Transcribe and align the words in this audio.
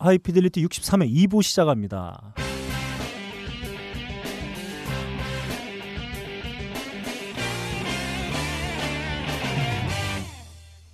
하이피델리티 0.00 0.64
63회 0.64 1.28
2부 1.28 1.42
시작합니다. 1.42 2.34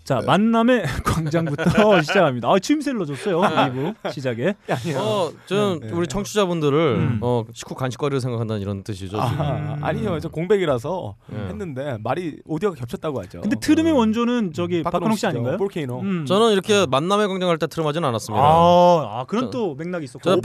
자 0.06 0.20
만남의 0.24 0.84
광장부터 1.04 2.00
시작합니다. 2.06 2.48
아 2.48 2.58
추임새를 2.60 2.98
넣어줬어요 2.98 3.40
2부 3.40 4.12
시작에. 4.12 4.54
어, 4.96 5.30
좀 5.46 5.80
네. 5.80 5.90
우리 5.90 6.06
청취자분들을 6.06 6.78
음. 6.78 7.18
어, 7.22 7.42
식후 7.52 7.74
간식거리를 7.74 8.20
생각한다는 8.20 8.62
이런 8.62 8.84
뜻이죠. 8.84 9.18
아, 9.20 9.76
아니요, 9.80 10.20
저 10.20 10.28
공백이라서 10.28 11.16
예. 11.32 11.36
했는데 11.48 11.98
말이 12.04 12.36
오디오가 12.44 12.76
겹쳤다고 12.76 13.20
하죠. 13.22 13.40
근데 13.40 13.56
트름의 13.58 13.92
원조는 13.94 14.52
저기 14.52 14.84
박근홍 14.84 15.16
씨 15.16 15.26
아닌가요? 15.26 15.56
볼케이노. 15.56 16.00
음. 16.00 16.24
저는 16.24 16.52
이렇게 16.52 16.86
만남의 16.86 17.26
광장 17.26 17.48
할 17.48 17.56
때 17.58 17.66
트름하진 17.66 18.04
않았습니다. 18.04 18.44
아, 18.44 19.20
아 19.20 19.24
그런 19.26 19.46
저- 19.46 19.50
또 19.50 19.74
맥락이 19.74 20.04
있었고. 20.04 20.20
저- 20.30 20.40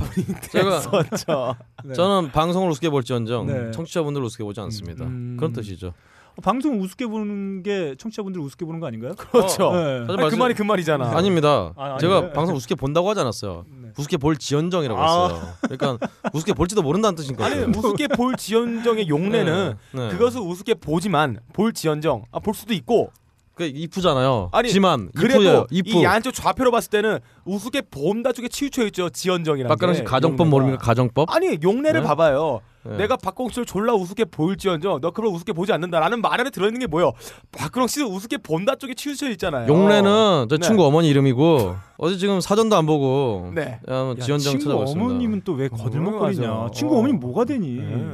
제가. 1.14 1.56
네. 1.84 1.94
저는 1.94 2.32
방송을 2.32 2.68
우습게 2.72 2.90
볼지언정 2.90 3.46
네. 3.46 3.72
청취자분들을 3.72 4.26
우습게 4.26 4.44
보지 4.44 4.60
않습니다. 4.62 5.06
음. 5.06 5.36
그런 5.38 5.54
뜻이죠. 5.54 5.94
어, 6.42 6.52
방송 6.52 6.82
우습게 6.82 7.06
보는 7.06 7.62
게 7.64 7.96
청취자분들 7.98 8.42
우습게 8.42 8.66
보는 8.66 8.80
거 8.80 8.88
아닌가요? 8.88 9.14
그렇죠. 9.32 9.72
네. 9.74 10.06
사실 10.08 10.20
아니, 10.22 10.30
그 10.32 10.36
말이 10.36 10.54
그 10.56 10.64
말이잖아. 10.64 11.16
아닙니다. 11.16 11.72
아, 11.78 11.98
제가? 12.00 12.34
방송 12.34 12.56
우습게 12.56 12.76
본다고 12.76 13.10
하지 13.10 13.22
않았어요. 13.22 13.66
네. 13.70 13.90
우습게 13.98 14.18
볼 14.18 14.36
지연정이라고 14.38 15.00
아. 15.00 15.28
했어요. 15.28 15.42
그러니까 15.62 16.08
우습게 16.34 16.54
볼지도 16.54 16.82
모른다는 16.82 17.16
뜻인 17.16 17.36
거죠. 17.36 17.54
아니 17.54 17.64
우습게 17.64 18.08
볼 18.10 18.36
지연정의 18.36 19.08
용례는 19.08 19.76
네. 19.92 20.10
그것을 20.10 20.42
우습게 20.42 20.76
보지만 20.76 21.40
볼 21.54 21.74
지연정 21.74 22.24
아, 22.32 22.40
볼 22.40 22.54
수도 22.54 22.74
있고 22.74 23.12
그 23.54 23.66
이쁘잖아요. 23.66 24.50
아니, 24.54 24.70
지만 24.70 25.10
그래도. 25.16 25.68
이쁘. 25.70 25.90
이 25.90 26.04
양쪽 26.04 26.34
좌표로 26.34 26.72
봤을 26.72 26.90
때는 26.90 27.20
우습게 27.46 27.82
본다 27.92 28.32
쪽에 28.32 28.48
치우쳐 28.48 28.86
있죠 28.88 29.10
지연정이라는 29.10 29.68
박가랑 29.68 29.94
씨 29.96 30.02
게, 30.02 30.06
가정법. 30.06 30.48
모릅니까? 30.48 30.78
가정법? 30.80 31.30
아니 31.36 31.60
용례를 31.62 32.02
네? 32.02 32.08
봐봐요. 32.08 32.62
네. 32.84 32.98
내가 32.98 33.16
박광 33.16 33.50
씨를 33.50 33.66
졸라 33.66 33.94
우습게 33.94 34.26
보일지언정 34.26 35.02
너 35.02 35.12
그걸 35.12 35.28
우습게 35.28 35.54
보지 35.54 35.72
않는다라는 35.74 36.22
말 36.22 36.40
안에 36.40 36.50
들어있는 36.50 36.80
게 36.80 36.88
뭐예요? 36.88 37.12
박근홍 37.52 37.88
씨도 37.88 38.08
우습게 38.08 38.38
본다 38.38 38.76
쪽에 38.76 38.94
치우쳐 38.96 39.30
있잖아요. 39.32 39.68
용래는 39.68 40.48
저 40.50 40.58
네. 40.58 40.66
친구 40.66 40.86
어머니 40.86 41.10
이름이고 41.10 41.76
어제 41.98 42.18
지금 42.18 42.42
사전도 42.42 42.76
안 42.76 42.86
보고 42.86 43.52
네. 43.54 43.80
야, 43.90 44.14
지연정 44.20 44.40
친구 44.54 44.64
찾아봤습니다. 44.66 45.06
어머님은 45.06 45.42
또 45.44 45.54
왜 45.54 45.68
거들먹거리냐? 45.68 46.48
맞아. 46.50 46.70
친구 46.74 46.96
어. 46.96 47.00
어머님 47.00 47.20
뭐가 47.20 47.46
되니? 47.46 47.76
네. 47.78 48.06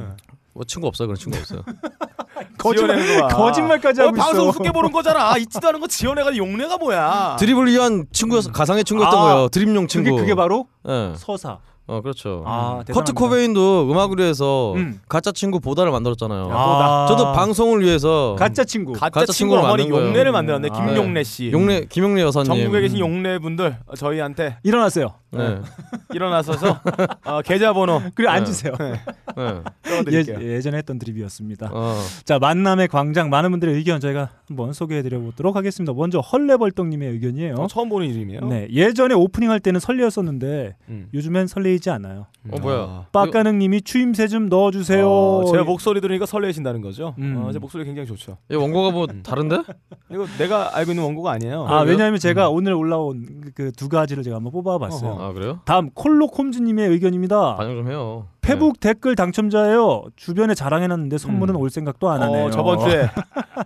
뭐 0.52 0.64
친구 0.64 0.86
없어요. 0.88 1.08
그런 1.08 1.16
친구 1.16 1.38
없어요. 1.38 1.62
거짓말. 2.58 3.28
거짓말까지 3.28 4.00
어, 4.00 4.04
하고 4.06 4.16
방송 4.16 4.40
있어. 4.42 4.48
우습게 4.50 4.70
보는 4.72 4.90
거잖아. 4.92 5.36
있지도 5.38 5.68
않은 5.68 5.80
거 5.80 5.86
지어내가 5.86 6.36
용례가 6.36 6.76
뭐야? 6.78 7.36
드립을 7.38 7.66
위한 7.68 8.06
친구였 8.12 8.52
가상의 8.52 8.84
친구였던 8.84 9.18
아, 9.18 9.22
거예요. 9.22 9.48
드립용 9.48 9.86
친구. 9.86 10.10
그게 10.10 10.20
그게 10.20 10.34
바로 10.34 10.66
예. 10.88 11.12
서사. 11.16 11.58
어 11.90 12.02
그렇죠. 12.02 12.42
아, 12.46 12.74
커트 12.80 12.86
대단합니다. 12.88 13.12
코베인도 13.14 13.90
음악을 13.90 14.18
위해서 14.18 14.74
음. 14.74 15.00
가짜 15.08 15.32
친구 15.32 15.58
보다를 15.58 15.90
만들었잖아요. 15.90 16.50
아. 16.52 17.06
저도 17.08 17.32
방송을 17.32 17.82
위해서 17.82 18.36
가짜 18.38 18.62
친구. 18.62 18.92
가짜, 18.92 19.08
가짜 19.20 19.32
친구 19.32 19.56
어머니. 19.56 19.88
용례를 19.88 20.30
만들었네. 20.30 20.68
아, 20.70 20.86
김용래 20.86 21.24
씨. 21.24 21.50
용래 21.50 21.86
김용래 21.88 22.20
여사님. 22.20 22.46
전국에 22.46 22.82
계신 22.82 22.98
용례 22.98 23.38
분들 23.38 23.78
어, 23.86 23.96
저희한테 23.96 24.58
일어나세요. 24.64 25.14
네. 25.30 25.60
일어나서서 26.12 26.78
어, 27.24 27.40
계좌번호 27.42 28.00
그리고 28.14 28.30
네. 28.32 28.36
앉으세요. 28.38 28.74
네. 28.78 29.00
써드릴게요. 29.84 30.38
예, 30.40 30.54
예전에 30.56 30.78
했던 30.78 30.98
드립이었습니다. 30.98 31.70
어. 31.72 31.94
자 32.24 32.38
만남의 32.38 32.88
광장 32.88 33.30
많은 33.30 33.50
분들의 33.50 33.74
의견 33.74 34.00
저희가 34.00 34.30
한번 34.46 34.72
소개해드려 34.72 35.18
보도록 35.20 35.56
하겠습니다. 35.56 35.92
먼저 35.92 36.18
헐레벌떡님의 36.20 37.10
의견이에요. 37.12 37.54
어, 37.54 37.66
처음 37.68 37.88
보는 37.88 38.06
이름이에요. 38.08 38.40
네 38.48 38.68
예전에 38.70 39.14
오프닝 39.14 39.50
할 39.50 39.60
때는 39.60 39.80
설레었었는데 39.80 40.76
음. 40.88 41.08
요즘엔 41.14 41.46
설레이지 41.46 41.90
않아요. 41.90 42.26
어 42.50 42.58
뭐야? 42.60 43.06
빡가능님이 43.12 43.82
추임새 43.82 44.28
좀 44.28 44.48
넣어주세요. 44.48 45.08
어, 45.08 45.44
제 45.52 45.58
목소리 45.62 46.00
들으니까 46.00 46.26
설레신다는 46.26 46.80
거죠. 46.82 47.14
음. 47.18 47.36
어, 47.44 47.52
제 47.52 47.58
목소리 47.58 47.84
굉장히 47.84 48.06
좋죠. 48.06 48.38
이 48.50 48.54
원고가 48.54 48.90
뭐 48.90 49.06
다른데? 49.06 49.58
이거 50.10 50.26
내가 50.38 50.76
알고 50.76 50.92
있는 50.92 51.04
원고가 51.04 51.32
아니에요. 51.32 51.64
아 51.66 51.80
그래요? 51.80 51.90
왜냐하면 51.96 52.18
제가 52.18 52.48
오늘 52.50 52.72
올라온 52.74 53.52
그 53.54 53.72
두 53.78 53.88
가지를 53.88 54.22
제가 54.24 54.36
한번 54.36 54.50
뽑아봤어요. 54.52 55.10
어허. 55.10 55.24
아 55.24 55.32
그래요? 55.32 55.60
다음 55.64 55.90
콜록홈즈님의 55.90 56.88
의견입니다. 56.88 57.56
반영 57.56 57.76
좀 57.76 57.88
해요. 57.88 58.26
페북 58.40 58.80
댓글 58.80 59.14
당첨자예요. 59.14 60.04
주변에 60.16 60.54
자랑해놨는데 60.54 61.18
선물은 61.18 61.54
음. 61.54 61.60
올 61.60 61.70
생각도 61.70 62.08
안 62.10 62.22
하네요. 62.22 62.46
어, 62.46 62.50
저번 62.50 62.78
주에 62.78 63.10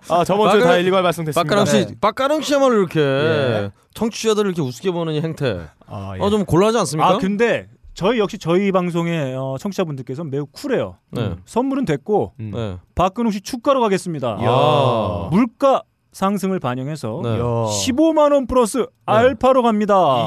아 0.08 0.24
저번 0.24 0.50
주에 0.52 0.60
다 0.60 0.76
일괄 0.76 1.02
발송됐습니다. 1.02 1.42
빡가랑 1.42 1.66
씨, 1.66 1.86
네. 1.86 1.94
빡가랑 2.00 2.40
씨야말로 2.42 2.74
이렇게 2.78 3.00
예. 3.00 3.70
청취자들을 3.94 4.48
이렇게 4.50 4.62
우습게 4.62 4.90
보는 4.90 5.12
이 5.14 5.20
행태. 5.20 5.60
아, 5.86 6.14
예. 6.16 6.20
어 6.22 6.30
좀 6.30 6.44
곤란하지 6.44 6.78
않습니까? 6.78 7.08
아 7.08 7.18
근데 7.18 7.68
저희 7.94 8.18
역시 8.18 8.38
저희 8.38 8.72
방송의 8.72 9.36
어, 9.36 9.56
청취자분들께서 9.60 10.24
매우 10.24 10.46
쿨해요. 10.46 10.96
네. 11.10 11.34
선물은 11.44 11.84
됐고 11.84 12.32
음. 12.40 12.50
네. 12.54 12.76
박근홍 12.94 13.30
씨 13.30 13.40
축가로 13.42 13.80
가겠습니다. 13.82 14.38
이야. 14.40 15.28
물가 15.30 15.82
상승을 16.12 16.58
반영해서 16.60 17.20
네. 17.22 17.34
이야. 17.36 17.42
15만 17.42 18.32
원 18.32 18.46
플러스 18.46 18.86
알파로 19.06 19.62
갑니다. 19.62 20.26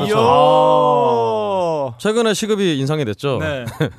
최근에 1.98 2.34
시급이 2.34 2.78
인상이 2.80 3.06
됐죠. 3.06 3.40
네. 3.40 3.66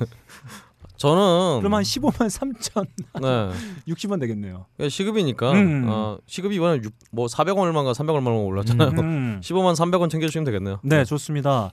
저는 0.97 1.59
그럼 1.59 1.75
한 1.75 1.83
15만 1.83 2.27
3천 2.27 2.87
네. 3.21 3.51
60원 3.93 4.19
되겠네요. 4.19 4.65
그게 4.77 4.89
시급이니까 4.89 5.51
음. 5.51 5.85
어, 5.87 6.17
시급이 6.25 6.55
이번에 6.55 6.81
6, 6.83 6.91
뭐 7.11 7.27
400원 7.27 7.59
얼마인가 7.59 7.91
300원 7.91 8.15
얼마가 8.15 8.37
올랐잖아요. 8.37 8.89
음. 8.99 9.39
15만 9.43 9.75
300원 9.75 10.09
챙겨주시면 10.09 10.45
되겠네요. 10.45 10.79
네, 10.83 11.05
좋습니다. 11.05 11.71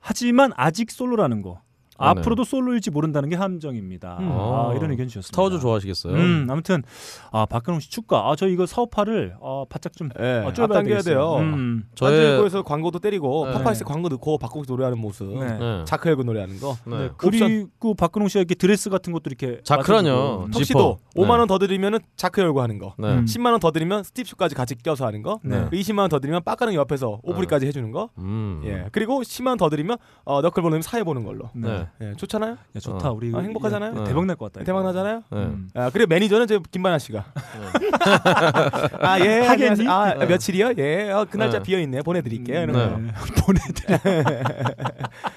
하지만 0.00 0.52
아직 0.56 0.90
솔로라는 0.90 1.42
거. 1.42 1.60
아, 1.98 2.12
네. 2.14 2.20
앞으로도 2.20 2.44
솔로일지 2.44 2.90
모른다는 2.90 3.28
게 3.28 3.36
함정입니다. 3.36 4.16
음. 4.20 4.28
아, 4.32 4.70
아. 4.70 4.74
이런 4.76 4.90
의견 4.90 5.06
주셨습니다. 5.08 5.26
스타워즈 5.28 5.60
좋아하시겠어요? 5.60 6.14
음, 6.14 6.46
아무튼 6.50 6.82
아 7.30 7.46
박근홍 7.46 7.80
씨 7.80 7.90
축가. 7.90 8.30
아 8.30 8.34
저 8.36 8.48
이거 8.48 8.66
사업화를 8.66 9.36
어, 9.40 9.64
바짝 9.68 9.92
좀 9.96 10.08
쪼여봐야 10.10 10.46
앞당겨야 10.48 10.82
되겠어요. 10.82 11.14
돼요. 11.14 11.36
음. 11.38 11.84
저의 11.94 12.50
저의 12.50 12.62
광고도 12.64 12.98
때리고 12.98 13.46
네. 13.46 13.52
파파이스 13.52 13.84
광고 13.84 14.08
넣고 14.08 14.38
박국수 14.38 14.70
노래하는 14.72 14.98
모습, 14.98 15.38
네. 15.38 15.58
네. 15.58 15.84
자크 15.86 16.08
열고 16.08 16.24
노래하는 16.24 16.58
거, 16.58 16.76
네. 16.86 16.98
네, 16.98 17.10
그리고 17.16 17.94
박근홍 17.94 18.28
씨가 18.28 18.40
이렇게 18.40 18.54
드레스 18.56 18.90
같은 18.90 19.12
것도 19.12 19.22
이렇게 19.26 19.60
자크라뇨. 19.62 20.48
턱시도 20.52 20.98
지퍼. 21.14 21.22
5만 21.22 21.38
원 21.38 21.46
더 21.46 21.58
드리면은 21.58 22.00
자크 22.16 22.40
열고 22.40 22.60
하는 22.62 22.78
거, 22.78 22.94
네. 22.98 23.08
음. 23.18 23.24
10만 23.24 23.50
원 23.52 23.60
더 23.60 23.70
드리면 23.70 24.02
스트립쇼까지 24.02 24.54
같이 24.54 24.74
껴서 24.74 25.06
하는 25.06 25.22
거, 25.22 25.38
네. 25.44 25.68
20만 25.70 25.98
원 26.00 26.08
더 26.10 26.18
드리면 26.18 26.42
빡가는 26.44 26.74
옆에서 26.74 27.20
오브리까지 27.22 27.66
해주는 27.66 27.90
거, 27.92 28.08
음. 28.18 28.62
예 28.64 28.86
그리고 28.92 29.20
10만 29.22 29.48
원 29.48 29.58
더 29.58 29.68
드리면 29.70 29.96
어, 30.24 30.40
너클볼님 30.42 30.82
사회 30.82 31.02
보는 31.04 31.24
걸로, 31.24 31.50
네. 31.54 31.83
네. 31.98 32.10
예 32.10 32.14
좋잖아요, 32.16 32.52
야, 32.52 32.80
좋다. 32.80 33.10
어. 33.10 33.12
우리 33.12 33.32
아, 33.34 33.38
행복하잖아요? 33.40 33.90
야, 33.90 33.94
네. 33.94 34.04
대박 34.04 34.24
날 34.26 34.36
것 34.36 34.52
같다. 34.52 34.64
대박 34.64 34.82
나잖아요. 34.84 35.22
네. 35.30 35.38
음. 35.38 35.68
아 35.74 35.90
그리고 35.90 36.08
매니저는 36.08 36.46
저 36.46 36.58
김반야 36.70 36.98
씨가 36.98 37.24
하겠니? 39.00 39.00
아예 39.00 39.46
안녕하세요. 39.46 39.90
아 39.90 40.14
네. 40.14 40.26
며칠이요? 40.26 40.72
예 40.78 41.10
어, 41.10 41.26
그 41.30 41.36
날짜 41.36 41.58
네. 41.58 41.62
비어 41.62 41.78
있네 41.80 42.02
보내드릴게요. 42.02 42.56
네. 42.58 42.62
이러면. 42.64 43.12
보내드려. 43.44 43.98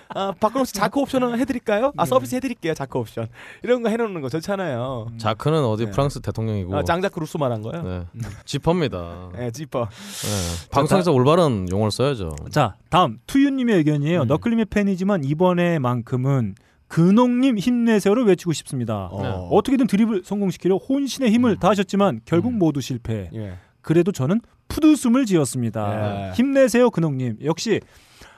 아 0.09 0.31
박근홍 0.39 0.65
씨 0.65 0.73
자크 0.73 0.99
옵션은 0.99 1.37
해드릴까요? 1.39 1.93
아 1.97 2.03
네. 2.03 2.09
서비스 2.09 2.35
해드릴게요 2.35 2.73
자크 2.73 2.97
옵션 2.97 3.27
이런 3.63 3.83
거 3.83 3.89
해놓는 3.89 4.21
거 4.21 4.29
좋잖아요. 4.29 5.07
자크는 5.17 5.63
어디 5.65 5.85
네. 5.85 5.91
프랑스 5.91 6.21
대통령이고 6.21 6.75
아, 6.75 6.83
짱자크 6.83 7.19
루소 7.19 7.37
말한 7.37 7.61
거요? 7.61 7.81
네. 7.83 8.05
지퍼입니다. 8.45 9.29
예, 9.39 9.51
지퍼. 9.51 9.87
네. 9.89 10.69
방송에서 10.71 11.11
올바른 11.11 11.67
용어를 11.69 11.91
써야죠. 11.91 12.35
자, 12.51 12.75
다음 12.89 13.19
투유님의 13.27 13.75
의견이에요. 13.77 14.21
음. 14.21 14.27
너클림의 14.27 14.65
팬이지만 14.65 15.23
이번에만큼은 15.23 16.55
근홍님 16.87 17.57
힘내세요를 17.57 18.25
외치고 18.25 18.53
싶습니다. 18.53 19.09
어. 19.11 19.21
네. 19.21 19.47
어떻게든 19.51 19.87
드립을 19.87 20.21
성공시키려 20.23 20.77
혼신의 20.77 21.31
힘을 21.31 21.51
음. 21.51 21.59
다하셨지만 21.59 22.21
결국 22.25 22.49
음. 22.53 22.59
모두 22.59 22.81
실패. 22.81 23.29
예. 23.33 23.53
그래도 23.81 24.11
저는 24.11 24.41
푸드숨을 24.69 25.25
지었습니다. 25.25 26.29
예. 26.29 26.33
힘내세요, 26.33 26.89
근홍님. 26.89 27.37
역시 27.43 27.81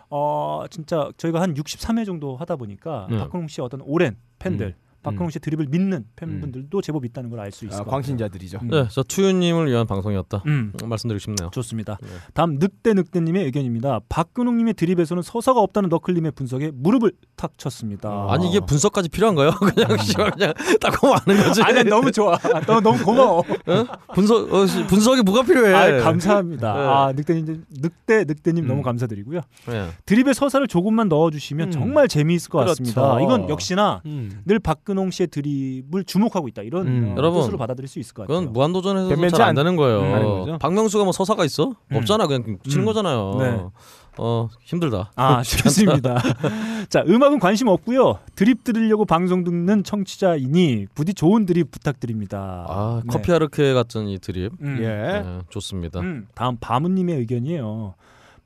어 0.09 0.65
진짜 0.69 1.11
저희가 1.17 1.41
한 1.41 1.53
63회 1.53 2.05
정도 2.05 2.35
하다 2.35 2.55
보니까 2.55 3.07
네. 3.09 3.17
박근홍 3.19 3.47
씨의 3.47 3.65
어떤 3.65 3.81
오랜 3.81 4.17
팬들, 4.39 4.67
음. 4.67 4.88
박근홍 5.03 5.29
씨의 5.29 5.39
드립을 5.41 5.67
믿는 5.69 6.05
팬분들도 6.15 6.81
제법 6.81 7.05
있다는 7.05 7.29
걸 7.29 7.39
알 7.39 7.51
수 7.51 7.65
있을 7.65 7.75
아, 7.75 7.77
것 7.79 7.85
같아요. 7.85 7.91
광신자들이죠. 7.91 8.59
음. 8.63 8.67
네, 8.69 8.87
저 8.91 9.01
투유님을 9.03 9.69
위한 9.71 9.87
방송이었다. 9.87 10.43
음. 10.47 10.73
말씀드리고 10.83 11.19
싶네요. 11.19 11.49
좋습니다. 11.51 11.97
네. 12.01 12.07
다음 12.33 12.55
늑대 12.59 12.93
늑대님의 12.93 13.45
의견입니다. 13.45 14.01
박근홍님의 14.09 14.73
드립에서는 14.73 15.23
서사가 15.23 15.61
없다는 15.61 15.89
너클님의 15.89 16.31
분석에 16.33 16.71
무릎을 16.73 17.13
탁 17.35 17.57
쳤습니다. 17.57 18.09
아. 18.09 18.33
아니 18.33 18.49
이게 18.49 18.59
분석까지 18.59 19.09
필요한가요? 19.09 19.51
그냥 19.73 19.97
씨발 19.97 20.31
그냥 20.31 20.53
딱 20.81 21.01
하면 21.01 21.17
아는 21.25 21.43
거지. 21.43 21.61
아니 21.63 21.83
너무 21.83 22.11
좋아. 22.11 22.37
너 22.67 22.79
너무 22.81 23.01
고마워. 23.03 23.39
어? 23.39 23.85
분석 24.13 24.53
어, 24.53 24.67
씨, 24.67 24.85
분석이 24.87 25.21
뭐가 25.23 25.43
필요해? 25.43 25.73
아, 25.73 26.03
감사합니다. 26.03 26.73
네. 26.73 26.79
아 26.79 27.13
늑대님 27.15 27.65
늑대 27.69 28.25
늑대님 28.27 28.65
음. 28.65 28.67
너무 28.67 28.81
감사드리고요. 28.81 29.41
네. 29.67 29.89
드립의 30.05 30.33
서사를 30.33 30.67
조금만 30.67 31.07
넣어주시면 31.07 31.67
음. 31.69 31.71
정말 31.71 32.07
재미있을 32.07 32.49
것 32.49 32.59
그렇죠. 32.59 32.71
같습니다. 32.83 33.21
이건 33.21 33.49
역시나 33.49 34.01
음. 34.05 34.41
늘박 34.45 34.83
근홍 34.89 35.11
씨의 35.11 35.27
드립을 35.27 36.03
주목하고 36.03 36.47
있다 36.47 36.61
이런 36.63 36.87
음. 36.87 37.09
어, 37.11 37.15
여러분, 37.17 37.41
뜻으로 37.41 37.57
받아들일 37.57 37.87
수 37.87 37.99
있을 37.99 38.13
것 38.13 38.23
같아요. 38.23 38.39
그건 38.39 38.53
무한도전에서 38.53 39.09
변변치 39.09 39.35
잘안 39.35 39.49
않- 39.49 39.55
되는 39.55 39.71
음, 39.73 39.77
거예요. 39.77 40.39
거죠. 40.41 40.57
박명수가 40.59 41.03
뭐 41.03 41.13
서사가 41.13 41.45
있어? 41.45 41.69
음. 41.91 41.95
없잖아. 41.97 42.27
그냥 42.27 42.57
치는 42.67 42.83
음. 42.83 42.85
거잖아요. 42.85 43.35
네. 43.39 43.59
어 44.17 44.49
힘들다. 44.65 45.11
아 45.15 45.41
좋습니다. 45.43 46.21
자 46.89 47.03
음악은 47.07 47.39
관심 47.39 47.67
없고요. 47.69 48.19
드립 48.35 48.63
들으려고 48.65 49.05
방송 49.05 49.43
듣는 49.45 49.83
청취자이니 49.83 50.87
부디 50.93 51.13
좋은 51.13 51.45
드립 51.45 51.71
부탁드립니다. 51.71 52.65
아 52.67 53.01
네. 53.03 53.07
커피 53.09 53.31
아르케 53.31 53.73
같은 53.73 54.07
이 54.09 54.17
드립 54.19 54.51
음. 54.61 54.77
예. 54.81 54.87
네, 54.87 55.39
좋습니다. 55.49 56.01
음, 56.01 56.27
다음 56.35 56.57
바무님의 56.59 57.15
의견이에요. 57.19 57.93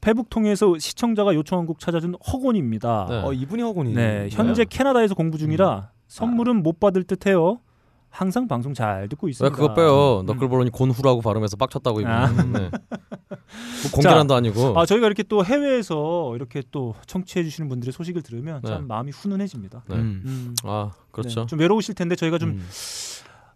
페북 0.02 0.30
통해서 0.30 0.78
시청자가 0.78 1.34
요청한 1.34 1.66
곡 1.66 1.80
찾아준 1.80 2.16
허곤입니다. 2.32 3.06
네. 3.10 3.22
어 3.24 3.32
이분이 3.34 3.62
허군이. 3.64 3.94
네, 3.94 4.28
현재 4.32 4.66
캐나다에서 4.66 5.16
공부 5.16 5.38
중이라 5.38 5.76
음. 5.78 5.93
선물은 6.14 6.62
못 6.62 6.80
받을 6.80 7.04
듯해요. 7.04 7.60
항상 8.12 8.48
방송 8.48 8.76
잘 8.76 9.10
듣고 9.10 9.26
왜 9.26 9.32
있습니다. 9.32 9.56
그거 9.56 9.74
빼요? 9.74 10.20
음. 10.20 10.26
너클볼러니 10.28 10.70
곤후라고 10.70 11.22
발음해서 11.22 11.58
빡쳤다고 11.58 12.02
이분. 12.02 12.12
아. 12.12 12.28
네. 12.28 12.70
뭐 12.70 12.70
공개란도 13.92 14.36
아니고. 14.36 14.80
아 14.80 14.86
저희가 14.86 15.08
이렇게 15.08 15.24
또 15.24 15.44
해외에서 15.44 16.36
이렇게 16.36 16.62
또 16.70 16.94
청취해 17.08 17.44
주시는 17.44 17.68
분들의 17.70 17.92
소식을 17.92 18.22
들으면 18.22 18.62
네. 18.62 18.70
참 18.70 18.88
마음이 18.88 19.12
훈훈해집니다. 19.12 19.86
네. 19.90 19.96
음. 19.96 20.22
음, 20.24 20.56
아 20.64 20.92
그렇죠. 21.12 21.42
네, 21.42 21.46
좀 21.48 21.60
외로우실 21.60 21.96
텐데 21.96 22.16
저희가 22.16 22.38
좀 22.38 22.50
음. 22.50 22.68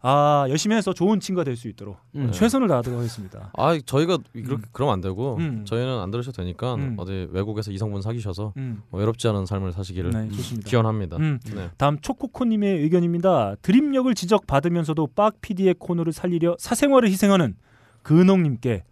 아, 0.01 0.45
열심히 0.49 0.75
해서 0.75 0.93
좋은 0.93 1.19
친구가 1.19 1.43
될 1.43 1.57
수 1.57 1.67
있도록 1.67 1.97
음. 2.15 2.31
최선을 2.31 2.67
다하도록 2.67 2.99
하겠습니다. 2.99 3.51
아 3.57 3.77
저희가 3.83 4.19
그렇게 4.31 4.53
음. 4.53 4.69
그러면 4.71 4.93
안 4.93 5.01
되고 5.01 5.37
음. 5.37 5.65
저희는 5.65 5.99
안 5.99 6.11
들으셔도 6.11 6.37
되니까 6.37 6.75
음. 6.75 6.95
어디 6.97 7.27
외국에서 7.31 7.71
이성분 7.71 8.01
사귀셔서 8.03 8.53
음, 8.57 8.83
뭐 8.89 8.99
외롭지 8.99 9.27
않은 9.27 9.45
삶을 9.47 9.73
사시기를 9.73 10.11
네. 10.11 10.29
기원합니다. 10.65 11.17
음, 11.17 11.39
네. 11.55 11.69
다음 11.77 11.99
초코코님의 11.99 12.81
의견입니다. 12.83 13.55
드립력을 13.63 14.13
지적받으면서도 14.13 15.07
빡 15.15 15.41
PD의 15.41 15.75
코너를 15.79 16.13
살리려 16.13 16.55
사생활을 16.59 17.09
희생하는 17.09 17.55
근홍님께 18.03 18.83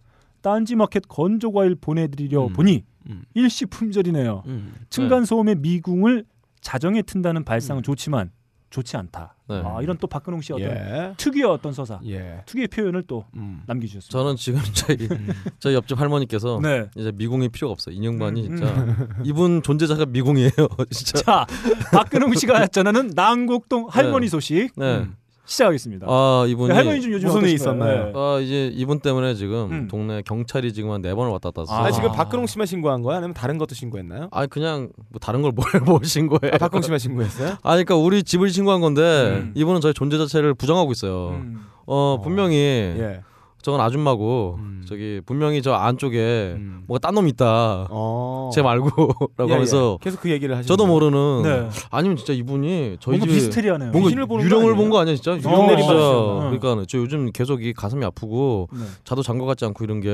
딴지마켓 0.42 1.04
건조과일 1.08 1.76
보내드리려 1.76 2.46
음. 2.48 2.52
보니 2.52 2.84
음. 3.08 3.22
일시 3.34 3.66
품절이네요. 3.66 4.42
음. 4.46 4.74
층간 4.90 5.24
소음의 5.24 5.56
미궁을 5.56 6.24
자정에 6.60 7.02
튼다는 7.02 7.44
발상은 7.44 7.82
좋지만 7.84 8.30
좋지 8.76 8.96
않다. 8.98 9.34
네. 9.48 9.62
아, 9.64 9.80
이런 9.80 9.96
또 9.96 10.06
박근홍 10.06 10.42
씨 10.42 10.52
어떤 10.52 10.68
예. 10.68 11.14
특유의 11.16 11.44
어떤 11.44 11.72
서사, 11.72 11.98
예. 12.04 12.42
특유의 12.44 12.68
표현을 12.68 13.04
또 13.06 13.24
음. 13.34 13.62
남겨주셨습니다. 13.66 14.10
저는 14.12 14.36
지금 14.36 14.60
저희 14.74 15.08
음. 15.10 15.28
저희 15.58 15.74
옆집 15.74 15.98
할머니께서 15.98 16.60
네. 16.62 16.86
이제 16.94 17.10
미궁이 17.14 17.48
필요가 17.48 17.72
없어요. 17.72 17.94
인형반이 17.94 18.48
음, 18.48 18.56
진짜 18.56 18.96
이분 19.24 19.62
존재자가 19.62 20.06
미궁이에요. 20.06 20.50
진짜. 20.90 21.22
자, 21.22 21.46
박근홍 21.90 22.34
씨가 22.34 22.66
전하는 22.66 23.12
난곡동 23.14 23.86
할머니 23.88 24.26
네. 24.26 24.30
소식 24.30 24.72
네. 24.76 24.98
음, 24.98 25.16
시작하겠습니다. 25.46 26.06
아 26.08 26.44
이분이 26.48 26.68
네, 26.68 26.74
할머니 26.74 27.00
좀 27.00 27.12
요즘 27.12 27.28
무슨 27.28 27.38
어떠신가요? 27.40 27.54
있었나요? 27.54 28.04
네. 28.06 28.12
아 28.14 28.38
이제 28.40 28.70
이분 28.74 29.00
때문에 29.00 29.34
지금 29.34 29.70
음. 29.70 29.88
동네 29.88 30.20
경찰이 30.22 30.72
지금 30.72 30.90
한 30.90 31.00
네 31.00 31.14
번을 31.14 31.30
왔다 31.30 31.50
갔다 31.52 31.72
아, 31.72 31.84
했어요. 31.84 31.92
지금 31.94 32.10
아. 32.10 32.12
박근홍 32.12 32.46
씨만 32.46 32.66
신고한 32.66 33.02
거야? 33.02 33.18
아니면 33.18 33.32
다른 33.32 33.58
것도 33.58 33.74
신고했나요? 33.76 34.28
아 34.32 34.46
그냥 34.46 34.90
뭐 35.08 35.18
다른 35.20 35.40
걸뭘 35.42 35.66
보신 35.86 36.26
거예요. 36.26 36.54
아, 36.54 36.58
박근홍 36.58 36.82
씨만 36.82 36.98
신고했어요? 36.98 37.50
아 37.62 37.70
그러니까 37.70 37.96
우리 37.96 38.22
집을 38.24 38.50
신고한 38.50 38.80
건데 38.80 39.02
음. 39.40 39.52
이분은 39.54 39.80
저희 39.80 39.94
존재 39.94 40.18
자체를 40.18 40.54
부정하고 40.54 40.90
있어요. 40.92 41.28
음. 41.30 41.64
어 41.86 42.20
분명히 42.22 42.56
예. 42.56 43.20
저건 43.66 43.80
아줌마고 43.80 44.54
음. 44.60 44.84
저기 44.86 45.20
분명히 45.26 45.60
저 45.60 45.72
안쪽에 45.72 46.54
음. 46.56 46.84
뭐가 46.86 47.00
딴 47.00 47.16
놈 47.16 47.26
있다. 47.26 47.88
어. 47.90 48.50
제 48.54 48.62
말고라고 48.62 49.16
예, 49.40 49.44
예. 49.48 49.52
하면서 49.54 49.98
계속 50.00 50.20
그 50.20 50.30
얘기를 50.30 50.54
하시는 50.56 50.68
저도 50.68 50.86
모르는 50.86 51.42
네. 51.42 51.68
아니면 51.90 52.16
진짜 52.16 52.32
이분이 52.32 52.98
저희 53.00 53.16
뭔가 53.18 53.26
집에 53.26 53.34
미스테리하네요. 53.46 53.90
뭔가 53.90 54.08
귀신을 54.08 54.26
보는 54.26 54.48
거 54.48 54.56
유령을? 54.56 54.76
본 54.76 54.88
거 54.90 55.00
아니야 55.00 55.16
진짜? 55.16 55.32
유령 55.36 55.50
유령 55.52 55.66
내린 55.66 55.78
진짜. 55.84 55.94
맛이죠. 55.94 56.36
그러니까 56.60 56.84
저 56.88 56.98
요즘 56.98 57.32
계속 57.32 57.64
이 57.64 57.72
가슴이 57.72 58.04
아프고 58.04 58.68
네. 58.72 58.84
자도 59.02 59.22
잔 59.24 59.38
것 59.38 59.46
같지 59.46 59.64
않고 59.64 59.82
이런 59.82 60.00
게 60.00 60.10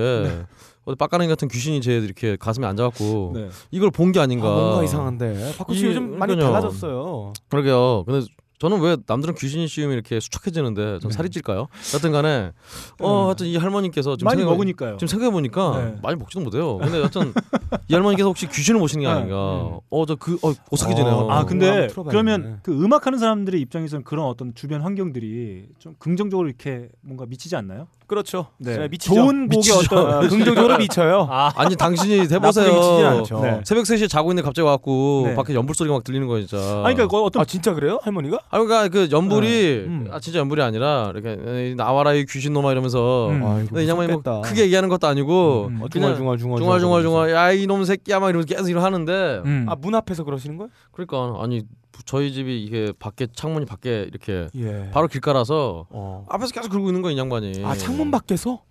어디 0.86 0.96
빡가는 0.96 1.28
같은 1.28 1.48
귀신이 1.48 1.82
제 1.82 1.98
이렇게 1.98 2.36
가슴에 2.36 2.66
앉아갖고 2.66 3.32
네. 3.34 3.48
이걸 3.70 3.90
본 3.90 4.12
게 4.12 4.20
아, 4.20 4.22
아닌가. 4.22 4.48
뭔가 4.48 4.82
이상한데. 4.82 5.56
박근홍 5.58 5.78
씨 5.78 5.84
이- 5.84 5.88
요즘 5.90 6.18
많이 6.18 6.34
그러니까요. 6.34 6.52
달라졌어요. 6.62 7.32
그러게요. 7.50 8.04
근데 8.06 8.26
저는 8.62 8.80
왜 8.80 8.96
남들은 9.08 9.34
귀신이 9.34 9.66
씌우면 9.66 9.92
이렇게 9.92 10.20
수척해지는데 10.20 11.00
전 11.00 11.10
네. 11.10 11.16
살이 11.16 11.30
찔까요? 11.30 11.66
여튼 11.94 12.12
간에 12.12 12.52
어 13.00 13.22
음. 13.22 13.26
하여튼 13.26 13.48
이 13.48 13.56
할머니께서 13.56 14.16
지금 14.16 14.26
많이 14.26 14.38
생각, 14.38 14.52
먹으니까요. 14.52 14.98
지금 14.98 15.08
생각해 15.08 15.32
보니까 15.32 15.82
네. 15.84 15.98
많이 16.00 16.16
먹지도 16.16 16.42
못해요. 16.42 16.78
근데 16.78 17.00
여튼 17.00 17.34
이 17.88 17.94
할머니께서 17.94 18.28
혹시 18.28 18.46
귀신을 18.48 18.78
보시는 18.78 19.02
게 19.02 19.08
네. 19.08 19.12
아닌가. 19.12 19.62
음. 19.64 19.80
어저 19.90 20.14
그어 20.14 20.54
오싹해지네요. 20.70 21.12
어, 21.12 21.30
아 21.32 21.44
근데. 21.44 21.88
그러면 22.08 22.60
그 22.62 22.72
음악하는 22.72 23.18
사람들의 23.18 23.60
입장에서는 23.62 24.04
그런 24.04 24.26
어떤 24.26 24.54
주변 24.54 24.82
환경들이 24.82 25.66
좀 25.80 25.96
긍정적으로 25.98 26.46
이렇게 26.46 26.88
뭔가 27.00 27.26
미치지 27.26 27.56
않나요? 27.56 27.88
그렇죠. 28.12 28.48
네. 28.58 28.76
네, 28.76 28.88
미치죠. 28.88 29.14
좋은 29.14 29.48
곡의 29.48 29.56
미치죠. 29.56 29.78
어떤 29.96 30.12
아, 30.12 30.20
긍정적으로 30.28 30.76
미쳐요. 30.76 31.28
아, 31.30 31.50
아니 31.56 31.74
당신이 31.74 32.28
해보세요. 32.30 33.22
네. 33.40 33.60
새벽 33.64 33.84
3시에 33.84 34.06
자고 34.06 34.30
있는데 34.32 34.44
갑자기 34.44 34.66
와갖고 34.66 35.22
네. 35.28 35.34
밖에 35.34 35.54
연불 35.54 35.74
소리가 35.74 35.94
막 35.94 36.04
들리는 36.04 36.26
거예요 36.28 36.44
진짜. 36.46 36.62
아니 36.84 36.94
그러니까 36.94 37.08
그 37.08 37.22
어떤 37.22 37.40
아 37.40 37.44
진짜 37.46 37.72
그래요? 37.72 37.98
할머니가? 38.02 38.38
아, 38.50 38.58
그러니까 38.58 38.88
그 38.88 39.08
연불이 39.10 39.48
네. 39.48 39.84
음. 39.86 40.08
아 40.10 40.20
진짜 40.20 40.40
연불이 40.40 40.60
아니라 40.60 41.10
이렇게 41.14 41.74
나와라 41.74 42.12
이 42.12 42.26
귀신 42.26 42.52
놈아 42.52 42.70
이러면서 42.72 43.30
음. 43.30 43.42
아이고, 43.46 43.68
근데 43.68 43.84
이 43.84 43.88
양반이 43.88 44.12
뭐. 44.12 44.42
크게 44.42 44.64
얘기하는 44.64 44.90
것도 44.90 45.06
아니고 45.06 45.68
음. 45.70 45.80
어, 45.82 45.86
그냥 45.90 46.14
중얼 46.14 46.36
중얼 46.36 46.58
중얼 46.58 46.80
중얼 46.80 46.80
중얼 46.80 47.02
중얼 47.02 47.30
야 47.32 47.50
이놈 47.52 47.82
새끼야 47.84 48.20
막 48.20 48.28
이러면서 48.28 48.46
계속 48.54 48.68
이러 48.68 48.84
하는데 48.84 49.40
음. 49.46 49.66
아문 49.70 49.94
앞에서 49.94 50.24
그러시는 50.24 50.58
거예요? 50.58 50.68
그러니까 50.92 51.42
아니 51.42 51.62
저희 52.04 52.32
집이 52.32 52.62
이게 52.62 52.92
밖에 52.98 53.26
창문이 53.32 53.66
밖에 53.66 54.02
이렇게 54.02 54.48
예. 54.54 54.90
바로 54.92 55.08
길가라서 55.08 55.86
어. 55.90 56.26
앞에서 56.28 56.52
계속 56.52 56.70
긁고 56.70 56.88
있는 56.88 57.02
거야 57.02 57.12
이 57.12 57.18
양반이. 57.18 57.64
아 57.64 57.74
창문 57.74 58.10
밖에서? 58.10 58.62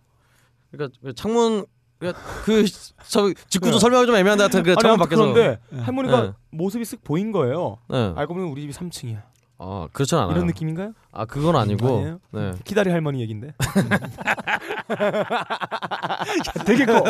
그러니까 0.71 0.97
그 1.01 1.13
창문 1.13 1.65
그저 2.45 3.31
직구도 3.47 3.73
네. 3.73 3.79
설명이 3.79 4.07
좀 4.07 4.15
애매한데 4.15 4.43
하여튼 4.43 4.63
그 4.63 4.75
창문 4.75 4.97
밖에서. 4.97 5.21
그런데 5.21 5.59
네. 5.69 5.81
할머니가 5.81 6.21
네. 6.21 6.31
모습이 6.49 6.83
쓱 6.83 7.03
보인 7.03 7.31
거예요. 7.31 7.77
네. 7.89 8.13
알고 8.15 8.33
보면 8.33 8.49
우리 8.49 8.61
집이 8.61 8.73
3층이야. 8.73 9.21
아 9.63 9.87
그렇진 9.93 10.17
않아요. 10.17 10.31
이런 10.31 10.47
느낌인가요? 10.47 10.93
아 11.11 11.25
그건 11.25 11.55
아니고. 11.55 11.87
아니에요? 11.87 12.19
네. 12.31 12.53
기다리 12.63 12.89
할머니 12.89 13.21
얘긴데. 13.21 13.53
되게 16.65 16.85
커. 16.85 17.03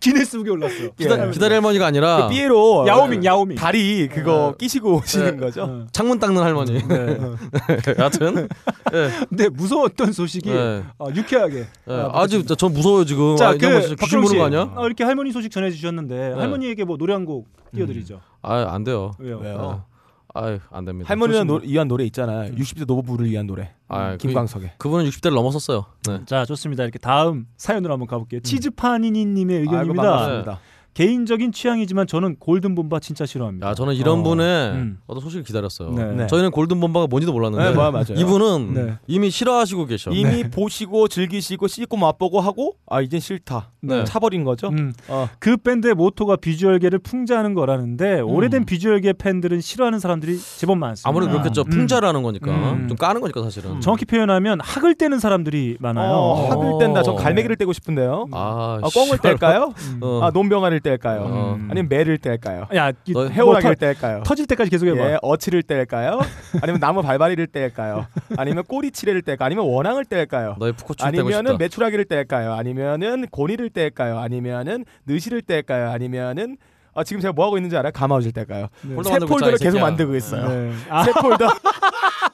기네스북에 0.00 0.50
올랐어. 0.50 0.90
기다, 0.96 1.26
예. 1.26 1.30
기다리 1.30 1.52
할머니가 1.54 1.86
아니라 1.86 2.28
그 2.28 2.34
삐에로 2.34 2.86
야오밍 2.88 3.24
야오밍. 3.24 3.56
다리 3.58 4.08
그거 4.08 4.52
네. 4.52 4.56
끼시고 4.58 4.96
오시는 4.96 5.36
네. 5.36 5.44
거죠? 5.44 5.62
어. 5.64 5.86
창문 5.92 6.18
닦는 6.18 6.42
할머니. 6.42 6.82
네. 6.86 7.18
여하튼 7.98 8.48
예. 8.94 9.10
근데 9.28 9.48
무서웠던 9.50 10.12
소식이 10.12 10.50
네. 10.50 10.82
아, 10.98 11.04
유쾌하게. 11.14 11.58
예. 11.88 11.92
아, 11.92 12.10
아직 12.14 12.46
전 12.56 12.72
무서워요 12.72 13.04
지금. 13.04 13.36
자, 13.36 13.50
아, 13.50 13.52
그 13.52 13.58
박근홍 13.60 13.96
보는 14.24 14.26
씨. 14.28 14.36
거 14.36 14.44
아니야? 14.46 14.72
아, 14.76 14.86
이렇게 14.86 15.04
할머니 15.04 15.30
소식 15.32 15.50
전해주셨는데 15.50 16.32
할머니에게 16.32 16.84
뭐 16.84 16.96
노래 16.96 17.12
한 17.12 17.22
곡 17.22 17.46
띄워드리죠. 17.74 18.20
아안 18.42 18.82
돼요. 18.84 19.12
왜요? 19.18 19.38
왜요? 19.38 19.84
아안 20.34 20.84
됩니다. 20.84 21.08
할머니를. 21.08 21.46
노, 21.46 21.60
위한 21.62 21.88
노래 21.88 22.04
있잖아요. 22.04 22.50
음. 22.50 22.56
60대 22.56 22.86
노부부를 22.86 23.28
위한 23.30 23.46
노래. 23.46 23.70
아, 23.88 24.12
그- 24.12 24.18
김광석의. 24.18 24.72
그 24.78 24.88
분은 24.88 25.04
60대를 25.10 25.34
넘었었어요. 25.34 25.84
네. 26.08 26.20
자 26.26 26.44
좋습니다. 26.44 26.82
이렇게 26.84 26.98
다음 26.98 27.46
사연으로 27.56 27.92
한번 27.92 28.06
가볼게요. 28.08 28.40
치즈파니니님의 28.40 29.56
아이고 29.58 29.70
의견입니다. 29.72 30.02
반갑습니다. 30.02 30.60
개인적인 30.94 31.52
취향이지만 31.52 32.06
저는 32.06 32.36
골든 32.38 32.74
봄버 32.74 33.00
진짜 33.00 33.24
싫어합니다. 33.24 33.68
야 33.68 33.74
저는 33.74 33.94
이런 33.94 34.20
어. 34.20 34.22
분의 34.22 34.70
음. 34.72 34.98
어떤 35.06 35.22
소식을 35.22 35.44
기다렸어요. 35.44 35.90
네. 35.92 36.04
네. 36.12 36.26
저희는 36.26 36.50
골든 36.50 36.80
bom바가 36.80 37.06
뭔지도 37.06 37.32
몰랐는데 37.32 38.14
네. 38.14 38.20
이분은 38.20 38.74
네. 38.74 38.98
이미 39.06 39.30
싫어하시고 39.30 39.86
계셔. 39.86 40.10
이미 40.10 40.44
보시고 40.44 41.08
즐기시고 41.08 41.66
씻고 41.66 41.96
맛보고 41.96 42.40
하고 42.40 42.74
아 42.86 43.00
이젠 43.00 43.20
싫다. 43.20 43.70
네. 43.80 44.04
차버린 44.04 44.44
거죠. 44.44 44.68
음, 44.68 44.92
어. 45.08 45.28
그 45.38 45.56
밴드의 45.56 45.94
모토가 45.94 46.36
비주얼계를 46.36 46.98
풍자하는 47.00 47.54
거라는데 47.54 48.20
오래된 48.20 48.64
비주얼계 48.66 49.14
팬들은 49.14 49.60
싫어하는 49.60 49.98
사람들이 49.98 50.38
제법 50.58 50.76
많습니다. 50.78 51.08
아무래도 51.08 51.32
그렇겠죠. 51.32 51.62
음. 51.62 51.70
풍자라는 51.70 52.22
거니까 52.22 52.50
음. 52.72 52.86
좀 52.88 52.96
까는 52.96 53.20
거니까 53.20 53.42
사실은. 53.42 53.80
정확히 53.80 54.04
표현하면 54.04 54.60
학을 54.60 54.94
떼는 54.94 55.18
사람들이 55.18 55.78
많아요. 55.80 56.12
어, 56.12 56.50
학을 56.50 56.78
뗀다. 56.86 57.02
전 57.02 57.14
어. 57.14 57.16
갈매기를 57.16 57.56
떼고 57.56 57.72
싶은데요. 57.72 58.26
아, 58.32 58.78
아, 58.82 58.88
꽁을. 58.92 59.18
뗄까요? 59.18 59.72
음. 59.76 59.98
어. 60.02 60.20
아 60.22 60.30
논병아를 60.30 60.80
뗄까요? 60.82 61.20
어. 61.22 61.54
음. 61.58 61.68
아니면 61.70 61.88
매를 61.88 62.18
뗄까요? 62.18 62.66
야, 62.74 62.92
뭐 63.12 63.26
해오라기를 63.28 63.76
터, 63.76 63.86
뗄까요? 63.86 64.22
터질 64.24 64.46
때까지 64.46 64.70
계속 64.70 64.86
해봐. 64.86 65.10
예, 65.12 65.18
어치를 65.22 65.62
뗄까요? 65.62 66.20
아니면 66.60 66.80
나무 66.80 67.02
발바리를 67.02 67.46
뗄까요? 67.46 68.06
아니면 68.36 68.64
꼬리치레를 68.64 69.22
뗄까요? 69.22 69.46
아니면 69.46 69.64
원앙을 69.66 70.04
뗄까요? 70.04 70.56
너의 70.58 70.74
떼고 70.76 70.94
아니면은. 71.06 71.58
메추라기를 71.58 72.04
뗄까요? 72.04 72.52
아니면은 72.52 73.26
고니를 73.30 73.70
뗄까요? 73.70 74.18
아니면은 74.18 74.84
느시를 75.06 75.42
뗄까요? 75.42 75.90
아니면은 75.90 76.56
아, 76.94 77.02
지금 77.04 77.22
제가 77.22 77.32
뭐 77.32 77.46
하고 77.46 77.56
있는지 77.56 77.74
알아요? 77.76 77.90
가마우질 77.92 78.32
뗄까요? 78.32 78.66
네. 78.82 78.96
새 79.02 79.18
폴더를 79.20 79.56
계속. 79.56 79.80
만들고 79.80 80.14
있어요. 80.14 80.46
네. 80.46 80.72
아, 80.90 81.04
새 81.04 81.12
폴더, 81.12 81.46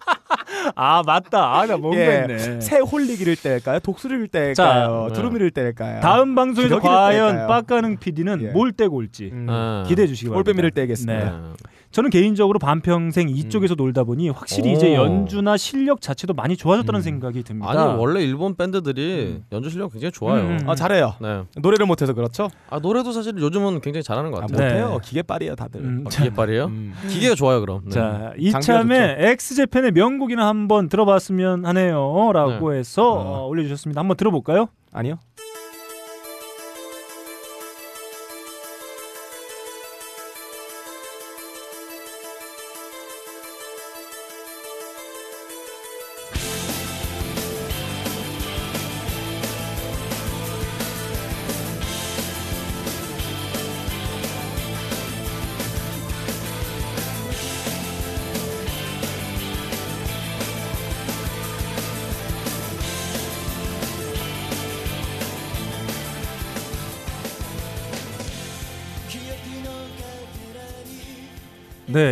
아, 0.75 1.03
맞다. 1.05 1.59
아, 1.59 1.67
나 1.67 1.77
뭔가 1.77 2.01
예. 2.01 2.11
했네. 2.23 2.61
새 2.61 2.79
홀리기를 2.79 3.37
뗄까요? 3.37 3.81
독수리를? 3.81 4.29
자, 4.55 5.09
두루미를 5.15 5.51
뗄까요? 5.51 6.01
다음 6.01 6.35
방송에서 6.35 6.81
과연? 6.81 7.47
빡가능 7.47 7.99
PD는 7.99 8.43
예. 8.43 8.47
뭘 8.49 8.73
떼고 8.73 8.97
올지 8.97 9.31
음, 9.33 9.47
네. 9.47 9.89
기대해 9.89 10.07
주시기 10.07 10.29
바랍니다. 10.29 10.51
올빼미를 10.51 10.71
떼겠습니다. 10.73 11.25
네. 11.31 11.69
네. 11.89 11.93
저는 11.93 12.11
개인적으로 12.11 12.59
반평생 12.59 13.29
이쪽에서 13.31 13.75
놀다 13.75 14.05
보니 14.05 14.29
확실히 14.29 14.71
오. 14.71 14.73
이제 14.75 14.95
연주나 14.95 15.57
실력 15.57 16.01
자체도 16.01 16.35
많이 16.35 16.57
좋아졌다는 16.57 17.01
음. 17.01 17.03
생각이 17.03 17.43
듭니다. 17.43 17.71
아니 17.71 17.99
원래 17.99 18.23
일본 18.23 18.55
밴드들이 18.57 19.39
음. 19.39 19.45
연주 19.53 19.71
실력 19.71 19.93
굉장히 19.93 20.13
좋아요. 20.13 20.43
음, 20.43 20.59
음. 20.63 20.69
아 20.71 20.75
잘해요. 20.75 21.15
네. 21.21 21.45
노래를 21.57 21.87
못해서 21.87 22.13
그렇죠? 22.13 22.49
아 22.69 22.79
노래도 22.79 23.13
사실 23.13 23.37
요즘은 23.39 23.81
굉장히 23.81 24.03
잘하는 24.03 24.31
것 24.31 24.39
아, 24.39 24.47
같아요. 24.47 24.69
네. 24.69 24.81
못해요. 24.83 25.01
기계빨이에요 25.03 25.55
다들. 25.57 25.81
음, 25.81 26.05
어, 26.07 26.11
자, 26.11 26.25
기계빨이에요? 26.25 26.65
음. 26.67 26.95
기계가 27.09 27.35
좋아요 27.35 27.61
그럼. 27.61 27.83
네. 27.85 27.91
자 27.91 28.33
이참에 28.39 29.17
엑스제팬의 29.19 29.93
명곡이나 29.93 30.47
한번 30.47 30.89
들어봤으면 30.89 31.65
하네요라고 31.65 32.73
네. 32.73 32.79
해서 32.79 33.13
어. 33.13 33.39
어, 33.45 33.47
올려주셨습니다. 33.49 34.01
한번 34.01 34.17
들어볼까요? 34.17 34.67
아니요. 34.93 35.19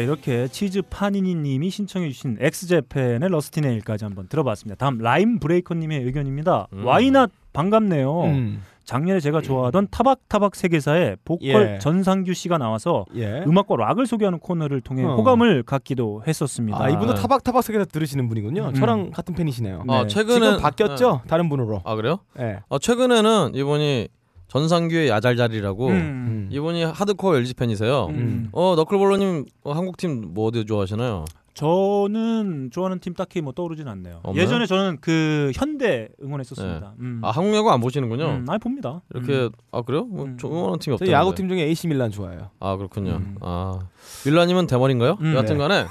이렇게 0.07 0.47
치즈 0.47 0.83
파니니님이 0.83 1.69
신청해주신 1.69 2.39
엑스제팬의 2.41 3.29
러스티네일까지 3.29 4.05
한번 4.05 4.29
들어봤습니다. 4.29 4.77
다음 4.79 4.99
라임 4.99 5.41
브레이커님의 5.41 6.03
의견입니다. 6.05 6.69
음. 6.73 6.87
와이낫 6.87 7.31
반갑네요. 7.53 8.23
음. 8.25 8.63
작년에 8.85 9.19
제가 9.19 9.41
좋아하던 9.43 9.89
타박타박 9.91 10.55
세계사에 10.55 11.17
보컬 11.25 11.75
예. 11.75 11.79
전상규 11.81 12.35
씨가 12.35 12.57
나와서 12.57 13.05
예. 13.17 13.43
음악과 13.45 13.75
락을 13.75 14.07
소개하는 14.07 14.39
코너를 14.39 14.81
통해 14.81 15.03
어. 15.03 15.17
호감을 15.17 15.65
갖기도 15.65 16.23
했었습니다. 16.25 16.81
아 16.81 16.89
이분도 16.89 17.15
네. 17.15 17.21
타박타박 17.21 17.65
세계사 17.65 17.87
들으시는 17.87 18.29
분이군요. 18.29 18.69
음. 18.69 18.75
저랑 18.75 19.11
같은 19.11 19.35
팬이시네요. 19.35 19.83
네. 19.89 19.93
아 19.93 20.07
최근에 20.07 20.35
지금 20.39 20.59
바뀌었죠? 20.59 21.23
다른 21.27 21.49
분으로. 21.49 21.83
아 21.85 21.97
그래요? 21.97 22.21
예. 22.39 22.61
아 22.69 22.79
최근에는 22.79 23.57
이분이 23.57 24.09
전상규의 24.49 25.09
야잘자리라고 25.09 25.89
음. 25.89 25.93
음. 25.93 26.49
이분이 26.51 26.85
하드코어 26.85 27.37
LG 27.37 27.55
팬이세요. 27.55 28.07
음. 28.11 28.49
어 28.53 28.75
너클볼러님 28.77 29.45
어, 29.65 29.73
한국 29.73 29.97
팀뭐 29.97 30.47
어디 30.47 30.65
좋아하시나요? 30.65 31.25
저는 31.55 32.69
좋아하는 32.71 32.99
팀 33.01 33.15
딱히 33.15 33.41
뭐 33.41 33.53
떠오르진 33.53 33.89
않네요. 33.89 34.21
없나요? 34.23 34.43
예전에 34.45 34.67
저는 34.67 34.99
그 35.01 35.51
현대 35.55 36.09
응원했었습니다. 36.23 36.93
음. 37.01 37.21
아 37.25 37.31
한국 37.31 37.57
야구 37.57 37.71
안 37.71 37.81
보시는군요. 37.81 38.25
음, 38.27 38.47
아니 38.49 38.59
봅니다. 38.59 39.01
이렇게 39.15 39.33
음. 39.45 39.51
아 39.73 39.81
그래요? 39.81 40.05
뭐 40.05 40.27
음. 40.27 40.37
저 40.39 40.49
응원하는 40.49 40.79
팀이 40.79 40.93
저 40.93 40.95
없다는데. 40.97 41.13
야구 41.13 41.35
팀 41.35 41.49
중에 41.49 41.63
AC 41.63 41.89
밀란 41.89 42.11
좋아해요. 42.11 42.51
아 42.61 42.77
그렇군요. 42.77 43.13
음. 43.13 43.37
아 43.41 43.79
밀라님은 44.27 44.67
대머리인가요? 44.67 45.17
음. 45.21 45.33
여하튼간에 45.35 45.87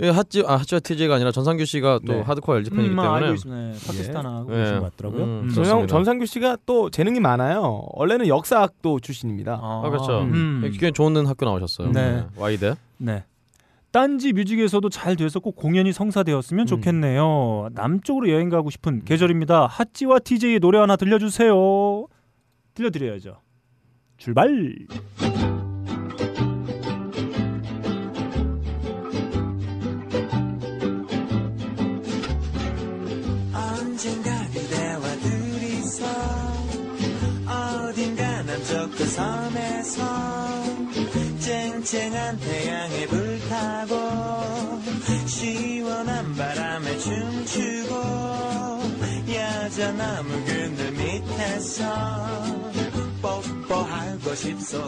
이 0.00 0.06
핫지 0.06 0.44
아 0.46 0.56
핫지와 0.56 0.80
TJ가 0.80 1.14
아니라 1.14 1.32
전상규 1.32 1.64
씨가 1.64 2.00
또 2.06 2.12
네. 2.12 2.20
하드코어 2.20 2.58
LG 2.58 2.70
팬이기 2.70 2.94
음, 2.94 2.98
아, 2.98 3.02
때문에 3.02 3.22
알고 3.22 3.34
있습니다. 3.34 3.60
네, 3.60 3.86
파키스탄하고 3.86 4.54
예. 4.54 4.58
계신 4.58 4.78
것 4.80 4.90
같더라고요. 4.90 5.24
음, 5.24 5.40
음. 5.44 5.48
전상, 5.48 5.86
전상규 5.86 6.26
씨가 6.26 6.58
또 6.66 6.90
재능이 6.90 7.20
많아요. 7.20 7.86
원래는 7.92 8.28
역사학도 8.28 9.00
출신입니다. 9.00 9.58
아, 9.62 9.82
아 9.84 9.90
그렇죠. 9.90 10.20
음. 10.20 10.60
굉장히 10.62 10.92
좋은 10.92 11.26
학교 11.26 11.46
나오셨어요. 11.46 11.92
네. 11.92 12.26
와이대. 12.36 12.74
네. 12.98 13.24
딴지 13.90 14.34
뮤직에서도 14.34 14.86
잘 14.90 15.16
돼서 15.16 15.40
꼭 15.40 15.56
공연이 15.56 15.90
성사되었으면 15.90 16.64
음. 16.64 16.66
좋겠네요. 16.66 17.70
남쪽으로 17.72 18.28
여행 18.28 18.50
가고 18.50 18.68
싶은 18.68 19.02
계절입니다. 19.06 19.66
핫지와 19.66 20.18
TJ의 20.18 20.60
노래 20.60 20.78
하나 20.78 20.96
들려주세요. 20.96 22.06
들려드려야죠. 22.74 23.40
출발. 24.18 24.76
섬에서 39.16 40.02
쨍쨍한 41.40 42.38
태양에 42.38 43.06
불타고 43.06 43.96
시원한 45.26 46.34
바람에 46.34 46.98
춤추고 46.98 47.94
야자나무 49.32 50.44
그늘 50.44 50.92
밑에서 50.92 51.82
뽀뽀하고 53.22 54.34
싶소 54.34 54.82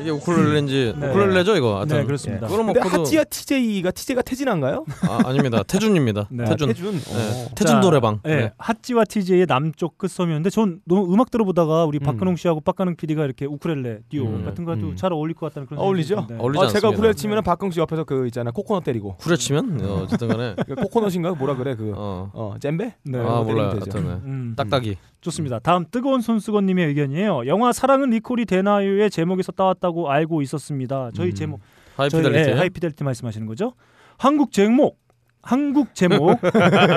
이게 0.00 0.10
우쿨렐레인지 0.10 0.94
네. 0.98 1.08
우쿨렐레죠 1.10 1.56
이거. 1.56 1.76
하여튼 1.78 1.98
네, 1.98 2.04
그렇습니다. 2.04 2.46
뭐 2.46 2.56
근데 2.64 2.80
코드 2.80 2.96
핫지와 2.96 3.24
TJ가 3.24 3.90
TJ가 3.90 4.22
태진한가요? 4.22 4.84
아, 5.08 5.28
아닙니다. 5.28 5.62
태준입니다. 5.62 6.28
네. 6.30 6.44
태준. 6.44 6.68
태준. 6.68 6.92
네. 6.92 6.98
어. 6.98 7.48
태준 7.54 7.66
자, 7.76 7.80
노래방. 7.80 8.20
네. 8.24 8.36
네. 8.36 8.52
핫지와 8.58 9.04
TJ의 9.04 9.46
남쪽 9.46 9.98
끝섬이었는데 9.98 10.50
전 10.50 10.80
너무 10.84 11.12
음악 11.12 11.30
들어보다가 11.30 11.84
우리 11.84 11.98
음. 11.98 12.04
박근홍 12.04 12.36
씨하고 12.36 12.60
박가능 12.60 12.96
PD가 12.96 13.24
이렇게 13.24 13.44
우쿨렐레 13.46 14.00
듀오 14.08 14.26
음. 14.26 14.44
같은 14.44 14.64
거도 14.64 14.88
음. 14.88 14.96
잘 14.96 15.12
어울릴 15.12 15.34
것 15.34 15.46
같다는 15.48 15.66
그런 15.66 15.80
어울리죠? 15.80 16.08
생각이 16.16 16.26
드는데. 16.28 16.42
어울리지 16.44 16.64
아, 16.64 16.68
제가 16.68 16.88
않습니다. 16.88 16.96
우쿨렐레 17.02 17.14
치면은 17.14 17.42
박근홍 17.42 17.70
씨 17.72 17.80
옆에서 17.80 18.04
그 18.04 18.26
있잖아 18.26 18.50
코코넛 18.50 18.84
때리고 18.84 19.16
우쿨렐레 19.16 19.36
치면 19.36 19.80
어, 19.82 20.02
어쨌든 20.04 20.28
간에 20.28 20.54
그 20.66 20.74
코코넛인가 20.76 21.32
뭐라 21.32 21.56
그래 21.56 21.74
그 21.74 21.92
어, 21.96 22.30
어. 22.32 22.54
잼베? 22.60 22.94
네. 23.04 23.18
아 23.18 23.22
때리면 23.22 23.46
몰라요. 23.46 23.70
되죠. 23.80 23.84
하여튼 23.98 24.08
네. 24.08 24.20
음. 24.24 24.54
딱딱이. 24.56 24.96
좋습니다. 25.20 25.58
다음 25.58 25.84
뜨거운 25.90 26.20
손수건님의 26.20 26.86
의견이에요. 26.88 27.46
영화 27.46 27.72
사랑은 27.72 28.10
리콜이 28.10 28.44
되나요의 28.44 29.10
제목에서 29.10 29.52
따왔다고 29.52 30.10
알고 30.10 30.42
있었습니다. 30.42 31.10
저희 31.14 31.30
음. 31.30 31.34
제목 31.34 31.60
High 31.96 32.11
Fidelity. 32.11 32.44
저희 32.44 32.54
예, 32.54 32.58
High 32.58 32.73
Fidelity 32.73 33.04
말씀하시는 33.04 33.46
거죠? 33.46 33.72
한국 34.16 34.52
제목 34.52 34.98
한국 35.52 35.94
제목 35.94 36.38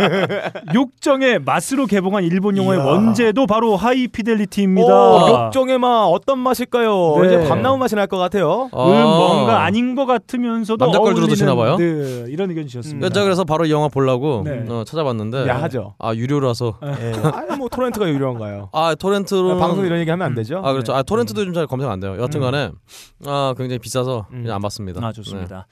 욕정의 0.76 1.40
맛으로 1.40 1.86
개봉한 1.86 2.26
일본 2.26 2.58
영화의 2.58 2.82
이야. 2.82 2.86
원제도 2.86 3.48
바로 3.48 3.78
하이피델리티입니다. 3.78 4.94
오, 4.94 5.30
욕정의 5.46 5.80
맛 5.80 6.04
어떤 6.08 6.38
맛일까요? 6.40 7.18
네. 7.22 7.28
이제 7.28 7.48
밤나무 7.48 7.78
맛이 7.78 7.96
날 7.96 8.08
것 8.12 8.18
같아요. 8.18 8.68
아. 8.74 8.86
음, 8.86 8.92
뭔가 9.08 9.64
아닌 9.64 9.96
것 9.96 10.06
같으면서도 10.06 10.84
남자 10.84 11.00
걸 11.00 11.16
주로 11.16 11.20
어울리는 11.28 11.30
드시나 11.30 11.56
봐요? 11.56 11.78
네, 11.78 12.26
이런 12.28 12.50
의견 12.50 12.68
주셨습니다. 12.68 13.06
여자 13.06 13.24
그래서 13.24 13.46
바로 13.46 13.64
이 13.66 13.72
영화 13.72 13.88
보려고 13.88 14.42
네. 14.44 14.66
어, 14.68 14.84
찾아봤는데 14.86 15.48
야하죠. 15.48 15.94
아 15.98 16.14
유료라서 16.14 16.78
예. 16.84 17.14
아니 17.34 17.56
뭐 17.58 17.70
토렌트가 17.70 18.10
유료한가요? 18.10 18.68
아 18.74 18.96
토렌트로 18.96 19.60
방송 19.60 19.86
이런 19.86 20.00
얘기 20.00 20.10
하면 20.10 20.26
안 20.28 20.36
되죠? 20.36 20.58
아 20.66 20.74
그렇죠. 20.74 20.92
네. 20.92 21.00
아 21.00 21.04
토렌트도 21.04 21.40
요즘 21.40 21.54
잘 21.54 21.68
검색 21.68 21.90
안 21.90 22.02
돼요. 22.02 22.18
여하튼간에 22.18 22.72
아 23.28 23.54
굉장히 23.58 23.80
비싸서 23.80 24.26
음. 24.34 24.42
그냥 24.42 24.56
안 24.58 24.62
봤습니다. 24.62 25.00
아 25.06 25.14
좋습니다. 25.14 25.68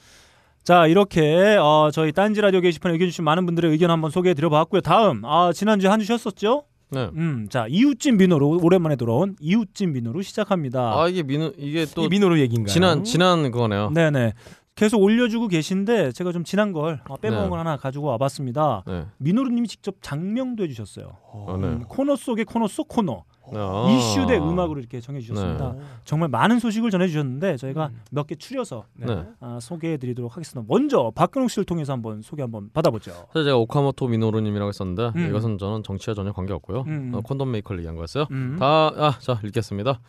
자 0.69 0.85
이렇게 0.85 1.55
어, 1.55 1.89
저희 1.91 2.11
딴지 2.11 2.41
라디오 2.41 2.61
게시판에 2.61 2.93
의견 2.93 3.07
주신 3.07 3.25
많은 3.25 3.47
분들의 3.47 3.71
의견 3.71 3.89
한번 3.89 4.11
소개해 4.11 4.35
드려봤고요. 4.35 4.81
다음 4.81 5.25
아, 5.25 5.51
지난주에 5.51 5.89
한주 5.89 6.05
쉬었었죠? 6.05 6.65
네. 6.91 7.05
네. 7.07 7.11
음, 7.15 7.47
자 7.49 7.65
이웃집 7.67 8.17
민호로 8.17 8.59
오랜만에 8.61 8.95
돌아온 8.95 9.35
이웃집 9.39 9.89
민호로 9.89 10.21
시작합니다. 10.21 10.93
아 10.93 11.07
이게 11.07 11.23
민우 11.23 11.53
이게 11.57 11.85
또이 11.85 12.09
민호로 12.09 12.37
얘기인가요? 12.41 12.71
지난 12.71 13.03
지난 13.03 13.49
그거네요. 13.49 13.89
네네. 13.95 14.33
계속 14.75 15.01
올려주고 15.01 15.47
계신데 15.47 16.11
제가 16.11 16.31
좀 16.31 16.43
지난 16.43 16.71
걸 16.71 17.01
어, 17.09 17.17
빼먹은 17.17 17.45
네. 17.45 17.49
걸 17.49 17.57
하나 17.57 17.75
가지고 17.75 18.05
와봤습니다. 18.05 18.83
네. 18.85 19.05
민호루님이 19.17 19.67
직접 19.67 19.95
장명도 20.01 20.65
해주셨어요. 20.65 21.17
아, 21.47 21.57
네. 21.59 21.63
음, 21.65 21.83
코너 21.87 22.15
속의 22.15 22.45
코너 22.45 22.67
속 22.67 22.87
코너 22.89 23.23
아. 23.55 23.87
이슈 23.89 24.25
대 24.27 24.37
음악으로 24.37 24.79
이렇게 24.79 24.99
정해주셨습니다. 25.01 25.73
네. 25.73 25.81
정말 26.05 26.29
많은 26.29 26.59
소식을 26.59 26.89
전해주셨는데 26.91 27.57
저희가 27.57 27.87
음. 27.87 28.01
몇개 28.11 28.35
추려서 28.35 28.85
네. 28.95 29.23
아, 29.39 29.59
소개해드리도록 29.61 30.35
하겠습니다. 30.35 30.65
먼저 30.71 31.11
박근홍 31.15 31.47
씨를 31.47 31.65
통해서 31.65 31.93
한번 31.93 32.21
소개 32.21 32.41
한번 32.41 32.69
받아보죠. 32.73 33.11
사실 33.33 33.45
제가 33.45 33.57
오카모토 33.57 34.07
미노루님이라고 34.07 34.69
했었는데 34.69 35.11
음. 35.15 35.29
이것은 35.29 35.57
저는 35.57 35.83
정치와 35.83 36.13
전혀 36.13 36.31
관계 36.31 36.53
없고요. 36.53 36.83
음. 36.87 37.11
어, 37.13 37.21
콘돔 37.21 37.51
메이커를 37.51 37.79
얘기한 37.79 37.95
거였어요. 37.95 38.25
음. 38.31 38.57
다아자 38.59 39.39
읽겠습니다. 39.43 39.99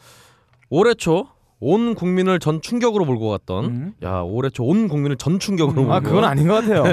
올해 0.71 0.95
초온 0.95 1.95
국민을 1.97 2.39
전 2.39 2.63
충격으로 2.63 3.05
몰고 3.05 3.29
갔던 3.31 3.65
음. 3.65 3.93
야 4.03 4.21
올해 4.21 4.49
초 4.51 4.65
온 4.65 4.89
국민을 4.89 5.17
전 5.17 5.39
충격으로 5.39 5.83
음. 5.83 5.87
몰고 5.89 5.93
아 5.95 6.01
그건 6.01 6.25
아닌 6.25 6.47
것 6.47 6.55
같아요. 6.55 6.85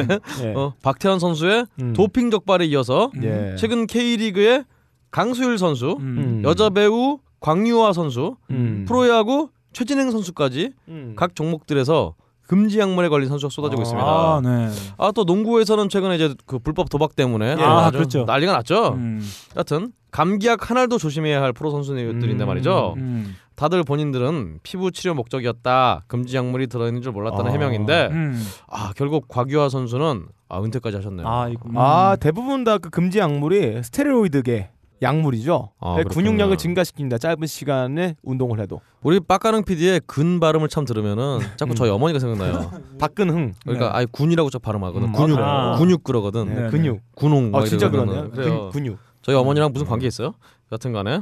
예. 0.44 0.54
어, 0.58 0.74
박태환 0.82 1.20
선수의 1.20 1.66
음. 1.82 1.94
도핑 1.94 2.32
적발에 2.32 2.66
이어서 2.66 3.12
음. 3.16 3.24
예. 3.24 3.56
최근 3.58 3.86
K리그의 3.88 4.66
강수일 5.12 5.58
선수, 5.58 5.98
음. 6.00 6.42
여자 6.46 6.70
배우 6.70 7.20
광유화 7.40 7.94
선수, 7.94 8.36
음. 8.52 8.86
프로야구 8.88 9.50
최진행 9.74 10.12
선수까지 10.12 10.72
음. 10.88 11.14
각 11.16 11.36
종목들에서 11.36 12.16
금지 12.48 12.80
약물에 12.80 13.10
걸린 13.10 13.28
선수가 13.28 13.50
쏟아지고 13.52 13.82
아, 13.82 13.84
있습니다. 13.84 14.08
아, 14.08 14.42
네. 14.42 14.70
아 14.98 15.12
또 15.12 15.24
농구에서는 15.26 15.90
최근에 15.90 16.16
이제 16.16 16.34
그 16.46 16.60
불법 16.60 16.90
도박 16.90 17.16
때문에 17.16 17.56
아, 17.62 17.88
아주 17.88 17.98
그렇죠. 17.98 18.24
난리가 18.24 18.54
났죠. 18.54 18.94
음. 18.94 19.22
하여튼 19.54 19.92
감기약 20.12 20.70
하나도 20.70 20.98
조심해야 20.98 21.42
할 21.42 21.52
프로 21.52 21.72
선수들인데 21.72 22.44
음. 22.44 22.48
말이죠. 22.48 22.94
음. 22.98 23.36
다들 23.56 23.84
본인들은 23.84 24.60
피부 24.64 24.92
치료 24.92 25.14
목적이었다. 25.14 26.04
금지 26.08 26.38
약물이 26.38 26.68
들어있는 26.68 27.02
줄 27.02 27.12
몰랐다는 27.12 27.48
아. 27.48 27.52
해명인데 27.54 28.08
음. 28.12 28.42
아 28.68 28.94
결국 28.96 29.28
곽유아 29.28 29.68
선수는 29.70 30.28
아, 30.48 30.62
은퇴까지 30.62 30.96
하셨네요. 30.96 31.28
아, 31.28 31.50
이거, 31.50 31.68
음. 31.68 31.74
아 31.78 32.16
대부분 32.20 32.64
다 32.64 32.78
그 32.78 32.90
금지 32.90 33.20
약물이 33.20 33.84
스테로이드계 33.84 34.70
약물이죠. 35.02 35.72
아, 35.80 35.96
네. 35.98 36.04
근육량을 36.04 36.58
증가시킵니다. 36.58 37.20
짧은 37.20 37.46
시간에 37.48 38.16
운동을 38.24 38.60
해도. 38.60 38.82
우리 39.02 39.20
빡가능 39.20 39.64
PD의 39.64 40.02
근 40.08 40.40
발음을 40.40 40.70
참 40.70 40.86
들으면은 40.86 41.40
자꾸 41.56 41.76
저희 41.76 41.90
어머니가 41.90 42.20
생각나요. 42.20 42.72
박근흥. 43.00 43.54
그러니까 43.64 43.96
아예 43.96 44.06
군이라고 44.12 44.50
저 44.50 44.60
발음하거든. 44.60 45.10
음, 45.10 45.14
근육 45.14 45.40
아. 45.40 45.76
근육 45.78 46.04
그러거든. 46.04 46.48
네, 46.48 46.62
네, 46.64 46.70
근육. 46.70 47.02
군홍 47.16 47.56
아막 47.56 47.68
진짜. 47.68 47.90
그러네요. 47.90 48.30
그래요. 48.32 48.70
근, 48.72 48.72
근육. 48.72 48.98
저희 49.22 49.36
어머니랑 49.36 49.72
무슨 49.72 49.86
관계 49.88 50.08
있어요? 50.08 50.34
여튼간에 50.72 51.22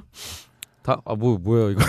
다아뭐 0.85 1.39
뭐예요 1.41 1.71
이거? 1.71 1.81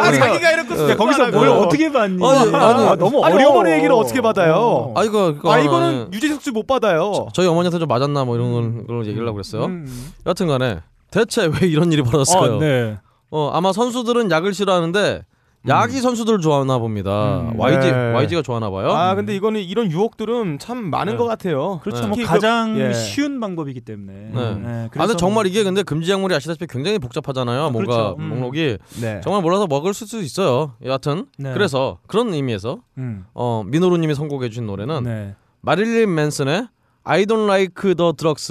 아 0.00 0.12
자기가 0.12 0.50
이렇게 0.52 0.90
야, 0.90 0.96
거기서 0.96 1.30
뭘 1.32 1.48
어떻게 1.48 1.90
봤니? 1.90 2.24
아니, 2.24 2.38
아니, 2.54 2.54
아, 2.88 2.94
너무 2.96 3.24
아니, 3.24 3.34
어려워. 3.34 3.52
어머니 3.54 3.72
얘기를 3.72 3.92
어떻게 3.92 4.20
받아요? 4.20 4.54
어. 4.54 4.94
아 4.96 5.04
이거 5.04 5.30
이거 5.30 5.50
아 5.50 5.54
하나- 5.54 5.64
이거는 5.64 6.12
유재석 6.12 6.40
씨 6.42 6.50
못 6.52 6.66
받아요. 6.66 7.28
저희 7.32 7.46
어머니한테 7.46 7.78
좀 7.78 7.88
맞았나 7.88 8.24
뭐 8.24 8.36
이런 8.36 8.52
걸, 8.52 8.86
걸 8.86 9.06
얘기를 9.06 9.26
하고 9.26 9.34
그랬어요. 9.34 9.64
음. 9.66 10.12
여튼간에 10.26 10.80
대체 11.10 11.46
왜 11.46 11.66
이런 11.68 11.90
일이 11.92 12.02
벌어졌어요? 12.02 12.56
아, 12.56 12.58
네. 12.60 12.98
어 13.30 13.50
아마 13.52 13.72
선수들은 13.72 14.30
약을 14.30 14.54
싫어하는데 14.54 15.22
약이 15.68 16.00
선수들을 16.00 16.40
좋아하나 16.40 16.78
봅니다. 16.78 17.40
음. 17.40 17.60
YG 17.60 17.90
네. 17.92 18.12
YG가 18.14 18.40
좋아하나 18.42 18.70
봐요. 18.70 18.92
아 18.92 19.14
근데 19.14 19.36
이거는 19.36 19.60
이런 19.60 19.90
유혹들은 19.90 20.58
참 20.58 20.88
많은 20.90 21.12
네. 21.14 21.16
것 21.18 21.26
같아요. 21.26 21.80
그렇죠. 21.82 22.00
네. 22.02 22.06
뭐 22.06 22.16
특히 22.16 22.26
가장 22.26 22.74
그- 22.74 22.80
예. 22.80 22.94
쉬운 22.94 23.40
방법이기 23.40 23.82
때문에. 23.82 24.12
네. 24.12 24.30
네, 24.32 24.40
아 24.40 24.88
그래서 24.90 25.08
근데 25.08 25.16
정말 25.18 25.44
뭐- 25.44 25.50
이게 25.50 25.62
근데 25.62 25.82
금지 25.82 26.10
약물이 26.10 26.34
아시다시피 26.34 26.66
굉장히 26.66 26.98
복잡하잖아요. 26.98 27.70
뭔가 27.70 27.92
그렇죠. 27.94 28.16
음. 28.20 28.28
목록이 28.30 28.78
네. 29.02 29.20
정말 29.22 29.42
몰라서 29.42 29.66
먹을 29.66 29.92
수도 29.92 30.20
있어요. 30.20 30.72
여하튼 30.82 31.26
네. 31.38 31.52
그래서 31.52 31.98
그런 32.06 32.32
의미에서 32.32 32.78
음. 32.96 33.26
어 33.34 33.62
민호루님이 33.66 34.14
선곡해 34.14 34.48
주신 34.48 34.66
노래는 34.66 35.02
네. 35.02 35.34
마릴린 35.60 36.14
맨슨의 36.14 36.68
I 37.04 37.24
don't 37.26 37.44
like 37.46 37.94
the 37.94 38.12
drugs, 38.16 38.50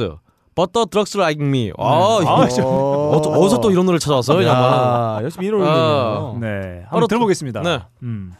the 0.67 0.85
drugs 0.89 1.17
like 1.17 1.41
me. 1.43 1.71
아, 1.77 2.17
네. 2.19 2.23
이거 2.23 2.31
아, 2.31 2.65
어... 2.65 3.17
어, 3.17 3.39
어디서 3.39 3.61
또 3.61 3.71
이런 3.71 3.85
노래 3.85 3.95
를 3.95 3.99
찾아왔어요, 3.99 4.41
이 4.41 4.45
양반. 4.45 4.71
야, 4.71 5.23
역시 5.23 5.39
민호님이에요. 5.39 6.37
네. 6.41 6.83
바로 6.89 7.01
한번 7.01 7.07
들어보겠습니다. 7.07 7.61
네. 7.61 7.79
음. 8.03 8.33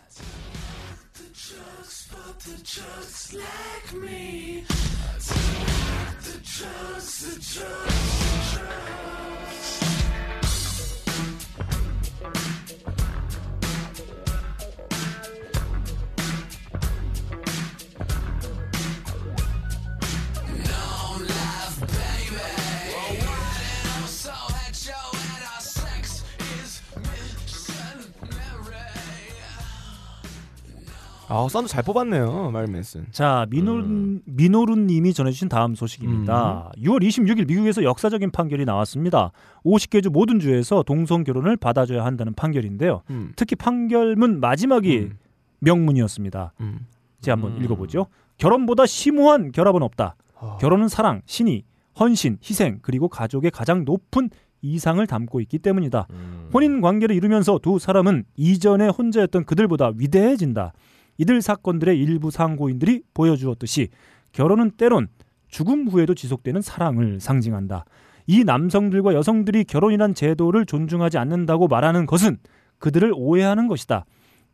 아 31.32 31.48
사운드 31.48 31.70
잘 31.70 31.84
뽑았네요, 31.84 32.50
마릴린 32.50 32.72
맨슨. 32.72 33.06
자, 33.12 33.46
민호 33.52 33.74
음. 33.74 34.22
민호룬 34.26 34.88
님이 34.88 35.14
전해 35.14 35.30
주신 35.30 35.48
다음 35.48 35.76
소식입니다. 35.76 36.72
6월 36.78 37.04
26일 37.08 37.48
미국에서 37.48 37.84
역사적인 37.84 38.32
판결이 38.32 38.66
나왔습니다. 38.66 39.32
50개 39.64 40.02
주 40.02 40.10
모든 40.10 40.40
주에서 40.40 40.82
동성 40.82 41.24
결혼을 41.24 41.56
받아줘야 41.56 42.04
한다는 42.04 42.34
판결인데요. 42.34 43.04
음. 43.12 43.32
특히 43.36 43.56
판결문 43.56 44.40
마지막이 44.40 44.98
음. 44.98 45.18
명문이었습니다. 45.60 46.54
음. 46.62 46.88
제가 47.22 47.34
한번 47.34 47.58
음. 47.58 47.64
읽어 47.64 47.76
보죠. 47.76 48.08
결혼보다 48.40 48.88
심오한 48.88 49.52
결합은 49.52 49.84
없다. 49.84 50.16
어. 50.34 50.58
결혼은 50.60 50.88
사랑, 50.88 51.22
신의, 51.28 51.62
헌신, 52.00 52.40
희생 52.44 52.80
그리고 52.82 53.08
가족의 53.08 53.52
가장 53.52 53.86
높은 53.86 54.32
이상을 54.64 55.06
담고 55.06 55.42
있기 55.42 55.60
때문이다. 55.60 56.08
음. 56.10 56.50
혼인 56.52 56.82
관계를 56.82 57.16
이루면서 57.16 57.60
두 57.62 57.78
사람은 57.78 58.24
이전에 58.36 58.88
혼자였던 58.88 59.46
그들보다 59.46 59.92
위대해진다. 59.96 60.74
이들 61.20 61.42
사건들의 61.42 62.00
일부 62.00 62.32
상고인들이 62.32 63.04
보여주었듯이 63.14 63.90
결혼은 64.32 64.72
때론 64.72 65.08
죽음 65.48 65.88
후에도 65.88 66.16
지속되는 66.16 66.62
사랑을 66.62 67.20
상징한다. 67.20 67.86
이 68.26 68.44
남성들과 68.44 69.14
여성들이 69.14 69.66
결혼이란 69.66 70.14
제도를 70.14 70.66
존중하지 70.66 71.18
않는다고 71.18 71.68
말하는 71.68 72.06
것은 72.06 72.38
그들을 72.78 73.12
오해하는 73.16 73.68
것이다. 73.68 74.06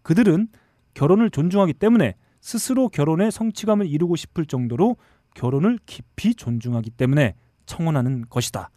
그들은 0.02 0.48
결혼을 0.94 1.30
존중하기 1.30 1.74
때문에 1.74 2.16
스스로 2.42 2.90
결혼의 2.90 3.32
성취감을 3.32 3.88
이루고 3.88 4.16
싶을 4.16 4.46
정도로 4.46 4.98
결혼을 5.36 5.78
깊이 5.86 6.34
존중하기 6.34 6.92
때문에 6.92 7.36
청혼하는 7.66 8.26
것이다. 8.30 8.70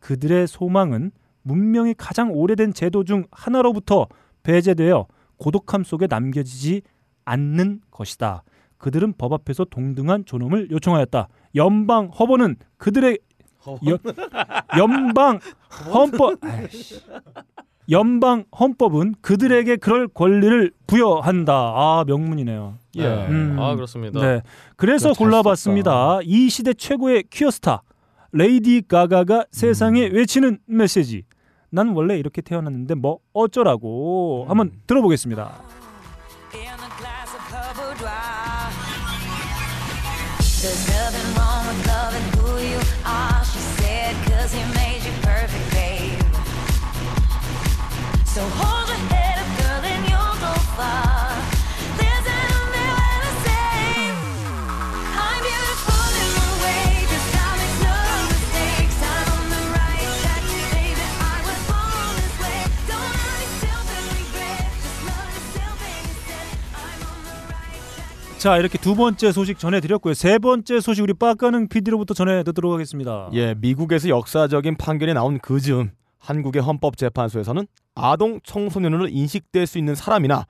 그들의 0.00 0.46
소망은 0.46 1.12
문명이 1.42 1.94
가장 1.98 2.32
오래된 2.32 2.72
제도 2.72 3.04
중 3.04 3.24
하나로부터 3.30 4.08
배제되어 4.42 5.06
고독함 5.36 5.84
속에 5.84 6.06
남겨지지 6.08 6.82
않는 7.26 7.80
것이다. 7.90 8.42
그들은 8.78 9.12
법 9.18 9.32
앞에서 9.34 9.64
동등한 9.66 10.24
존엄을 10.24 10.70
요청하였다. 10.70 11.28
연방 11.56 12.06
헌법은 12.08 12.56
그들의 12.78 13.18
여- 13.88 13.98
연방 14.78 15.38
헌법 15.92 16.38
아이씨. 16.44 17.00
연방 17.90 18.44
헌법은 18.58 19.14
그들에게 19.20 19.76
그럴 19.76 20.08
권리를 20.08 20.72
부여한다. 20.86 21.52
아 21.52 22.04
명문이네요. 22.06 22.74
예. 22.96 23.04
음. 23.28 23.56
아 23.60 23.74
그렇습니다. 23.76 24.20
네. 24.20 24.42
그래서 24.76 25.12
골라봤습니다. 25.12 26.20
이 26.24 26.48
시대 26.48 26.74
최고의 26.74 27.24
퀴어스타 27.30 27.82
레이디 28.32 28.82
가가가 28.86 29.46
세상에 29.52 30.06
외치는 30.06 30.58
메시지. 30.66 31.22
난 31.70 31.88
원래 31.90 32.18
이렇게 32.18 32.42
태어났는데 32.42 32.94
뭐 32.94 33.18
어쩌라고 33.32 34.46
한번 34.48 34.72
들어보겠습니다. 34.86 35.52
There's 40.66 40.88
nothing 40.88 41.34
wrong 41.36 41.64
with 41.68 41.86
loving 41.86 42.26
who 42.40 42.58
you 42.58 42.80
are, 43.04 43.44
she 43.44 43.60
said, 43.78 44.16
cause 44.26 44.52
he 44.52 44.64
made 44.74 45.00
you 45.04 45.12
perfect, 45.22 45.70
babe. 45.70 46.20
So 48.24 48.42
hold 48.42 48.88
your 48.88 48.98
head 49.14 49.38
up, 49.38 49.48
girl, 49.60 49.92
and 49.92 50.02
you'll 50.10 50.40
go 50.42 50.52
far. 50.74 51.15
자 68.38 68.58
이렇게 68.58 68.76
두 68.78 68.94
번째 68.94 69.32
소식 69.32 69.58
전해드렸고요. 69.58 70.14
세 70.14 70.38
번째 70.38 70.80
소식 70.80 71.02
우리 71.02 71.14
빡가는 71.14 71.68
PD로부터 71.68 72.12
전해드리도록 72.14 72.72
하겠습니다. 72.72 73.30
예, 73.32 73.54
미국에서 73.54 74.08
역사적인 74.08 74.76
판결이 74.76 75.14
나온 75.14 75.38
그 75.38 75.58
즈음 75.58 75.90
한국의 76.18 76.62
헌법재판소에서는 76.62 77.66
아동 77.94 78.40
청소년으로 78.44 79.08
인식될 79.08 79.66
수 79.66 79.78
있는 79.78 79.94
사람이나 79.94 80.46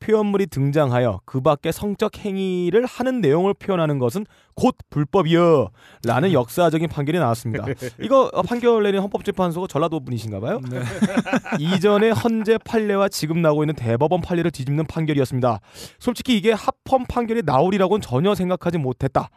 표현물이 0.00 0.46
등장하여 0.46 1.20
그 1.24 1.40
밖에 1.40 1.70
성적 1.70 2.18
행위를 2.18 2.86
하는 2.86 3.20
내용을 3.20 3.54
표현하는 3.54 3.98
것은 3.98 4.26
곧 4.54 4.74
불법이여 4.90 5.70
라는 6.04 6.32
역사적인 6.32 6.88
판결이 6.88 7.18
나왔습니다. 7.18 7.64
이거 8.02 8.30
어, 8.32 8.42
판결 8.42 8.82
내린 8.82 9.00
헌법재판소가 9.00 9.66
전라도 9.68 10.00
분이신가 10.00 10.40
봐요. 10.40 10.60
네. 10.68 10.80
이전에 11.60 12.10
헌재 12.10 12.58
판례와 12.58 13.08
지금 13.08 13.42
나오고 13.42 13.62
있는 13.64 13.74
대법원 13.74 14.22
판례를 14.22 14.50
뒤집는 14.50 14.86
판결이었습니다. 14.86 15.60
솔직히 15.98 16.36
이게 16.36 16.52
합헌 16.52 17.06
판결이 17.06 17.42
나오리라고는 17.44 18.00
전혀 18.00 18.34
생각하지 18.34 18.78
못했다. 18.78 19.28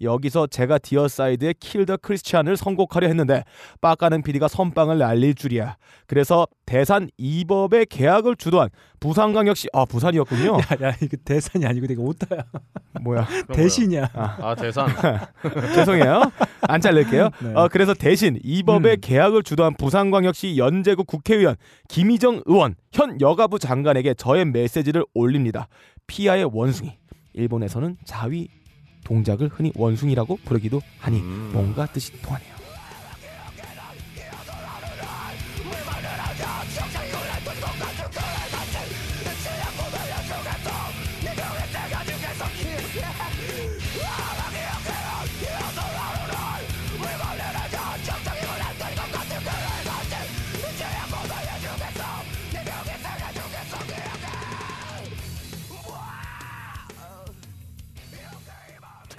여기서 0.00 0.46
제가 0.46 0.78
Deicide의 0.78 1.54
Kill 1.60 1.82
the 1.82 1.98
Christian을 1.98 2.56
선곡하려 2.56 3.06
했는데 3.06 3.44
빡가는 3.80 4.22
PD가 4.22 4.48
선빵을 4.48 4.98
날릴 4.98 5.34
줄이야. 5.34 5.76
그래서 6.06 6.46
대산 6.66 7.10
이법의 7.18 7.86
계약을 7.86 8.36
주도한 8.36 8.70
부산광역시 9.00 9.68
아 9.72 9.84
부산이었군요. 9.84 10.54
야, 10.54 10.88
야 10.88 10.96
이거 11.02 11.16
대산이 11.24 11.66
아니고 11.66 11.86
되게 11.86 12.00
오타야. 12.00 12.44
뭐야 13.02 13.26
대신이야. 13.52 14.10
아 14.14 14.54
대산. 14.54 14.88
죄송해요. 15.74 16.22
안 16.62 16.80
잘릴게요. 16.80 17.30
네. 17.42 17.52
어, 17.54 17.68
그래서 17.70 17.94
대신 17.94 18.38
이법의 18.42 18.96
음. 18.96 19.00
계약을 19.00 19.42
주도한 19.42 19.74
부산광역시 19.74 20.56
연제구 20.56 21.04
국회의원 21.04 21.56
김희정 21.88 22.42
의원 22.46 22.74
현 22.92 23.20
여가부 23.20 23.58
장관에게 23.58 24.14
저의 24.14 24.44
메시지를 24.44 25.04
올립니다. 25.14 25.68
피아의 26.06 26.50
원숭이. 26.52 26.98
일본에서는 27.32 27.98
자위 28.04 28.48
동작을 29.10 29.48
흔히 29.48 29.72
원숭이라고 29.74 30.38
부르기도 30.44 30.80
하니 31.00 31.18
음. 31.18 31.50
뭔가 31.52 31.86
뜻이 31.86 32.12
통하네요. 32.22 32.49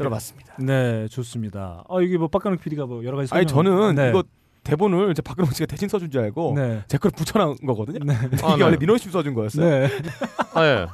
들어봤습니다. 0.02 0.56
네, 0.60 1.08
좋습니다. 1.08 1.84
아 1.90 2.02
이게 2.02 2.18
뭐 2.18 2.28
박가능 2.28 2.58
PD가 2.58 2.86
뭐 2.86 3.04
여러 3.04 3.18
가지 3.18 3.34
아니 3.34 3.46
저는 3.46 3.96
네. 3.96 4.10
이거 4.10 4.24
대본을 4.64 5.10
이제 5.12 5.24
박근홍 5.24 5.52
씨가 5.52 5.66
대신 5.66 5.90
써준 5.90 6.12
줄 6.12 6.22
알고 6.22 6.54
네. 6.56 6.84
제걸 6.88 7.10
붙여놓은 7.12 7.56
거거든요. 7.66 8.00
네. 8.06 8.14
이게 8.34 8.46
아, 8.46 8.56
네. 8.56 8.64
원래 8.64 8.78
민호 8.78 8.98
씨 8.98 9.10
써준 9.10 9.34
거였어요. 9.34 9.68
네. 9.68 9.90
아, 10.54 10.64
예. 10.66 10.86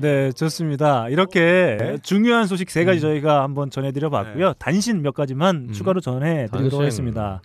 네, 0.00 0.30
좋습니다. 0.32 1.08
이렇게 1.08 1.76
네. 1.80 1.98
중요한 2.02 2.46
소식 2.46 2.70
세 2.70 2.84
가지 2.84 3.00
음. 3.00 3.02
저희가 3.02 3.42
한번 3.42 3.70
전해드려 3.70 4.08
봤고요. 4.08 4.52
단신 4.54 5.02
몇 5.02 5.14
가지만 5.14 5.66
음. 5.68 5.72
추가로 5.72 6.00
전해드리도록 6.00 6.70
단신. 6.70 6.80
하겠습니다. 6.80 7.42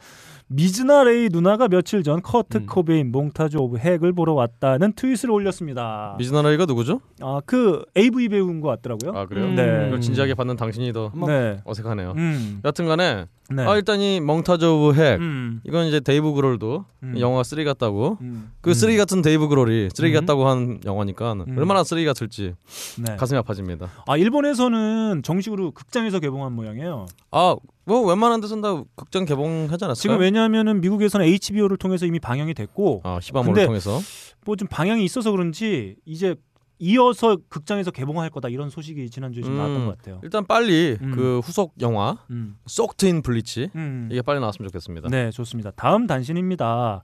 미즈나 0.49 1.03
레이 1.03 1.27
누나가 1.29 1.67
며칠 1.67 2.03
전 2.03 2.21
커트 2.21 2.57
음. 2.59 2.65
코베인 2.67 3.11
Montage 3.11 3.57
of 3.57 3.77
Heck을 3.77 4.13
보러 4.13 4.33
왔다는 4.33 4.93
트윗을 4.93 5.29
올렸습니다. 5.29 6.15
미즈나라이가 6.17 6.65
누구죠? 6.65 7.01
아, 7.21 7.41
그 7.45 7.83
AV 7.97 8.29
배우인 8.29 8.61
것 8.61 8.69
같더라고요. 8.69 9.11
아 9.19 9.25
그래요? 9.25 9.45
음. 9.45 9.55
네. 9.55 9.87
이걸 9.87 9.99
진지하게 9.99 10.35
받는 10.35 10.55
당신이 10.55 10.93
더 10.93 11.11
네. 11.27 11.57
어색하네요. 11.65 12.13
음. 12.15 12.61
여튼간에 12.63 13.25
네. 13.49 13.63
아 13.63 13.75
일단 13.75 14.01
이 14.01 14.19
Montage 14.19 14.65
of 14.65 14.93
Heck 14.93 15.19
음. 15.19 15.61
이건 15.65 15.87
이제 15.87 15.99
데이브 15.99 16.33
그롤도 16.33 16.85
음. 17.03 17.19
영화가 17.19 17.43
쓰레기 17.43 17.65
같다고 17.65 18.17
음. 18.21 18.51
그 18.61 18.73
쓰레기 18.73 18.97
같은 18.97 19.21
데이브 19.21 19.47
그롤이 19.47 19.89
쓰레기 19.93 20.15
음. 20.15 20.19
같다고 20.21 20.47
한 20.47 20.79
영화니까 20.85 21.33
음. 21.33 21.57
얼마나 21.57 21.83
쓰레기 21.83 22.05
같을지 22.05 22.53
네. 22.97 23.15
가슴이 23.15 23.37
아파집니다. 23.39 23.89
아, 24.05 24.17
일본에서는 24.17 25.23
정식으로 25.23 25.71
극장에서 25.71 26.19
개봉한 26.19 26.53
모양이에요. 26.53 27.05
아뭐 27.31 28.05
웬만한 28.07 28.41
데선 28.41 28.61
다 28.61 28.81
극장 28.95 29.25
개봉하지 29.25 29.85
않았어요? 29.85 29.95
지금 30.01 30.19
왜냐하면은 30.19 30.81
미국에서는 30.81 31.25
HBO를 31.25 31.77
통해서 31.77 32.05
이미 32.05 32.19
방영이 32.19 32.53
됐고 32.53 33.01
아 33.03 33.19
히바모를 33.21 33.65
통해서 33.65 33.99
뭐 34.45 34.55
좀 34.55 34.67
방향이 34.69 35.03
있어서 35.03 35.31
그런지 35.31 35.95
이제 36.05 36.35
이어서 36.79 37.37
극장에서 37.49 37.91
개봉할 37.91 38.29
거다 38.29 38.49
이런 38.49 38.69
소식이 38.69 39.09
지난주에 39.09 39.41
좀 39.43 39.53
음. 39.53 39.57
나왔던 39.57 39.85
것 39.85 39.97
같아요. 39.97 40.19
일단 40.23 40.45
빨리 40.45 40.97
음. 41.01 41.11
그 41.15 41.39
후속 41.39 41.73
영화 41.81 42.17
음. 42.29 42.57
Soaked 42.65 43.09
in 43.09 43.23
Bleach 43.23 43.69
음. 43.75 44.09
이게 44.11 44.21
빨리 44.21 44.39
나왔으면 44.39 44.67
좋겠습니다. 44.69 45.09
네, 45.09 45.31
좋습니다. 45.31 45.71
다음 45.71 46.05
단신입니다. 46.07 47.01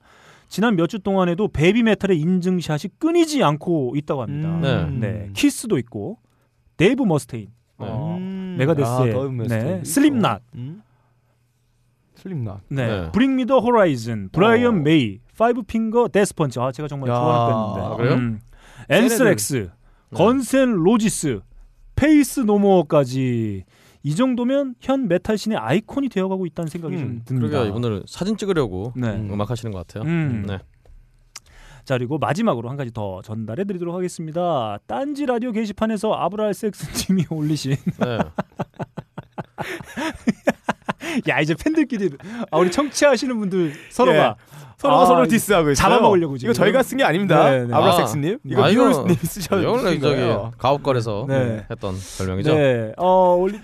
지난 0.48 0.76
몇 0.76 0.86
주 0.86 0.98
동안에도 1.00 1.48
Babymetal의 1.48 2.18
인증샷이 2.20 2.92
끊이지 2.98 3.42
않고 3.42 3.94
있다고 3.96 4.22
합니다. 4.22 4.84
음. 4.84 5.00
네, 5.00 5.30
KISS도 5.34 5.78
있고 5.78 6.18
데이브 6.76 7.02
머스테인, 7.02 7.46
네. 7.80 7.86
어, 7.88 8.16
음. 8.18 8.56
Megadeth의 8.58 9.14
아, 9.14 9.46
네. 9.48 9.82
Slipknot, 9.84 10.42
음? 10.54 10.82
Slipknot. 12.14 12.60
네, 12.68 12.86
네. 12.86 13.12
Bring 13.12 13.36
Me 13.36 13.45
the 13.45 13.58
Horizon, 13.60 14.28
브라이언 14.30 14.74
어. 14.76 14.78
메이, 14.80 15.18
Five 15.36 15.62
Finger 15.62 16.08
Death 16.08 16.32
Punch. 16.32 16.60
아, 16.60 16.70
제가 16.72 16.86
정말 16.88 17.10
야. 17.10 17.14
좋아하는 17.16 17.74
밴드인데. 17.74 17.80
아, 17.92 17.96
그래요? 17.96 18.38
음. 18.90 18.94
Anthrax, 18.94 19.70
네. 20.10 20.16
Guns 20.16 20.53
N' 20.53 20.72
Roses, 20.72 21.40
Faith 21.96 22.40
No 22.40 22.62
More까지 22.62 23.64
이 24.02 24.14
정도면 24.14 24.74
현 24.80 25.08
메탈 25.08 25.38
scene의 25.38 25.56
아이콘이 25.58 26.08
되어가고 26.10 26.44
있다는 26.46 26.68
생각이 26.68 26.94
음, 26.96 27.00
좀 27.00 27.22
듭니다. 27.24 27.48
그러게요. 27.58 27.74
오늘 27.74 28.02
사진 28.06 28.36
찍으려고 28.36 28.92
네. 28.96 29.08
음. 29.08 29.30
음악 29.32 29.50
하시는 29.50 29.72
것 29.72 29.86
같아요. 29.86 30.08
음. 30.08 30.44
네. 30.46 30.58
자 31.84 31.96
그리고 31.98 32.18
마지막으로 32.18 32.68
한 32.70 32.76
가지 32.76 32.90
더 32.92 33.20
전달해 33.22 33.64
드리도록 33.64 33.94
하겠습니다. 33.94 34.78
딴지 34.86 35.26
라디오 35.26 35.52
게시판에서 35.52 36.12
아브랄 36.14 36.54
섹스님이 36.54 37.26
올리신 37.30 37.72
네. 37.72 38.18
야 41.28 41.40
이제 41.40 41.54
팬들끼리 41.54 42.10
아 42.50 42.58
우리 42.58 42.70
청취하시는 42.70 43.38
분들 43.38 43.72
서로가 43.90 44.36
서로가 44.76 45.02
아, 45.02 45.06
서로 45.06 45.26
디스하고 45.26 45.70
있어요. 45.70 45.74
잡아먹으려고 45.74 46.36
지금. 46.38 46.50
이거 46.52 46.58
저희가 46.58 46.82
쓴 46.82 46.98
게 46.98 47.04
아닙니다. 47.04 47.50
네, 47.50 47.64
네. 47.66 47.74
아브라섹스님. 47.74 48.38
이거 48.44 48.64
아, 48.64 48.68
이거- 48.68 49.04
님 49.06 49.14
쓰셔 49.16 49.60
이거는 49.60 49.84
주신 49.84 50.00
저기 50.00 50.14
거예요. 50.16 50.52
가옥걸에서 50.58 51.26
네. 51.28 51.64
했던 51.70 51.94
별명이죠. 52.18 52.54
네, 52.54 52.92
어 52.96 53.34
올리 53.38 53.58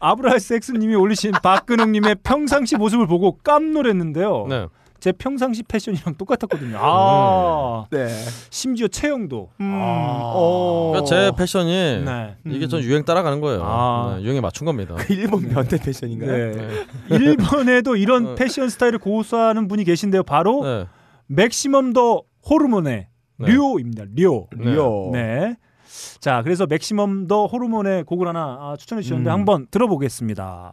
아브랄 0.00 0.38
섹스님이 0.40 0.94
올리신 0.94 1.32
박근홍님의 1.42 2.16
평상시 2.22 2.76
모습을 2.76 3.06
보고 3.06 3.38
깜놀했는데요. 3.42 4.46
네. 4.48 4.66
제 5.00 5.12
평상시 5.12 5.62
패션이랑 5.62 6.14
똑같았거든요. 6.16 6.76
아 6.80 7.86
네. 7.90 8.08
심지어 8.50 8.88
체형도. 8.88 9.50
음. 9.60 9.72
아. 9.74 10.32
어. 10.34 10.90
그러니까 10.92 11.08
제 11.08 11.32
패션이 11.36 12.02
네. 12.04 12.36
이게 12.46 12.66
음. 12.66 12.68
전 12.68 12.82
유행 12.82 13.04
따라가는 13.04 13.40
거예요. 13.40 13.62
아. 13.64 14.16
네, 14.16 14.24
유행에 14.24 14.40
맞춘 14.40 14.64
겁니다. 14.64 14.94
그 14.98 15.12
일본 15.12 15.48
면대 15.48 15.78
패션인가요? 15.78 16.30
네. 16.30 16.52
네. 16.52 16.84
일본에도 17.16 17.96
이런 17.96 18.26
어. 18.28 18.34
패션 18.34 18.68
스타일을 18.68 18.98
고수하는 18.98 19.68
분이 19.68 19.84
계신데요. 19.84 20.24
바로 20.24 20.64
네. 20.64 20.86
Maximum 21.26 21.92
the 21.92 22.22
Hormone의 22.48 23.06
네. 23.38 23.46
류입니다. 23.46 24.04
류. 24.16 24.46
네. 24.56 24.72
리오. 24.72 25.10
네. 25.12 25.56
자, 26.20 26.42
그래서 26.42 26.66
Maximum 26.66 27.28
the 27.28 27.46
Hormone의 27.46 28.04
곡을 28.04 28.26
하나 28.26 28.58
아, 28.60 28.76
추천해 28.78 29.02
주셨는데 29.02 29.30
음. 29.30 29.32
한번 29.32 29.66
들어보겠습니다. 29.70 30.72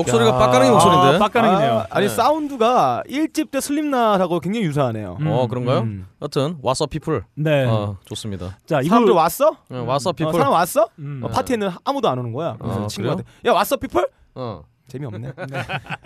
목소리가 0.00 0.30
야. 0.30 0.38
빡가능이 0.38 0.70
목소리인데. 0.70 1.16
아, 1.16 1.18
빡가능이네요. 1.18 1.72
아, 1.78 1.86
아니 1.90 2.06
네. 2.08 2.14
사운드가 2.14 3.02
1집 3.08 3.50
때 3.50 3.60
슬림낫하고 3.60 4.40
굉장히 4.40 4.66
유사하네요. 4.66 5.16
음. 5.20 5.26
어 5.26 5.46
그런가요? 5.46 5.80
음. 5.80 6.06
여튼 6.22 6.60
What's 6.62 6.88
Up 6.90 6.98
People. 6.98 7.24
네. 7.34 7.64
어 7.66 7.96
좋습니다. 8.04 8.58
자, 8.66 8.80
사람들 8.82 9.12
왔어? 9.12 9.48
어, 9.48 9.54
What's 9.70 9.98
Up 9.98 10.08
어, 10.08 10.12
People. 10.12 10.32
사람 10.32 10.52
왔어? 10.52 10.88
음. 10.98 11.20
어, 11.24 11.28
파티에는 11.28 11.70
아무도 11.84 12.08
안 12.08 12.18
오는 12.18 12.32
거야. 12.32 12.56
그래서 12.60 12.84
어, 12.84 12.86
친구한테 12.86 13.24
야 13.46 13.52
왔어 13.52 13.76
people? 13.76 14.08
어. 14.34 14.62
재미없네. 14.90 15.32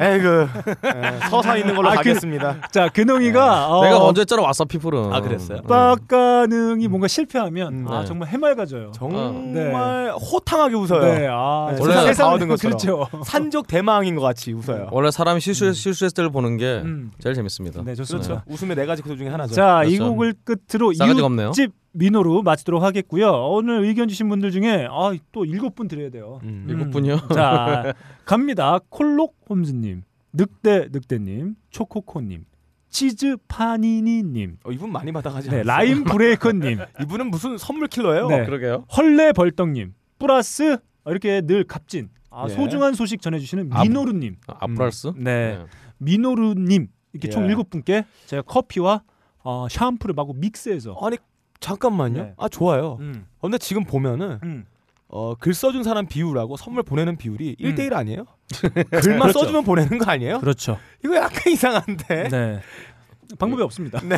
에이그 0.00 0.48
에, 0.84 1.28
서사 1.30 1.56
있는 1.56 1.74
걸로 1.74 1.88
아, 1.88 1.92
그- 1.92 1.96
가겠습니다. 1.98 2.68
자, 2.70 2.88
근홍이가 2.88 3.68
어, 3.70 3.84
내가 3.84 3.98
먼저 3.98 4.20
했잖아 4.20 4.42
What's 4.42 4.68
Up 4.68 4.76
People은. 4.76 5.12
아, 5.12 5.20
그랬어요? 5.20 5.58
음. 5.58 5.66
빡가능이 5.66 6.86
뭔가 6.88 7.08
실패하면 7.08 7.72
음, 7.72 7.86
아, 7.88 8.00
네. 8.00 8.06
정말 8.06 8.28
해맑아져요. 8.28 8.92
정말 8.94 10.12
호탕하게 10.12 10.74
웃어요. 10.76 11.00
네, 11.02 11.26
아, 11.30 11.74
네, 11.76 12.12
다 12.12 12.28
얻은 12.30 12.48
것처럼. 12.48 12.76
그렇죠. 12.78 13.08
산적 13.24 13.66
대망인 13.66 14.14
것 14.16 14.22
같이 14.22 14.52
웃어요. 14.52 14.88
원래 14.92 15.10
사람이 15.10 15.40
실수 15.40 15.72
실수했을 15.72 16.14
때를 16.14 16.30
보는 16.30 16.56
게 16.58 16.82
음. 16.84 17.10
제일 17.20 17.34
재밌습니다. 17.34 17.82
네, 17.84 17.94
좋습니다. 17.94 18.28
그렇죠. 18.28 18.42
웃음의 18.48 18.76
네 18.76 18.86
가지 18.86 19.02
구조 19.02 19.16
중에 19.16 19.28
하나죠. 19.28 19.54
자, 19.54 19.82
이 19.84 19.96
그렇죠. 19.96 20.10
곡을 20.10 20.34
끝으로. 20.44 20.92
이웃집 20.92 21.72
민호로 21.98 22.42
마치도록 22.42 22.82
하겠고요. 22.82 23.30
오늘 23.50 23.84
의견 23.84 24.08
주신 24.08 24.28
분들 24.28 24.50
중에 24.50 24.86
아, 24.90 25.12
또 25.32 25.44
일곱 25.44 25.74
분 25.76 25.88
드려야 25.88 26.10
돼요. 26.10 26.40
음. 26.42 26.66
일곱 26.68 26.90
분이요? 26.90 27.28
자, 27.32 27.94
갑니다. 28.26 28.80
콜록 28.88 29.36
홈즈님, 29.48 30.02
늑대 30.32 30.88
늑대님, 30.90 31.54
초코코님, 31.70 32.44
치즈 32.90 33.36
파니니님, 33.46 34.58
어, 34.64 34.72
이분 34.72 34.90
많이 34.90 35.12
받아가지 35.12 35.48
네, 35.48 35.60
않았어요? 35.60 35.68
라임 35.72 36.04
브레이커님, 36.04 36.78
이분은 37.02 37.30
무슨 37.30 37.56
선물 37.58 37.86
킬러예요? 37.86 38.26
네. 38.28 38.44
그러게요. 38.44 38.84
헐레 38.96 39.32
벌떡님, 39.32 39.94
플러스 40.18 40.76
이렇게 41.06 41.42
늘 41.42 41.62
값진 41.64 42.08
아, 42.30 42.46
예. 42.48 42.52
소중한 42.52 42.94
소식 42.94 43.22
전해주시는 43.22 43.68
아, 43.72 43.82
미노루님, 43.84 44.36
아, 44.48 44.56
아프랄스? 44.60 45.12
네, 45.16 45.64
미노루님 45.98 46.88
이렇게 47.12 47.28
총 47.30 47.44
예. 47.44 47.48
일곱 47.50 47.70
분께 47.70 48.04
제가 48.26 48.42
커피와 48.42 49.02
어, 49.44 49.68
샴푸를 49.70 50.14
마구 50.14 50.34
믹스해서 50.34 50.96
아니 51.00 51.18
잠깐만요. 51.60 52.22
네. 52.22 52.34
아 52.36 52.48
좋아요. 52.48 52.98
음, 53.00 53.26
근데 53.40 53.58
지금 53.58 53.84
보면은 53.84 54.38
음. 54.42 54.64
어, 55.08 55.34
글 55.38 55.54
써준 55.54 55.82
사람 55.84 56.06
비율하고 56.06 56.56
선물 56.56 56.82
보내는 56.82 57.16
비율이 57.16 57.56
음. 57.60 57.74
1대1 57.74 57.92
아니에요? 57.94 58.24
글만 58.90 59.20
그렇죠. 59.20 59.38
써주면 59.40 59.64
보내는 59.64 59.98
거 59.98 60.10
아니에요? 60.10 60.40
그렇죠. 60.40 60.78
이거 61.04 61.16
약간 61.16 61.52
이상한데 61.52 62.28
네. 62.30 62.60
방법이 63.38 63.62
없습니다. 63.62 64.00
네. 64.02 64.16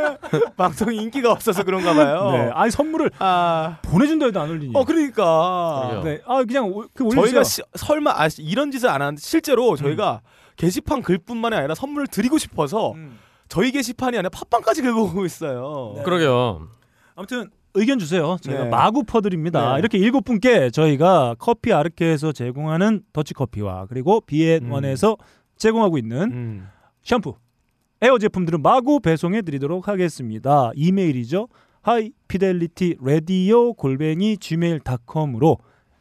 방송 0.56 0.92
인기가 0.94 1.30
없어서 1.30 1.62
그런가 1.62 1.92
봐요. 1.94 2.30
네. 2.32 2.50
아니 2.54 2.70
선물을 2.70 3.10
아, 3.18 3.78
보내준다 3.82 4.26
해도 4.26 4.40
안 4.40 4.48
올리니. 4.50 4.72
어 4.74 4.84
그러니까 4.84 5.88
그러게요. 5.90 6.02
네. 6.04 6.22
아 6.26 6.42
그냥 6.44 6.66
오- 6.66 6.86
그 6.94 7.04
올리세요. 7.04 7.22
저희가 7.26 7.44
시, 7.44 7.62
설마 7.74 8.12
아, 8.12 8.28
이런 8.38 8.70
짓을 8.70 8.88
안 8.88 9.02
하는데 9.02 9.20
실제로 9.20 9.76
저희가 9.76 10.22
게시판 10.56 11.02
글뿐만이 11.02 11.54
아니라 11.54 11.74
선물을 11.74 12.06
드리고 12.06 12.38
싶어서 12.38 12.92
음. 12.92 13.18
저희 13.48 13.70
게시판이 13.72 14.16
아니라 14.16 14.30
팟빵까지 14.30 14.82
긁어 14.82 15.02
오고 15.02 15.26
있어요. 15.26 15.92
네. 15.96 16.02
그러게요. 16.02 16.68
아무튼 17.16 17.50
의견 17.74 17.98
주세요. 17.98 18.36
저희가 18.40 18.64
네. 18.64 18.70
마구 18.70 19.02
퍼드립니다. 19.02 19.74
네. 19.74 19.80
이렇게 19.80 19.98
일곱 19.98 20.24
분께 20.24 20.70
저희가 20.70 21.34
커피 21.38 21.72
아르케에서 21.72 22.32
제공하는 22.32 23.02
더치 23.12 23.34
커피와 23.34 23.86
그리고 23.86 24.20
비앤원에서 24.20 25.16
제공하고 25.56 25.98
있는 25.98 26.32
음. 26.32 26.68
샴푸, 27.02 27.34
헤어 28.00 28.18
제품들은 28.18 28.62
마구 28.62 29.00
배송해 29.00 29.42
드리도록 29.42 29.88
하겠습니다. 29.88 30.70
이메일이죠. 30.74 31.48
High 31.82 32.21
Fidelity 32.21 32.98
Radio 33.00 33.72
골뱅이 33.74 34.36
gmail.com으로 34.38 35.58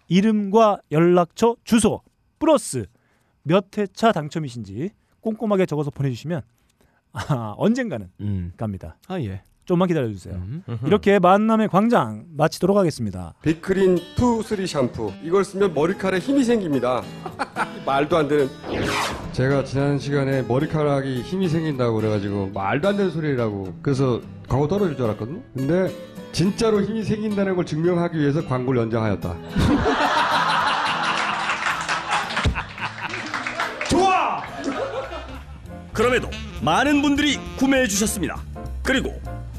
이름과 0.08 0.80
연락처 0.91 1.56
주소 1.63 2.01
플러스 2.39 2.86
몇 3.43 3.65
회차 3.78 4.12
당첨이신지 4.12 4.89
꼼꼼하게 5.21 5.65
적어서 5.65 5.91
보내주시면 5.91 6.41
아, 7.13 7.54
언젠가는 7.58 8.10
음. 8.21 8.51
갑니다. 8.58 8.97
아 9.08 9.19
예. 9.21 9.43
좀만 9.65 9.88
기다려주세요. 9.88 10.36
음. 10.36 10.63
이렇게 10.86 11.19
만남의 11.19 11.69
광장 11.69 12.25
마치도록 12.36 12.78
하겠습니다. 12.78 13.34
빅크린 13.41 13.99
two 14.15 14.41
three 14.44 14.68
샴푸 14.67 15.12
이걸 15.23 15.43
쓰면 15.43 15.73
머리카락에 15.73 16.19
힘이 16.19 16.43
생깁니다 16.43 17.01
말도 17.86 18.17
안 18.17 18.28
되는 18.28 18.49
제가 19.32 19.63
지난 19.63 19.99
시간에 19.99 20.41
머리카락이 20.43 21.21
힘이 21.21 21.49
생긴다고 21.49 21.95
그래가지고 21.95 22.51
말도 22.54 22.89
안 22.89 22.97
되는 22.97 23.12
소리라고 23.12 23.75
그래서 23.82 24.21
광고 24.47 24.67
떨어질 24.67 24.95
줄 24.95 25.06
알았거든요 25.06 25.41
근데 25.56 25.93
진짜로 26.32 26.82
힘이 26.82 27.04
생긴다는 27.04 27.56
걸 27.56 27.65
증명하기 27.65 28.17
위해서 28.17 28.45
광고를 28.45 28.82
연장하였다 28.82 29.36
그럼에도 35.95 36.30
많은 36.62 37.01
분들이 37.01 37.39
구매해 37.58 37.88
주셨습니다. 37.88 38.41
그리고 38.84 39.13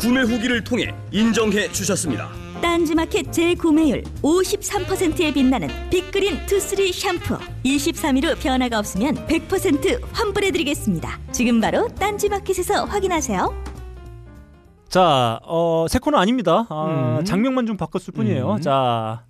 구매 0.06 0.20
후기를 0.20 0.62
통해 0.62 0.94
인정해 1.10 1.66
주셨습니다. 1.72 2.28
딴지마켓 2.62 3.32
재구매율 3.32 4.04
53%에 4.22 5.32
빛나는 5.32 5.66
빅그린 5.90 6.46
투쓰리 6.46 6.92
샴푸 6.92 7.36
23일 7.64 8.24
후 8.24 8.40
변화가 8.40 8.78
없으면 8.78 9.16
100% 9.26 10.00
환불해드리겠습니다. 10.12 11.18
지금 11.32 11.60
바로 11.60 11.88
딴지마켓에서 11.88 12.84
확인하세요. 12.84 13.64
자, 14.88 15.40
어, 15.42 15.86
새 15.88 15.98
코너 15.98 16.18
아닙니다. 16.18 16.66
아, 16.68 17.18
음. 17.18 17.24
장면만 17.24 17.66
좀 17.66 17.76
바꿨을 17.76 18.14
뿐이에요. 18.14 18.52
음. 18.52 18.60
자, 18.60 19.24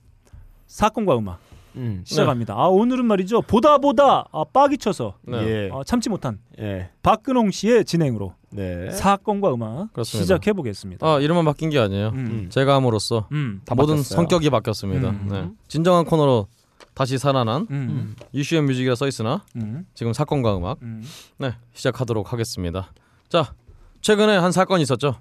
사건과 0.67 1.17
음악 1.17 1.39
음. 1.77 2.03
시작합니다. 2.05 2.53
아, 2.55 2.67
오늘은 2.67 3.07
말이죠. 3.07 3.41
보다 3.41 3.79
보다 3.79 4.27
아, 4.31 4.45
빡이 4.53 4.77
쳐서 4.77 5.15
네. 5.23 5.39
예. 5.39 5.71
어, 5.73 5.85
참지 5.85 6.11
못한 6.11 6.39
예. 6.59 6.91
박근홍 7.03 7.51
씨의 7.51 7.87
진행으로 7.87 8.35
네. 8.57 8.91
사건과 8.91 9.55
음악 9.55 9.93
그렇습니다. 9.93 10.23
시작해 10.25 10.53
보겠습니다. 10.53 11.07
아 11.07 11.21
이름만 11.21 11.45
바뀐 11.45 11.71
게 11.71 11.79
아니에요. 11.79 12.09
음. 12.09 12.49
제가 12.51 12.75
함으로써 12.77 13.29
음. 13.33 13.61
다 13.65 13.75
모든 13.75 13.97
바뀌었어요. 13.97 14.17
성격이 14.17 14.51
바뀌었습니다. 14.51 15.11
음. 15.11 15.29
네. 15.31 15.51
진정한 15.69 16.05
코너로 16.05 16.49
다시 16.95 17.19
살아난 17.19 17.67
음. 17.71 18.17
이슈의 18.33 18.63
뮤직이라 18.63 18.95
써 18.95 19.07
있으나 19.07 19.45
음. 19.57 19.87
지금 19.95 20.13
사건과 20.13 20.57
음악 20.57 20.79
음. 20.83 21.05
네 21.39 21.55
시작하도록 21.75 22.33
하겠습니다. 22.33 22.93
자 23.29 23.55
최근에 24.01 24.37
한 24.37 24.51
사건이 24.53 24.83
있었죠. 24.83 25.17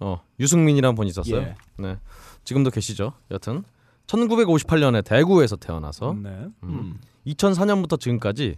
어 0.00 0.20
유승민이라는 0.40 0.94
분이 0.94 1.08
있었어요. 1.10 1.36
예. 1.40 1.54
네 1.78 1.96
지금도 2.44 2.70
계시죠. 2.70 3.12
여튼 3.30 3.64
1958년에 4.06 5.04
대구에서 5.04 5.56
태어나서 5.56 6.14
네. 6.22 6.28
음. 6.28 6.52
음. 6.64 7.00
2004년부터 7.26 7.98
지금까지 7.98 8.56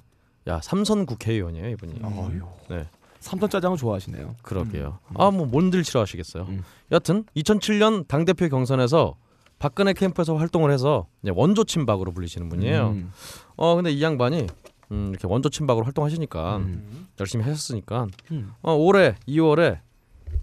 야 0.49 0.61
삼선 0.63 1.07
국회의원이에요 1.07 1.69
이분이. 1.71 2.01
어휴. 2.03 2.41
네 2.71 2.89
삼선 3.27 3.51
짜장은 3.51 3.77
좋아하시네요. 3.77 4.37
그러게요. 4.43 4.99
아뭐 5.15 5.47
뭔들 5.47 5.83
싫어하시겠어요. 5.83 6.45
음. 6.45 6.63
여튼 6.93 7.25
2007년 7.37 8.07
당 8.07 8.25
대표 8.25 8.49
경선에서 8.49 9.17
박근혜 9.59 9.93
캠프에서 9.93 10.37
활동을 10.37 10.71
해서 10.71 11.07
원조 11.35 11.65
친박으로 11.65 12.13
불리시는 12.13 12.49
분이에요. 12.49 12.91
음. 12.91 13.11
어 13.57 13.75
근데 13.75 13.91
이 13.91 14.01
양반이 14.01 14.47
음, 14.93 15.09
이렇게 15.11 15.27
원조 15.27 15.49
친박으로 15.49 15.85
활동하시니까 15.85 16.59
음. 16.59 17.09
열심히 17.19 17.45
하셨으니까 17.45 18.07
음. 18.31 18.53
어, 18.63 18.75
올해 18.75 19.17
2월에 19.27 19.81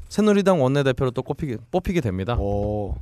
새누리당 0.09 0.61
원내대표로 0.61 1.11
또 1.11 1.23
꼽히게, 1.23 1.57
뽑히게 1.71 2.01
됩니다. 2.01 2.35
오. 2.37 2.95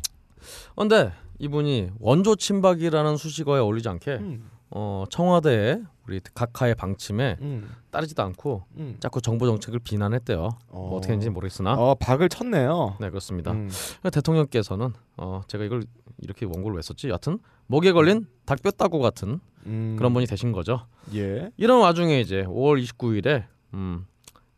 근데 0.75 1.11
이분이 1.39 1.89
원조 1.99 2.35
친박이라는 2.35 3.17
수식어에 3.17 3.59
어울리지 3.59 3.89
않게 3.89 4.11
음. 4.11 4.49
어, 4.69 5.05
청와대의 5.09 5.81
우리 6.11 6.19
각하의 6.33 6.75
방침에 6.75 7.37
음. 7.39 7.69
따르지도 7.89 8.21
않고 8.21 8.65
음. 8.75 8.97
자꾸 8.99 9.21
정부 9.21 9.47
정책을 9.47 9.79
비난했대요. 9.79 10.49
뭐 10.69 10.97
어떻게 10.97 11.13
했는지 11.13 11.29
모르겠으나 11.29 11.73
어, 11.73 11.95
박을 11.95 12.27
쳤네요. 12.27 12.97
네 12.99 13.09
그렇습니다. 13.09 13.53
음. 13.53 13.69
대통령께서는 14.11 14.93
어, 15.15 15.41
제가 15.47 15.63
이걸 15.63 15.83
이렇게 16.17 16.45
원고를 16.45 16.75
왜 16.75 16.81
썼지? 16.81 17.07
여하튼 17.07 17.39
목에 17.67 17.93
걸린 17.93 18.27
닭뼈 18.45 18.71
따고 18.71 18.99
같은 18.99 19.39
음. 19.65 19.95
그런 19.97 20.13
분이 20.13 20.25
되신 20.25 20.51
거죠. 20.51 20.85
예. 21.15 21.49
이런 21.55 21.79
와중에 21.79 22.19
이제 22.19 22.43
5월 22.43 22.83
29일에 22.83 23.45
음, 23.73 24.05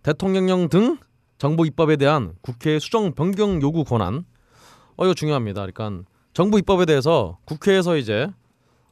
대통령령 0.01 0.69
등 0.69 0.97
정부 1.37 1.67
입법에 1.67 1.97
대한 1.97 2.33
국회 2.41 2.79
수정 2.79 3.13
변경 3.13 3.61
요구 3.61 3.83
권한 3.83 4.25
어 4.95 5.05
이거 5.05 5.13
중요합니다. 5.13 5.67
그러니까 5.67 6.03
정부 6.33 6.57
입법에 6.57 6.85
대해서 6.85 7.37
국회에서 7.45 7.97
이제 7.97 8.27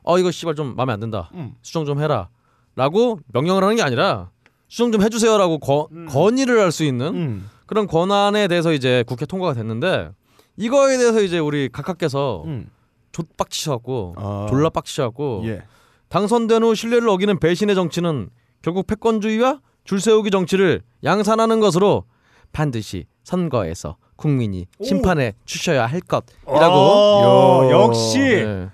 어 0.04 0.20
이거 0.20 0.30
씨발 0.30 0.54
좀 0.54 0.76
마음에 0.76 0.94
안 0.94 1.00
든다. 1.00 1.32
음. 1.34 1.56
수정 1.64 1.86
좀 1.86 2.00
해라 2.00 2.30
라고 2.76 3.20
명령을 3.34 3.64
하는 3.64 3.76
게 3.76 3.82
아니라 3.82 4.30
수정 4.68 4.92
좀 4.92 5.02
해주세요라고 5.02 5.60
거, 5.60 5.88
건의를 6.10 6.60
할 6.60 6.72
수 6.72 6.84
있는 6.84 7.08
음. 7.16 7.50
그런 7.66 7.88
권한에 7.88 8.48
대해서 8.48 8.72
이제 8.74 9.04
국회 9.08 9.26
통과가 9.26 9.54
됐는데 9.54 10.10
이거에 10.58 10.98
대해서 10.98 11.22
이제 11.22 11.40
우리 11.40 11.70
각하께서 11.70 12.44
음. 12.46 12.70
족빡치셔갖고 13.12 14.16
아. 14.18 14.48
졸라 14.50 14.70
빡치셔갖고 14.70 15.44
예. 15.46 15.64
당선된 16.10 16.64
후 16.64 16.76
신뢰를 16.76 17.08
어기는 17.10 17.40
배신의 17.40 17.76
정치는 17.76 18.30
결국 18.62 18.88
패권주의와 18.88 19.60
줄세우기 19.84 20.32
정치를 20.32 20.82
양산하는 21.04 21.60
것으로 21.60 22.04
반드시 22.52 23.06
선거에서 23.24 23.98
국민이 24.16 24.68
심판해 24.84 25.34
주셔야 25.46 25.86
할 25.88 26.00
것이라고 26.02 26.76
아, 26.76 27.70
역시 27.72 28.20
네. 28.20 28.70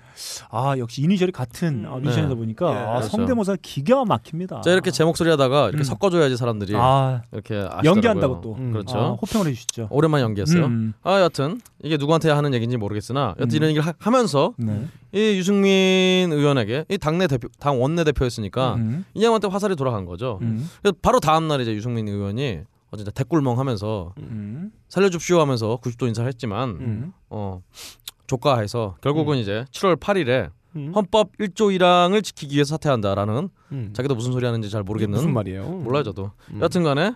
아 0.50 0.76
역시 0.78 1.02
이니셜이 1.02 1.32
같은 1.32 1.84
아, 1.86 1.96
뮤지션이다 1.96 2.34
보니까 2.34 2.70
예, 2.70 2.76
아, 2.76 2.94
그렇죠. 2.96 3.08
성대모사 3.08 3.56
기가 3.62 4.04
막힙니다. 4.04 4.60
자 4.62 4.72
이렇게 4.72 4.90
제 4.90 5.04
목소리 5.04 5.30
하다가 5.30 5.68
이렇게 5.68 5.78
음. 5.78 5.82
섞어줘야지 5.84 6.36
사람들이 6.36 6.74
아 6.76 7.22
이렇게 7.32 7.56
아시더라고요. 7.56 7.90
연기한다고 7.90 8.40
또 8.40 8.54
음. 8.54 8.72
그렇죠. 8.72 8.98
아, 8.98 9.10
호평을 9.12 9.46
해주시죠. 9.48 9.88
오랜만에 9.90 10.22
연기했어요. 10.22 10.66
음. 10.66 10.92
아 11.02 11.20
여튼 11.20 11.60
이게 11.82 11.96
누구한테 11.96 12.30
하는 12.30 12.54
얘기인지 12.54 12.76
모르겠으나 12.76 13.34
여튼 13.38 13.50
음. 13.52 13.56
이런 13.56 13.70
얘기를 13.70 13.86
하, 13.86 13.92
하면서 13.98 14.54
네. 14.56 14.86
이 15.12 15.36
유승민 15.36 16.32
의원에게 16.32 16.84
이 16.88 16.98
당내 16.98 17.26
대표 17.26 17.48
당 17.58 17.80
원내 17.80 18.04
대표였으니까 18.04 18.74
음. 18.74 19.04
이 19.14 19.24
양한테 19.24 19.48
화살이 19.48 19.76
돌아간 19.76 20.04
거죠. 20.04 20.38
음. 20.42 20.68
그래서 20.82 20.96
바로 21.00 21.20
다음 21.20 21.48
날 21.48 21.60
이제 21.60 21.72
유승민 21.72 22.08
의원이 22.08 22.60
어 22.90 22.96
진짜 22.96 23.10
대꿀멍 23.10 23.58
하면서 23.58 24.14
음. 24.18 24.70
살려줍시오 24.88 25.40
하면서 25.40 25.78
90도 25.82 26.08
인사를 26.08 26.26
했지만 26.28 26.70
음. 26.70 27.12
어 27.28 27.60
조가해서 28.28 28.94
결국은 29.00 29.38
이제 29.38 29.64
7월 29.72 29.96
8일에 29.98 30.50
음. 30.76 30.92
헌법 30.94 31.36
1조 31.38 31.76
1항을 31.76 32.22
지키기 32.22 32.54
위해서 32.54 32.76
사퇴한다라는 32.76 33.48
음. 33.72 33.90
자기도 33.92 34.14
무슨 34.14 34.30
소리 34.30 34.46
하는지 34.46 34.70
잘 34.70 34.84
모르겠는 34.84 35.16
무슨 35.16 35.32
말이에요? 35.32 35.64
몰라요 35.68 36.04
저도 36.04 36.30
음. 36.52 36.60
여튼간에 36.60 37.14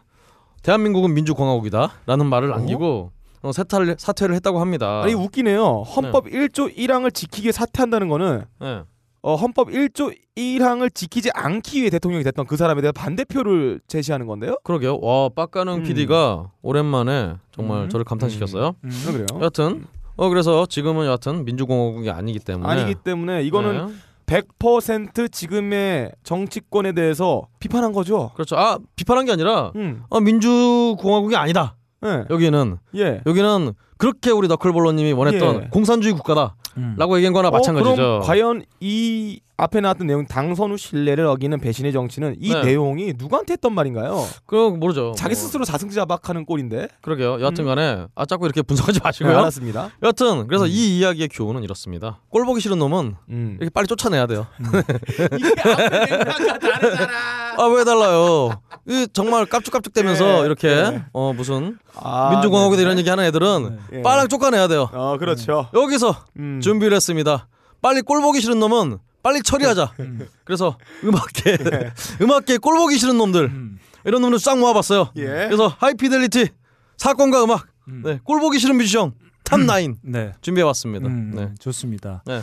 대한민국은 0.62 1.14
민주공화국이다라는 1.14 2.26
말을 2.26 2.48
남기고 2.48 3.12
어, 3.42 3.52
사퇴를 3.52 3.96
사퇴를 3.98 4.34
했다고 4.36 4.60
합니다. 4.60 5.02
아니 5.02 5.14
웃기네요. 5.14 5.82
헌법 5.82 6.26
1조 6.26 6.76
1항을 6.76 7.12
지키기 7.12 7.46
위해 7.46 7.52
사퇴한다는 7.52 8.08
거는 8.08 8.44
네. 8.60 8.82
어, 9.22 9.34
헌법 9.34 9.68
1조 9.68 10.16
1항을 10.36 10.94
지키지 10.94 11.30
않기 11.34 11.80
위해 11.80 11.90
대통령이 11.90 12.24
됐던 12.24 12.46
그 12.46 12.56
사람에 12.56 12.80
대한 12.80 12.92
반대표를 12.92 13.80
제시하는 13.88 14.26
건데요. 14.26 14.56
그러게요. 14.62 14.98
와 15.00 15.28
빡가능 15.28 15.74
음. 15.78 15.82
PD가 15.82 16.52
오랜만에 16.62 17.34
정말 17.50 17.82
음. 17.84 17.88
저를 17.88 18.04
감탄시켰어요. 18.04 18.74
음. 18.82 18.90
아, 19.08 19.12
그래요? 19.12 19.26
여튼 19.40 19.86
어 20.22 20.28
그래서 20.28 20.66
지금은 20.66 21.06
여하튼 21.06 21.44
민주공화국이 21.44 22.08
아니기 22.08 22.38
때문에 22.38 22.70
아니기 22.70 22.94
때문에 22.94 23.42
이거는 23.42 23.88
네. 23.88 24.42
100% 24.60 25.32
지금의 25.32 26.12
정치권에 26.22 26.92
대해서 26.92 27.48
비판한 27.58 27.92
거죠. 27.92 28.30
그렇죠. 28.34 28.56
아 28.56 28.78
비판한 28.94 29.24
게 29.26 29.32
아니라 29.32 29.72
음. 29.74 30.04
어, 30.10 30.20
민주공화국이 30.20 31.34
아니다. 31.34 31.74
예. 32.04 32.24
여기는 32.30 32.78
예. 32.94 33.20
여기는 33.26 33.72
그렇게 34.02 34.32
우리 34.32 34.48
너클볼러님이 34.48 35.12
원했던 35.12 35.62
예. 35.62 35.68
공산주의 35.68 36.12
국가다라고 36.12 36.56
음. 36.76 36.96
얘기한 37.14 37.32
거나 37.32 37.48
어, 37.48 37.50
마찬가지죠. 37.52 37.94
그럼 37.94 38.22
과연 38.22 38.64
이 38.80 39.38
앞에 39.56 39.80
나왔던 39.80 40.08
내용 40.08 40.26
당선 40.26 40.72
후 40.72 40.76
신뢰를 40.76 41.24
어기는 41.26 41.60
배신의 41.60 41.92
정치는 41.92 42.34
이 42.40 42.52
네. 42.52 42.64
내용이 42.64 43.14
누구한테 43.16 43.52
했던 43.52 43.72
말인가요? 43.74 44.26
그럼 44.46 44.80
모르죠. 44.80 45.12
자기 45.16 45.34
뭐. 45.36 45.40
스스로 45.40 45.64
자승자박하는 45.64 46.46
꼴인데. 46.46 46.88
그러게요. 47.00 47.40
여하튼간에 47.40 48.06
아 48.16 48.26
자꾸 48.26 48.46
이렇게 48.46 48.62
분석하지 48.62 48.98
네, 48.98 49.04
마시고요. 49.04 49.38
알았습니다. 49.38 49.90
여하튼 50.02 50.48
그래서 50.48 50.66
이 50.66 50.98
이야기의 50.98 51.28
교훈은 51.28 51.62
이렇습니다. 51.62 52.18
꼴 52.28 52.44
보기 52.44 52.60
싫은 52.60 52.76
놈은 52.80 53.14
음. 53.28 53.56
이렇게 53.60 53.70
빨리 53.70 53.86
쫓아내야 53.86 54.26
돼요. 54.26 54.48
맥락과 55.30 56.58
다르잖아. 56.58 57.12
아왜 57.58 57.84
달라요? 57.84 58.50
이 58.88 59.06
정말 59.12 59.46
깝죽깝죽대면서 59.46 60.40
예, 60.42 60.46
이렇게 60.46 60.68
예. 60.68 61.04
어 61.12 61.32
무슨 61.32 61.78
아, 61.94 62.30
민주공화국에 62.32 62.76
네. 62.78 62.82
이런 62.82 62.98
얘기 62.98 63.08
하는 63.08 63.22
애들은 63.24 63.78
예. 63.92 64.02
빨랑 64.02 64.28
쫓아내야 64.28 64.68
돼요. 64.68 64.88
어, 64.92 65.16
그렇죠. 65.18 65.68
여기서 65.74 66.24
음. 66.38 66.60
준비를 66.60 66.96
했습니다. 66.96 67.48
빨리 67.80 68.00
꼴 68.02 68.20
보기 68.22 68.40
싫은 68.40 68.58
놈은 68.58 68.98
빨리 69.22 69.42
처리하자. 69.42 69.92
음. 70.00 70.26
그래서 70.44 70.78
음악계 71.04 71.56
네. 71.58 71.92
음악계 72.20 72.58
꼴 72.58 72.76
보기 72.78 72.98
싫은 72.98 73.16
놈들 73.18 73.44
음. 73.44 73.78
이런 74.04 74.22
놈들 74.22 74.38
싹 74.38 74.58
모아봤어요. 74.58 75.10
예. 75.16 75.24
그래서 75.24 75.74
High 75.78 76.01
Fidelity 76.01 76.48
사건과 76.96 77.44
음악 77.44 77.66
음. 77.88 78.02
네, 78.04 78.20
꼴 78.24 78.40
보기 78.40 78.58
싫은 78.58 78.76
뮤지션 78.76 79.12
top9 79.44 79.96
네. 80.02 80.32
준비해봤습니다. 80.40 81.06
음, 81.08 81.32
네. 81.34 81.50
좋습니다. 81.58 82.22
네. 82.26 82.42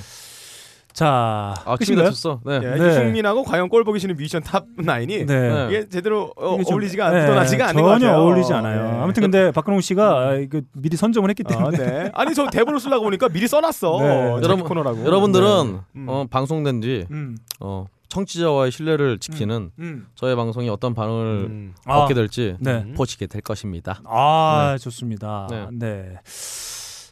자, 0.99 1.53
아, 1.65 1.77
끝인가요? 1.77 2.09
됐어. 2.09 2.41
네. 2.45 2.55
예, 2.55 2.75
네. 2.75 2.87
유승민하고 2.87 3.43
과연 3.43 3.69
꼴 3.69 3.85
보기 3.85 3.99
싫은 4.01 4.17
뮤지션 4.17 4.43
top 4.43 4.65
9이 4.77 5.25
네. 5.25 5.25
네. 5.25 5.67
이게 5.69 5.87
제대로 5.87 6.33
어, 6.35 6.55
이게 6.55 6.65
좀- 6.65 6.73
어울리지가 6.73 7.09
네, 7.11 7.21
묻어나지가 7.21 7.69
않는 7.69 7.81
것 7.81 7.89
전혀 7.93 8.07
같아요. 8.07 8.21
어울리지 8.21 8.51
않아요. 8.53 8.83
네. 8.91 8.99
아무튼 8.99 9.21
근데 9.21 9.51
박근홍 9.51 9.79
씨가 9.79 10.27
아, 10.27 10.35
이거 10.35 10.59
미리 10.73 10.97
선점을 10.97 11.29
했기 11.29 11.43
아, 11.45 11.47
때문에 11.49 11.77
네. 11.77 12.11
아니 12.13 12.33
저 12.35 12.47
대본을 12.47 12.81
쓰려고 12.81 13.05
보니까 13.05 13.29
미리 13.29 13.47
써놨어. 13.47 13.97
네. 14.01 14.07
자기 14.07 14.43
여러분- 14.43 14.65
코너라고. 14.67 15.05
여러분들은 15.05 15.71
네. 15.73 15.79
음. 15.95 16.05
어, 16.09 16.25
방송된 16.29 16.81
뒤 16.81 17.05
음, 17.11 17.37
어, 17.61 17.85
청취자와의 18.09 18.71
신뢰를 18.71 19.19
지키는 19.19 19.71
음. 19.79 20.07
저의 20.15 20.35
방송이 20.35 20.67
어떤 20.67 20.93
반응을 20.93 21.25
음. 21.49 21.73
아, 21.85 21.99
얻게 21.99 22.13
될지 22.13 22.57
네. 22.59 22.83
음. 22.85 22.93
보시게 22.97 23.27
될 23.27 23.41
것입니다. 23.41 24.01
아, 24.05 24.75
좋습니다. 24.81 25.47
네. 25.49 25.67
네. 25.71 26.15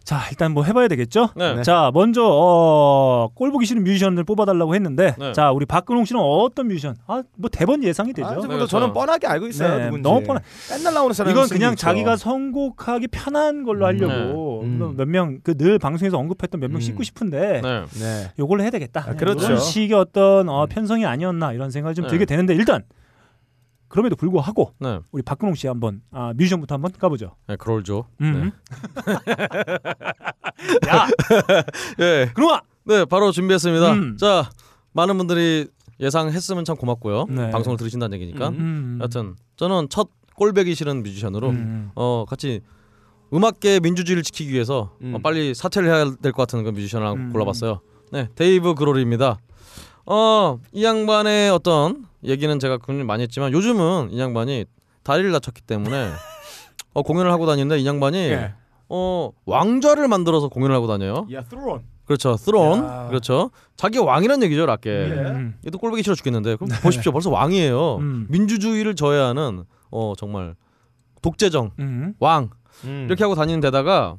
자, 0.08 0.22
일단 0.32 0.54
뭐 0.54 0.64
해봐야 0.64 0.88
되겠죠? 0.88 1.32
네. 1.36 1.62
자, 1.64 1.92
먼저 1.94 2.24
어, 2.26 3.28
꼴 3.36 3.52
보기 3.52 3.66
싫은 3.66 3.84
뮤지션을 3.84 4.24
뽑아달라고 4.24 4.74
했는데, 4.74 5.14
네. 5.20 5.34
자, 5.34 5.52
우리 5.52 5.66
박근홍 5.66 6.06
씨는 6.06 6.22
어떤 6.22 6.70
뮤지션? 6.70 6.96
아, 7.08 7.24
뭐 7.36 7.50
대번 7.52 7.84
예상이 7.84 8.14
되죠. 8.14 8.26
아, 8.26 8.36
네, 8.36 8.66
저는. 8.68 8.94
뻔하게 8.94 9.28
알고 9.28 9.48
있어요. 9.48 9.78
네, 9.78 9.84
누군지. 9.88 10.04
너무 10.04 10.22
뻔하- 10.26 10.40
맨날 10.72 10.94
나오는 10.94 11.14
사람. 11.14 11.34
이건 11.34 11.50
그냥 11.50 11.76
자기가 11.76 12.16
선곡하기 12.16 13.10
편한 13.10 13.64
걸로 13.66 13.86
하려고 13.86 14.62
음. 14.64 14.80
음. 14.82 14.94
몇명 14.96 15.40
그 15.44 15.58
늘 15.58 15.78
방송에서 15.78 16.18
언급했던 16.20 16.62
몇명 16.62 16.78
음. 16.78 16.80
씻고 16.82 17.04
싶은데 17.04 17.60
네. 17.62 17.84
네. 18.00 18.32
요걸로 18.40 18.62
해야 18.64 18.70
되겠다. 18.70 19.04
아, 19.10 19.14
그렇죠. 19.16 19.44
이런 19.46 19.60
식의 19.60 19.92
어떤 19.94 20.48
어, 20.48 20.64
음. 20.64 20.70
편성이 20.70 21.06
아니었나 21.06 21.52
이런 21.52 21.70
생각이 21.70 21.96
좀 21.96 22.06
네. 22.06 22.10
들게 22.12 22.24
되는데 22.24 22.54
일단 22.56 22.82
그럼에도 23.88 24.16
불구하고 24.16 24.74
네. 24.80 25.00
우리 25.12 25.22
박근홍 25.24 25.56
씨 25.56 25.68
한번 25.68 26.02
아, 26.12 26.34
뮤지션부터 26.36 26.76
한번 26.76 26.92
가보죠. 26.92 27.36
네, 27.48 27.56
그럴죠. 27.56 28.06
음. 28.22 28.52
네. 29.06 29.14
야, 30.90 31.08
예. 32.00 32.32
그놈아. 32.34 32.62
네, 32.86 33.06
바로 33.06 33.32
준비했습니다. 33.32 33.92
음. 33.94 34.18
자, 34.18 34.50
많은 34.94 35.18
분들이 35.18 35.68
예상했으면 36.00 36.64
참 36.66 36.76
고맙고요. 36.78 37.26
네. 37.30 37.50
방송을 37.52 37.78
들으신다는 37.78 38.16
얘기니까. 38.20 38.50
음. 38.50 39.00
여튼 39.02 39.36
저는 39.58 39.88
첫 39.90 40.10
꼴배기 40.36 40.76
싫은 40.76 41.04
뮤지션으로 41.04 41.50
음. 41.50 41.92
어 41.96 42.26
같이 42.28 42.62
음악계 43.34 43.80
민주주의를 43.80 44.24
지키기 44.24 44.54
위해서 44.54 44.96
음. 45.02 45.16
어, 45.16 45.20
빨리 45.20 45.54
사퇴를 45.56 45.90
해야 45.90 46.06
될 46.22 46.32
것 46.32 46.44
같은 46.44 46.64
그 46.64 46.70
뮤지션을 46.70 47.08
음. 47.08 47.30
골라봤어요. 47.34 47.82
네, 48.12 48.30
데이브 48.36 48.76
그롤입니다. 48.76 49.38
어, 50.08 50.60
이 50.72 50.84
양반의 50.84 51.50
어떤 51.50 52.06
얘기는 52.24 52.58
제가 52.60 52.78
굉장히 52.78 53.04
많이 53.06 53.24
했지만 53.24 53.52
요즘은 53.52 54.10
이 54.12 54.20
양반이 54.20 54.66
다리를 55.04 55.32
다쳤기 55.34 55.62
때문에 55.62 56.12
어, 56.94 57.02
공연을 57.04 57.32
하고 57.32 57.46
다니는데 57.46 57.80
이 57.80 57.86
양반이 57.86 58.18
예. 58.18 58.54
어, 58.90 59.32
왕좌를 59.46 60.08
만들어서 60.08 60.48
공연을 60.48 60.74
하고 60.74 60.88
다녀요. 60.88 61.28
야, 61.34 61.42
스론. 61.44 61.84
그렇죠, 62.06 62.38
스론. 62.38 62.86
야. 62.86 63.08
그렇죠. 63.10 63.52
자기가 63.76 64.06
왕이란 64.06 64.42
얘기죠, 64.44 64.66
락게. 64.66 64.90
음. 64.90 65.56
얘도 65.68 65.78
꼴보기 65.78 66.04
싫어 66.04 66.16
죽겠는데 66.16 66.56
그럼 66.56 66.70
보십시오, 66.82 67.12
벌써 67.12 67.30
왕이에요. 67.30 67.98
음. 67.98 68.28
민주주의를 68.30 68.96
저해하는 68.96 69.66
어 69.92 70.14
정말 70.18 70.56
독재정 71.22 71.72
음. 71.80 72.14
왕 72.20 72.50
음. 72.86 73.06
이렇게 73.08 73.26
하고 73.26 73.36
다니는 73.36 73.60
데다가 73.60 74.16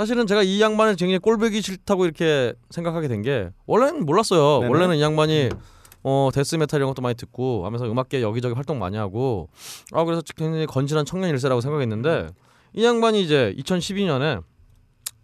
사실은 0.00 0.26
제가 0.26 0.42
이 0.42 0.62
양반을 0.62 0.96
굉장히 0.96 1.18
꼴보기 1.18 1.60
싫다고 1.60 2.06
이렇게 2.06 2.54
생각하게 2.70 3.06
된 3.06 3.20
게 3.20 3.50
원래는 3.66 4.06
몰랐어요. 4.06 4.60
네네. 4.60 4.72
원래는 4.72 4.96
이 4.96 5.02
양반이 5.02 5.50
어 6.02 6.30
death 6.32 6.56
metal 6.56 6.78
이런 6.78 6.88
것도 6.88 7.02
많이 7.02 7.14
듣고 7.14 7.66
하면서 7.66 7.84
음악계 7.84 8.22
여기저기 8.22 8.54
활동 8.54 8.78
많이 8.78 8.96
하고 8.96 9.50
아 9.92 10.02
그래서 10.04 10.22
굉장히 10.34 10.64
건실한 10.64 11.04
청년 11.04 11.28
일세라고 11.28 11.60
생각했는데 11.60 12.28
이 12.72 12.82
양반이 12.82 13.20
이제 13.20 13.54
2012년에 13.58 14.42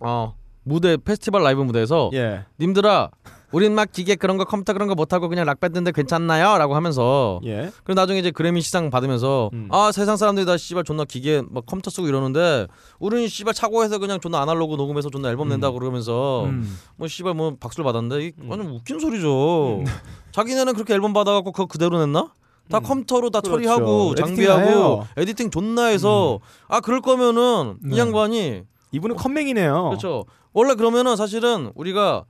어 0.00 0.34
무대 0.62 0.98
페스티벌 0.98 1.42
라이브 1.42 1.62
무대에서 1.62 2.10
예. 2.12 2.44
님들아 2.60 3.08
우린 3.52 3.74
막 3.74 3.90
기계 3.92 4.16
그런 4.16 4.36
거 4.36 4.44
컴퓨터 4.44 4.72
그런 4.72 4.88
거 4.88 4.94
못하고 4.94 5.28
그냥 5.28 5.46
락 5.46 5.60
밴드인데 5.60 5.92
괜찮나요? 5.92 6.58
라고 6.58 6.74
하면서 6.74 7.40
예. 7.44 7.70
그리고 7.84 8.00
나중에 8.00 8.18
이제 8.18 8.30
그래미 8.30 8.60
시상 8.60 8.90
받으면서 8.90 9.50
음. 9.52 9.68
아 9.70 9.92
세상 9.92 10.16
사람들이 10.16 10.46
다 10.46 10.56
씨발 10.56 10.84
존나 10.84 11.04
기계 11.04 11.42
막 11.48 11.64
컴퓨터 11.66 11.90
쓰고 11.90 12.08
이러는데 12.08 12.66
우리는 12.98 13.28
씨발 13.28 13.54
차고에서 13.54 13.98
그냥 13.98 14.20
존나 14.20 14.40
아날로그 14.40 14.76
녹음해서 14.76 15.10
존나 15.10 15.28
앨범 15.30 15.48
낸다 15.48 15.70
고 15.70 15.78
그러면서 15.78 16.44
음. 16.46 16.76
뭐 16.96 17.08
씨발 17.08 17.34
뭐 17.34 17.56
박수를 17.58 17.84
받았는데 17.84 18.26
이 18.26 18.32
음. 18.40 18.50
완전 18.50 18.68
웃긴 18.68 18.98
소리죠. 18.98 19.84
자기네는 20.32 20.74
그렇게 20.74 20.94
앨범 20.94 21.12
받아갖고 21.12 21.52
그거 21.52 21.66
그대로 21.66 21.98
냈나? 21.98 22.32
다 22.68 22.78
음. 22.78 22.82
컴퓨터로 22.82 23.30
다 23.30 23.40
그렇죠. 23.40 23.58
처리하고 23.58 24.14
장비하고. 24.16 25.04
editing 25.16 25.50
존나 25.50 25.84
해서 25.86 26.40
아 26.66 26.80
그럴 26.80 27.00
거면은 27.00 27.76
네. 27.80 27.94
이 27.94 27.98
양반이 27.98 28.62
이분은 28.90 29.16
컴맹이네요. 29.16 29.84
그렇죠. 29.90 30.24
원래 30.52 30.74
그러면은 30.74 31.16
사실은 31.16 31.70
우리가 31.74 32.24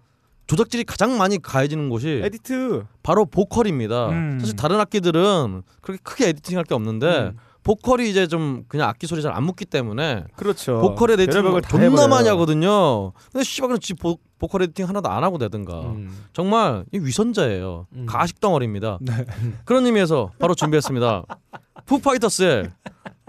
조작질이 0.46 0.84
가장 0.84 1.18
많이 1.18 1.40
가해지는 1.40 1.88
곳이 1.88 2.20
edit. 2.24 2.84
바로 3.02 3.24
보컬입니다. 3.26 4.08
음. 4.10 4.38
사실 4.40 4.54
다른 4.56 4.78
악기들은 4.80 5.62
그렇게 5.80 6.00
크게 6.02 6.28
editing할 6.28 6.64
게 6.64 6.74
없는데 6.74 7.18
음. 7.32 7.36
보컬이 7.64 8.08
이제 8.08 8.28
좀 8.28 8.62
그냥 8.68 8.88
악기 8.88 9.08
소리 9.08 9.22
잘 9.22 9.32
안 9.34 9.42
묻기 9.42 9.64
때문에 9.64 10.24
그렇죠. 10.36 10.80
보컬 10.80 11.10
editing 11.12 11.32
별의별 11.32 11.62
다 11.62 11.68
존나 11.68 11.84
해버려요. 11.86 12.08
많이 12.08 12.28
하거든요. 12.28 13.10
근데 13.32 13.42
씨발 13.42 13.68
그냥 13.70 13.80
지 13.80 13.94
보, 13.94 14.18
보컬 14.38 14.62
editing 14.62 14.88
하나도 14.88 15.08
안 15.08 15.24
하고 15.24 15.36
내든가. 15.36 15.80
음. 15.80 16.16
정말 16.32 16.84
이 16.92 16.98
위선자예요. 16.98 17.88
음. 17.92 18.06
가식 18.06 18.40
덩어리입니다. 18.40 18.98
네. 19.00 19.24
그런 19.64 19.84
의미에서 19.84 20.30
바로 20.38 20.54
준비했습니다. 20.54 21.24
Foo 21.86 22.06
Fighters의 22.06 22.70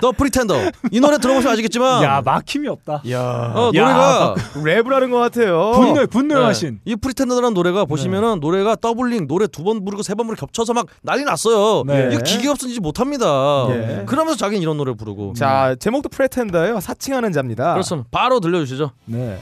The 0.02 0.12
Pretender 0.12 0.56
이 0.92 1.00
노래 1.00 1.18
들어보시면 1.18 1.54
아시겠지만 1.54 2.04
야, 2.04 2.22
막힘이 2.24 2.68
없다. 2.68 3.02
야. 3.10 3.20
어, 3.56 3.72
야, 3.76 3.82
노래가 3.84 4.36
랩을 4.56 4.90
하는 4.92 5.10
것 5.12 5.18
같아요. 5.20 5.72
분노 5.72 6.06
분노의 6.08 6.40
네. 6.42 6.46
화신. 6.46 6.80
이 6.86 6.96
Pretender라는 6.96 7.54
노래가 7.54 7.86
보시면은 7.86 8.40
노래가 8.40 8.76
doubling 8.76 9.28
노래 9.28 9.48
두 9.48 9.64
번 9.64 9.84
부르고 9.84 10.04
세 10.04 10.14
번 10.16 10.28
부르고 10.28 10.40
겹쳐서 10.46 10.74
막 10.74 10.86
난리 11.02 11.24
났어요. 11.24 11.84
네. 11.86 12.10
이거 12.14 12.22
기계 12.24 12.48
없이는 12.48 12.80
못합니다. 12.80 13.26
예. 13.72 14.04
그러면서 14.06 14.38
자기는 14.38 14.62
이런 14.62 14.78
노래 14.78 14.94
부르고. 14.94 15.34
자, 15.34 15.76
제목도 15.80 16.10
Pretender예요. 16.10 16.80
사칭하는 16.80 17.32
자입니다. 17.32 17.74
그렇습니다. 17.74 18.08
바로 18.12 18.40
들려주시죠. 18.40 18.92
네. 19.06 19.38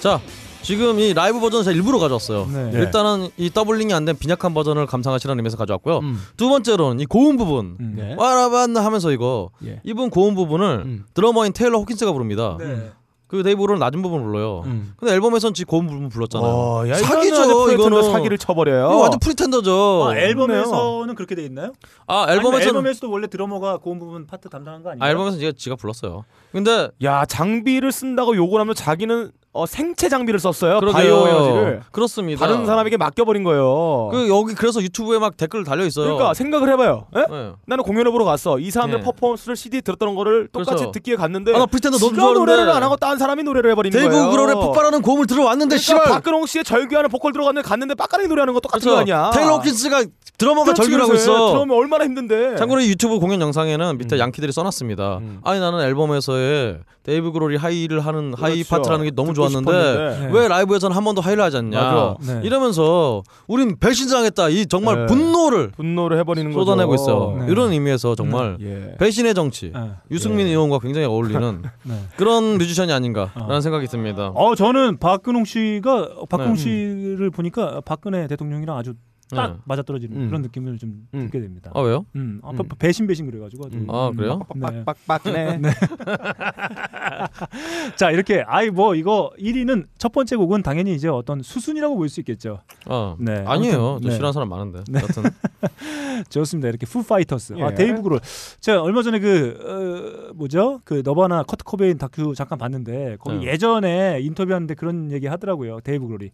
자, 0.00 0.20
지금 0.62 0.98
이 1.00 1.12
라이브 1.14 1.40
버전 1.40 1.62
제가 1.64 1.74
일부러 1.74 1.98
가져왔어요. 1.98 2.46
네. 2.52 2.70
일단은 2.74 3.28
이 3.36 3.50
doubling이 3.50 3.92
안 3.94 4.04
된 4.04 4.16
빈약한 4.16 4.54
버전을 4.54 4.86
감상하시라는 4.86 5.38
의미에서 5.40 5.56
가져왔고요. 5.56 5.98
음. 5.98 6.20
두 6.36 6.48
번째로는 6.48 7.00
이 7.00 7.06
고음 7.06 7.36
부분. 7.36 7.76
음. 7.80 7.94
네. 7.96 8.14
와라반 8.16 8.76
하면서 8.76 9.10
이거 9.12 9.50
예. 9.64 9.80
이분 9.84 10.10
고음 10.10 10.34
부분을 10.34 10.82
음. 10.84 11.04
드러머인 11.14 11.52
테일러 11.52 11.78
호킨스가 11.78 12.12
부릅니다. 12.12 12.56
네. 12.58 12.90
그 13.26 13.42
데이브 13.42 13.62
그롤은 13.62 13.78
낮은 13.78 14.00
부분 14.00 14.22
불러요. 14.22 14.62
음. 14.64 14.94
근데 14.96 15.12
앨범에선 15.12 15.52
지 15.52 15.64
고음 15.64 15.86
부분 15.86 16.08
불렀잖아요. 16.08 16.50
어, 16.50 16.88
야, 16.88 16.94
사기죠, 16.94 17.70
이거는 17.72 18.02
사기를 18.10 18.38
쳐버려요. 18.38 18.86
이거 18.86 18.96
완전 19.00 19.20
pretender죠. 19.20 20.06
아, 20.10 20.16
앨범에서는 20.16 21.14
그렇게 21.14 21.34
돼 21.34 21.44
있나요? 21.44 21.72
아, 22.06 22.22
아니면 22.22 22.38
앨범에서는 22.38 22.66
앨범에서도 22.68 23.10
원래 23.10 23.26
드러머가 23.26 23.76
고음 23.76 23.98
부분 23.98 24.26
파트 24.26 24.48
담당한 24.48 24.82
거 24.82 24.90
아니에요? 24.92 25.04
아, 25.04 25.10
앨범에서 25.10 25.36
지가 25.36 25.52
지가 25.58 25.76
불렀어요. 25.76 26.24
근데 26.52 26.88
야 27.02 27.26
장비를 27.26 27.92
쓴다고 27.92 28.34
욕을 28.34 28.60
하면 28.62 28.74
자기는 28.74 29.30
어, 29.54 29.64
생체 29.66 30.08
장비를 30.08 30.38
썼어요. 30.38 30.78
그러게요. 30.78 30.92
바이오 30.92 31.26
에너지를 31.26 31.82
그렇습니다. 31.90 32.46
다른 32.46 32.66
사람에게 32.66 32.96
맡겨버린 32.98 33.42
거예요. 33.44 34.08
그 34.12 34.28
여기 34.28 34.54
그래서 34.54 34.80
YouTube에 34.82 35.18
막 35.18 35.36
댓글 35.36 35.64
달려 35.64 35.84
있어요. 35.86 36.04
그러니까 36.04 36.34
생각을 36.34 36.70
해봐요. 36.72 37.06
에? 37.16 37.20
네. 37.28 37.52
나는 37.66 37.82
공연을 37.82 38.12
보러 38.12 38.24
갔어. 38.24 38.58
이 38.58 38.70
사람들 38.70 38.98
네. 39.00 39.04
퍼포먼스를 39.04 39.56
CD 39.56 39.80
들었던 39.80 40.14
거를 40.14 40.48
똑같이 40.52 40.70
그렇죠. 40.76 40.90
듣기에 40.92 41.16
갔는데 41.16 41.54
아, 41.54 41.58
나 41.60 41.66
Pretender 41.66 41.98
너무 41.98 42.14
좋아하는데. 42.14 42.38
노래를 42.38 42.70
안 42.70 42.82
하고 42.82 42.96
딴 42.96 43.16
사람이 43.18 43.42
노래를 43.42 43.70
해버리는 43.72 44.08
거예요. 44.10 44.30
그롤의 44.30 44.54
폭발하는 44.54 45.02
고음을 45.02 45.26
들어왔는데 45.26 45.76
그러니까 45.76 45.82
씨발. 46.04 46.04
박근홍 46.04 46.46
씨의 46.46 46.62
절규하는 46.64 47.08
보컬 47.10 47.32
들어갔는데 47.32 47.66
갔는데 47.66 47.94
빡가는 47.94 48.28
노래하는 48.28 48.52
거 48.54 48.60
똑같은 48.60 48.88
거 48.88 48.98
아니야? 48.98 49.30
테일러 49.34 49.56
호킨스가 49.56 50.04
드러머가 50.38 50.72
그래서 50.72 51.14
있어. 51.14 51.48
들어오면 51.50 51.76
얼마나 51.76 52.04
힘든데. 52.04 52.56
참고로 52.56 52.80
이 52.80 52.88
유튜브 52.88 53.18
공연 53.18 53.40
영상에는 53.40 53.98
밑에 53.98 54.16
음. 54.16 54.20
양키들이 54.20 54.52
써놨습니다. 54.52 55.18
음. 55.18 55.40
아니 55.42 55.58
나는 55.58 55.80
앨범에서의 55.80 56.78
데이브 57.02 57.32
그롤이 57.32 57.56
high를 57.56 58.00
하는 58.00 58.34
high 58.34 58.62
그렇죠. 58.62 58.68
파트라는 58.70 59.04
게 59.04 59.10
너무 59.10 59.34
좋았는데. 59.34 59.72
네. 59.72 60.30
왜 60.32 60.46
라이브에서는 60.46 60.94
한 60.96 61.04
번도 61.04 61.20
high를 61.22 61.42
하지 61.42 61.56
않냐. 61.56 62.16
네. 62.20 62.40
이러면서 62.44 63.22
우린 63.46 63.76
배신당했다 63.78 64.48
이 64.50 64.66
정말 64.66 65.00
네. 65.00 65.06
분노를 65.06 65.72
분노를 65.76 66.18
해버리는 66.18 66.52
거죠. 66.52 66.64
쏟아내고 66.64 66.94
있어요 66.94 67.36
네. 67.40 67.50
이런 67.50 67.72
의미에서 67.72 68.14
정말 68.14 68.56
예. 68.60 68.94
배신의 68.98 69.34
정치 69.34 69.72
네. 69.74 69.90
유승민 70.10 70.46
예. 70.46 70.50
의원과 70.50 70.78
굉장히 70.80 71.06
어울리는 71.06 71.62
네. 71.84 71.94
그런 72.16 72.58
뮤지션이 72.58 72.92
아닌가라는 72.92 73.56
어. 73.56 73.60
생각이 73.60 73.86
듭니다 73.86 74.28
어 74.34 74.54
저는 74.54 74.98
박근홍 74.98 75.44
씨가 75.44 76.08
박근홍 76.28 76.54
네. 76.54 76.60
씨를 76.60 77.30
보니까 77.30 77.80
박근혜 77.84 78.26
대통령이랑 78.26 78.76
아주 78.76 78.94
딱 79.30 79.52
네. 79.52 79.56
맞아 79.64 79.82
떨어지는 79.82 80.16
음. 80.16 80.26
그런 80.28 80.42
느낌을 80.42 80.78
좀 80.78 81.06
음. 81.14 81.26
듣게 81.26 81.40
됩니다. 81.40 81.70
아 81.74 81.80
왜요? 81.80 82.04
음, 82.16 82.40
아, 82.42 82.50
음. 82.50 82.56
배- 82.56 82.64
배신 82.78 83.06
배신 83.06 83.26
그래가지고. 83.30 83.68
음. 83.72 83.86
아 83.88 84.10
그래요? 84.16 84.40
네. 84.54 84.84
빡빡빡네. 84.84 85.60
자 87.96 88.10
이렇게 88.10 88.42
아이 88.46 88.70
뭐 88.70 88.94
이거 88.94 89.30
1위는 89.38 89.86
첫 89.98 90.12
번째 90.12 90.36
곡은 90.36 90.62
당연히 90.62 90.94
이제 90.94 91.08
어떤 91.08 91.42
수순이라고 91.42 91.96
볼 91.96 92.08
수 92.08 92.20
있겠죠. 92.20 92.60
어 92.86 93.16
네, 93.18 93.44
아니에요 93.46 93.88
아무튼, 93.90 94.02
저 94.02 94.08
네. 94.08 94.14
싫어하는 94.14 94.32
사람 94.32 94.48
많은데 94.48 94.82
네. 94.88 95.00
여튼 95.02 95.24
좋습니다. 96.30 96.68
이렇게 96.68 96.86
Foo 96.86 97.02
Fighters. 97.02 97.54
아 97.60 97.70
예. 97.70 97.74
데이브 97.74 98.02
그롤. 98.02 98.20
제가 98.60 98.82
얼마 98.82 99.02
전에 99.02 99.18
그 99.18 100.28
어, 100.30 100.34
뭐죠? 100.34 100.80
그 100.84 101.02
Nirvana 101.04 101.42
커트 101.42 101.64
코베인 101.64 101.98
다큐 101.98 102.34
잠깐 102.34 102.58
봤는데 102.58 103.16
거기 103.20 103.44
네. 103.44 103.52
예전에 103.52 104.20
인터뷰하는데 104.22 104.74
그런 104.74 105.12
얘기 105.12 105.26
하더라고요. 105.26 105.80
데이브 105.80 106.06
그롤이. 106.06 106.30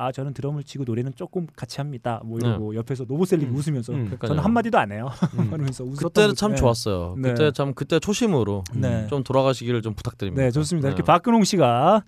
아 0.00 0.12
저는 0.12 0.32
드럼을 0.32 0.62
치고 0.62 0.84
노래는 0.86 1.12
조금 1.16 1.48
같이 1.56 1.78
합니다. 1.80 2.20
뭐 2.24 2.38
이러고 2.38 2.76
옆에서 2.76 3.04
노보셀릭 3.08 3.48
음. 3.48 3.56
웃으면서 3.56 3.92
음. 3.92 4.16
저는. 4.24 4.38
한 4.42 4.52
마디도 4.52 4.78
안 4.78 4.92
해요. 4.92 5.08
음. 5.36 5.50
그러면서 5.50 5.82
웃었던 5.82 5.96
그때 6.08 6.26
거- 6.28 6.32
참 6.34 6.52
네. 6.52 6.56
좋았어요 6.56 7.16
네. 7.18 7.30
그때 7.30 7.50
참 7.50 7.74
그때 7.74 7.98
초심으로 7.98 8.62
네. 8.74 9.08
좀 9.08 9.24
돌아가시기를 9.24 9.82
좀 9.82 9.94
부탁드립니다 9.94 10.40
네 10.44 10.50
좋습니다. 10.52 10.86
이렇게 10.88 11.02
네. 11.02 11.06
박근홍 11.06 11.42
씨가 11.42 12.04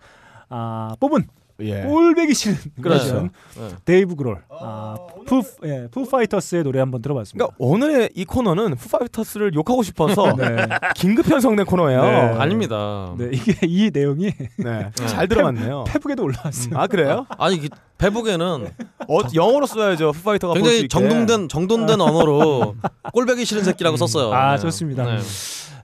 아, 0.50 0.94
뽑은 1.00 1.26
예. 1.62 1.82
꼴배기 1.82 2.34
싫은 2.34 2.56
그렇죠. 2.82 3.28
네. 3.56 3.68
데이브 3.84 4.16
그롤 4.16 4.42
아, 4.50 4.96
푸, 5.26 5.42
예, 5.64 5.88
Foo 5.90 6.08
Fighters의 6.08 6.62
노래 6.62 6.80
한번 6.80 7.02
들어봤습니다. 7.02 7.46
그러니까 7.46 7.56
오늘의 7.58 8.10
이 8.14 8.24
코너는 8.24 8.76
Foo 8.76 8.92
Fighters를 8.92 9.54
욕하고 9.54 9.82
싶어서 9.82 10.34
네. 10.36 10.66
긴급 10.96 11.26
편성된 11.26 11.66
코너예요. 11.66 12.02
네. 12.02 12.10
아닙니다 12.38 13.14
네, 13.18 13.30
이게 13.32 13.58
이 13.66 13.90
내용이 13.92 14.32
네. 14.58 14.90
잘 15.06 15.28
들어봤네요. 15.28 15.84
페북에도 15.86 16.24
올라왔어요. 16.24 16.76
아 16.78 16.86
그래요? 16.86 17.26
아니 17.38 17.60
그 17.60 17.68
페북에는 17.98 18.68
어, 19.08 19.18
영어로 19.34 19.66
써야죠. 19.66 20.12
푸파이터가 20.12 20.54
굉장히. 20.54 20.88
정돈된 20.88 21.48
정돈된 21.48 22.00
언어로 22.00 22.76
꼴배기 23.12 23.44
싫은 23.44 23.62
새끼라고 23.64 23.96
썼어요. 23.98 24.32
아 24.32 24.56
네. 24.56 24.62
좋습니다. 24.62 25.04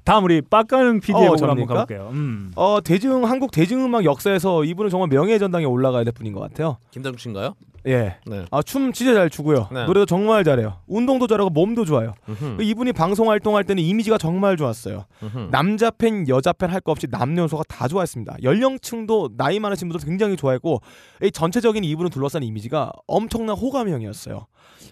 네. 0.06 0.12
다음 0.12 0.24
우리 0.24 0.40
빡가는 0.40 1.00
PD의 1.00 1.26
어, 1.26 1.32
곡을 1.32 1.48
한번 1.50 1.56
접니까? 1.66 1.74
가볼게요. 1.74 2.10
음. 2.12 2.52
어 2.54 2.78
대중 2.82 3.24
한국 3.24 3.50
대중음악 3.50 4.04
역사에서 4.04 4.64
이분은 4.64 4.88
정말 4.90 5.08
명예의 5.08 5.38
전당에 5.40 5.64
올라가야 5.64 6.04
될 6.04 6.12
분인 6.12 6.32
것 6.32 6.40
같아요. 6.40 6.78
김대중 6.92 7.18
씨인가요? 7.18 7.54
예. 7.88 8.16
네. 8.26 8.44
아춤 8.50 8.92
진짜 8.92 9.14
잘 9.14 9.30
추고요. 9.30 9.68
네. 9.72 9.84
노래도 9.86 10.06
정말 10.06 10.42
잘해요. 10.42 10.78
운동도 10.88 11.26
잘하고 11.28 11.50
몸도 11.50 11.84
좋아요. 11.84 12.14
음흠, 12.28 12.60
이분이 12.62 12.92
방송 12.92 13.30
활동할 13.30 13.62
때는 13.62 13.80
이미지가 13.82 14.18
정말 14.18 14.56
좋았어요. 14.56 15.04
음흠. 15.22 15.48
남자 15.52 15.90
팬, 15.90 16.26
여자 16.28 16.52
팬 16.52 16.70
할 16.70 16.80
거 16.80 16.90
없이 16.92 17.06
남녀노소가 17.10 17.62
다 17.68 17.86
좋아했습니다. 17.88 18.36
연령층도 18.42 19.30
나이 19.36 19.58
많으신 19.60 19.88
분들 19.88 20.04
굉장히 20.06 20.36
좋아했고 20.36 20.80
이 21.22 21.30
전체적인 21.30 21.82
이분을 21.84 22.10
둘러싼 22.10 22.42
이미지가 22.42 22.92
엄청난 23.06 23.56
호감형이었어요. 23.56 24.46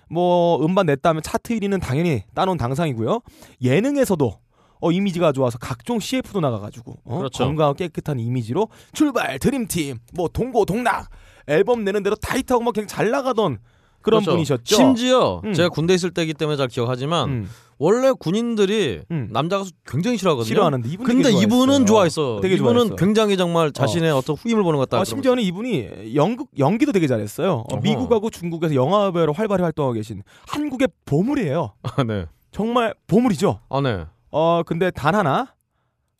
뭐 0.08 0.64
음반 0.64 0.86
냈다 0.86 1.08
하면 1.10 1.22
차트 1.22 1.54
1위는 1.58 1.80
당연히 1.80 2.22
따놓은 2.34 2.58
당상이고요. 2.58 3.20
예능에서도 3.62 4.38
어, 4.84 4.92
이미지가 4.92 5.32
좋아서 5.32 5.56
각종 5.56 5.98
CF도 5.98 6.40
나가가지고 6.40 6.98
어? 7.04 7.18
그렇죠. 7.18 7.44
건강하고 7.44 7.74
깨끗한 7.74 8.20
이미지로 8.20 8.68
출발 8.92 9.38
드림팀 9.38 9.96
뭐 10.12 10.28
동고 10.28 10.66
동락 10.66 11.08
앨범 11.46 11.84
내는 11.84 12.02
대로 12.02 12.14
타이트하고 12.16 12.62
막 12.62 12.74
그냥 12.74 12.86
잘 12.86 13.10
나가던 13.10 13.58
그런 14.02 14.20
그렇죠. 14.20 14.32
분이셨죠. 14.32 14.76
심지어 14.76 15.40
음. 15.42 15.54
제가 15.54 15.70
군대 15.70 15.94
있을 15.94 16.10
때이기 16.10 16.34
때문에 16.34 16.58
잘 16.58 16.68
기억하지만 16.68 17.28
음, 17.30 17.50
원래 17.78 18.12
군인들이 18.12 19.00
음. 19.10 19.28
남자 19.32 19.56
가수 19.56 19.72
굉장히 19.86 20.18
싫어하거든요. 20.18 20.46
싫어하는데 20.46 20.86
이분 20.90 21.06
근데 21.06 21.30
되게 21.30 21.42
이분은 21.42 21.86
좋아했어요. 21.86 21.86
좋아했어. 21.86 22.40
되게 22.42 22.56
이분은 22.56 22.74
좋아했어. 22.74 22.96
굉장히 22.96 23.38
정말 23.38 23.72
자신의 23.72 24.10
어. 24.10 24.20
떤 24.20 24.36
후임을 24.36 24.62
보는 24.62 24.78
것 24.78 24.90
같다. 24.90 25.00
아, 25.00 25.04
심지어는 25.04 25.42
이분이 25.42 26.14
연극 26.14 26.48
연기도 26.58 26.92
되게 26.92 27.06
잘했어요. 27.06 27.64
어. 27.72 27.76
미국하고 27.78 28.28
중국에서 28.28 28.74
영화 28.74 29.10
배우로 29.10 29.32
활발히 29.32 29.62
활동하고 29.62 29.94
계신 29.94 30.22
한국의 30.46 30.88
보물이에요. 31.06 31.72
아, 31.96 32.04
네. 32.04 32.26
정말 32.50 32.94
보물이죠. 33.06 33.60
아, 33.70 33.80
네. 33.80 34.04
어 34.36 34.64
근데 34.64 34.90
단 34.90 35.14
하나 35.14 35.54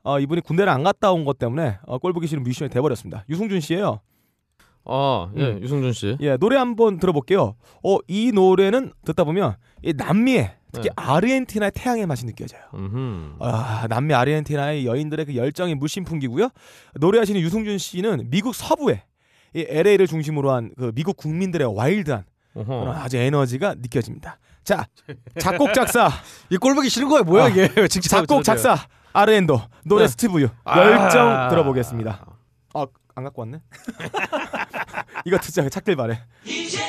어, 0.05 0.21
이분이 0.21 0.43
군대를 0.43 0.71
안 0.73 0.85
갔다 0.85 1.11
온 1.11 1.25
것 1.25 1.37
때문에 1.39 1.79
어, 1.87 1.99
꼴 1.99 2.13
보기 2.13 2.29
싫은 2.29 2.43
뮤지션이 2.45 2.71
돼버렸습니다. 2.71 3.25
유승준 3.29 3.59
씨예요. 3.61 4.01
아, 4.85 5.31
예, 5.37 5.45
음. 5.53 5.63
유승준 5.63 5.93
씨. 5.93 6.17
예 6.21 6.37
노래 6.37 6.57
한번 6.57 6.99
들어볼게요. 6.99 7.57
어 7.83 7.99
이 8.07 8.31
노래는 8.33 8.93
듣다 9.05 9.25
보면 9.25 9.57
이 9.83 9.93
남미의 9.97 10.55
특히 10.73 10.89
네. 10.91 10.93
아르헨티나의 10.97 11.73
태양의 11.75 12.07
맛이 12.07 12.25
느껴져요. 12.27 12.61
음흠. 12.75 13.37
아, 13.41 13.87
남미 13.89 14.13
아르헨티나의 14.15 14.87
여인들의 14.87 15.27
그 15.27 15.37
열정이 15.37 15.75
물씬 15.75 16.05
풍기고요. 16.05 16.51
노래하시는 17.01 17.41
유승준 17.41 17.79
씨는 17.79 18.29
미국 18.31 18.55
서부에 18.55 19.03
이 19.55 19.65
LA를 19.69 20.07
중심으로 20.07 20.51
한 20.53 20.71
그 20.77 20.93
미국 20.95 21.17
국민들의 21.17 21.75
와일드한 21.77 22.25
그런 22.53 22.69
어허. 22.89 22.93
아주 22.93 23.17
에너지가 23.17 23.75
느껴집니다. 23.77 24.39
자, 24.65 24.87
작곡 25.39 25.75
작사, 25.75 26.11
이 26.49 26.57
꼴보기 26.57 26.89
싫은 26.89 27.09
거야 27.09 27.23
뭐야 27.23 27.45
아, 27.45 27.49
이게? 27.49 27.69
진짜 27.89 28.09
작곡 28.09 28.43
작사 28.43 28.77
아르엔도 29.13 29.61
노래 29.85 30.05
네. 30.05 30.09
스티브 30.09 30.41
유 30.41 30.49
아. 30.65 30.79
열정 30.79 31.49
들어보겠습니다. 31.51 32.27
아, 32.75 32.87
안 33.15 33.25
갖고 33.25 33.43
왔네. 33.43 33.61
이거 35.27 35.39
듣자 35.39 35.69
찾길 35.69 35.97
바래. 35.97 36.21
이제 36.45 36.83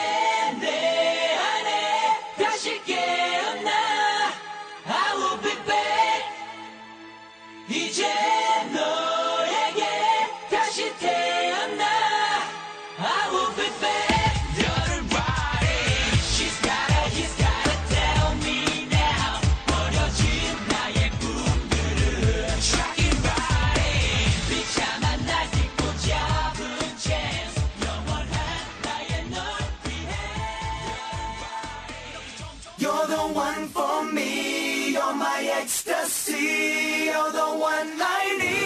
ecstasy 35.66 37.06
You're 37.06 37.32
the 37.32 37.50
one 37.58 37.92
I 38.00 38.38
need 38.40 38.65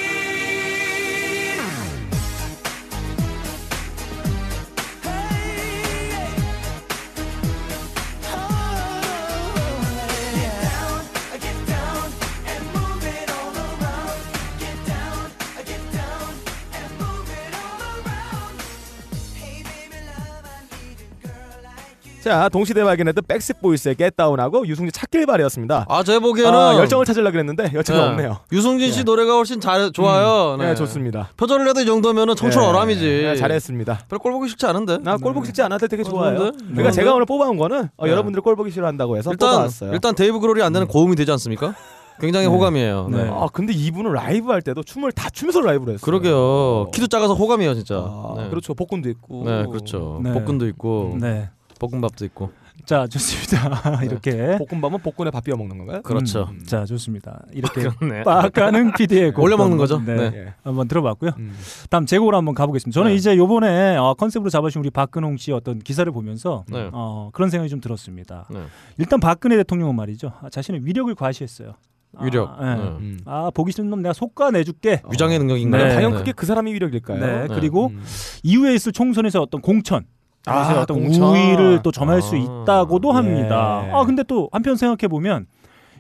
자, 22.30 22.48
동시대 22.48 22.84
발견했던 22.84 23.24
Backstreet 23.28 23.60
Boys의 23.60 23.96
Get 23.96 24.16
Down하고 24.16 24.68
유승준 24.68 24.92
찾길 24.92 25.26
바래였습니다. 25.26 25.88
아, 25.90 26.04
제 26.04 26.20
보기에는 26.20 26.54
아, 26.54 26.76
열정을 26.76 27.04
찾으려 27.04 27.32
그랬는데 27.32 27.72
열정이 27.74 28.00
네. 28.00 28.06
없네요. 28.08 28.38
유승준 28.52 28.92
씨 28.92 29.00
예. 29.00 29.04
노래가 29.04 29.34
훨씬 29.34 29.60
잘 29.60 29.92
좋아요. 29.92 30.56
네, 30.58 30.76
좋습니다. 30.76 31.30
표절을 31.38 31.68
해도 31.68 31.82
이 31.82 31.88
정도면은 31.88 32.36
청출 32.36 32.62
네, 32.62 32.68
어람이지. 32.68 33.06
네, 33.24 33.36
잘했습니다. 33.36 34.02
별로 34.08 34.20
꼴 34.20 34.34
보기 34.34 34.48
싫지 34.50 34.64
않은데. 34.68 35.00
나 35.00 35.18
꼴 35.18 35.34
보기 35.34 35.48
싫지 35.48 35.64
않아도 35.64 35.88
되게 35.88 36.04
좋아요. 36.04 36.38
좋은데? 36.38 36.58
그러니까? 36.68 36.92
제가 36.92 37.14
오늘 37.16 37.26
뽑아온 37.26 37.58
거는 37.58 37.90
어, 37.98 38.06
네. 38.06 38.12
여러분들 38.12 38.42
꼴보기 38.44 38.70
싫어한다고 38.70 39.18
해서 39.18 39.32
일단 39.32 39.50
뽑아왔어요. 39.50 39.92
일단 39.94 40.14
데이브 40.14 40.40
그롤이 40.40 40.62
안 40.62 40.72
되는 40.72 40.88
고음이 40.88 41.16
되지 41.16 41.32
않습니까? 41.32 41.74
굉장히 42.20 42.46
네. 42.48 42.54
호감이에요. 42.54 43.08
네. 43.12 43.24
네. 43.24 43.30
아 43.34 43.48
근데 43.52 43.74
이분은 43.74 44.14
라이브 44.14 44.52
할 44.52 44.62
때도 44.62 44.84
춤을 44.84 45.14
다 45.14 45.30
추면서 45.32 45.62
라이브를 45.62 45.96
했어요. 45.96 46.06
그러게요. 46.06 46.92
키도 46.94 47.08
작아서 47.08 47.34
호감이에요, 47.34 47.74
진짜. 47.74 47.96
아, 47.98 48.34
네. 48.38 48.50
그렇죠. 48.50 48.76
복근도 48.76 49.10
있고. 49.10 49.44
네, 49.46 49.66
그렇죠. 49.66 50.20
네. 50.24 50.32
복근도 50.34 50.68
있고 50.68 51.18
네. 51.20 51.50
볶음밥도 51.80 52.26
있고. 52.26 52.52
자 52.86 53.08
좋습니다. 53.08 54.02
이렇게 54.04 54.58
볶음밥은 54.58 55.00
볶음에 55.00 55.32
밥 55.32 55.44
비벼 55.44 55.58
먹는 55.58 55.78
건가요? 55.78 56.02
그렇죠. 56.02 56.50
음, 56.52 56.64
자 56.66 56.86
좋습니다. 56.86 57.46
이렇게. 57.52 57.90
빡가는 58.24 58.94
PD의 58.98 59.34
곡 59.34 59.44
올려 59.44 59.58
먹는 59.58 59.78
거죠? 59.78 60.02
네, 60.06 60.16
네. 60.16 60.32
예. 60.36 60.54
한번 60.64 60.88
들어봤고요. 60.88 61.32
음. 61.38 61.56
다음 61.90 62.06
제곡으로 62.06 62.38
한번 62.38 62.56
가보겠습니다. 62.56 62.94
저는 62.94 63.12
네. 63.12 63.16
이제 63.16 63.36
요번에 63.38 63.98
어, 63.98 64.14
컨셉으로 64.14 64.50
잡아주신 64.50 64.80
우리 64.80 64.90
박근홍 64.90 65.38
씨 65.38 65.52
어떤 65.52 65.80
기사를 65.80 66.10
보면서 66.12 66.64
네. 66.68 66.90
어, 66.94 67.30
그런 67.34 67.50
생각이 67.50 67.70
좀 67.70 67.82
들었습니다. 67.82 68.48
네. 68.50 68.64
일단 68.98 69.20
박근혜 69.20 69.58
대통령은 69.58 69.96
말이죠. 69.96 70.34
아, 70.42 70.50
자신의 70.50 70.86
위력을 70.86 71.14
과시했어요. 71.16 71.74
위력. 72.22 72.50
아, 72.60 72.76
네. 72.76 72.84
네. 72.84 72.90
음. 72.90 73.20
아, 73.26 73.52
보기 73.54 73.72
싫은 73.72 73.90
놈 73.90 74.02
내가 74.02 74.14
속가 74.14 74.52
내줄게. 74.52 75.02
위장의 75.12 75.38
능력인가요? 75.40 75.84
네. 75.86 75.96
과연 75.96 76.12
네. 76.14 76.18
그게 76.18 76.32
그 76.32 76.46
사람의 76.46 76.74
위력일까요? 76.74 77.20
네. 77.20 77.48
네. 77.48 77.54
그리고 77.54 77.88
음. 77.88 78.04
이후에 78.44 78.74
있을 78.74 78.92
총선에서 78.92 79.42
어떤 79.42 79.62
공천 79.62 80.06
아, 80.50 80.64
그래서 80.66 80.82
어떤 80.82 81.02
공천. 81.02 81.24
우위를 81.30 81.80
또 81.84 81.92
점할 81.92 82.22
수 82.22 82.36
아. 82.36 82.38
있다고도 82.38 83.12
합니다. 83.12 83.84
예. 83.88 83.92
아 83.92 84.04
근데 84.06 84.24
또 84.24 84.50
한편 84.52 84.76
생각해 84.76 85.08
보면 85.08 85.46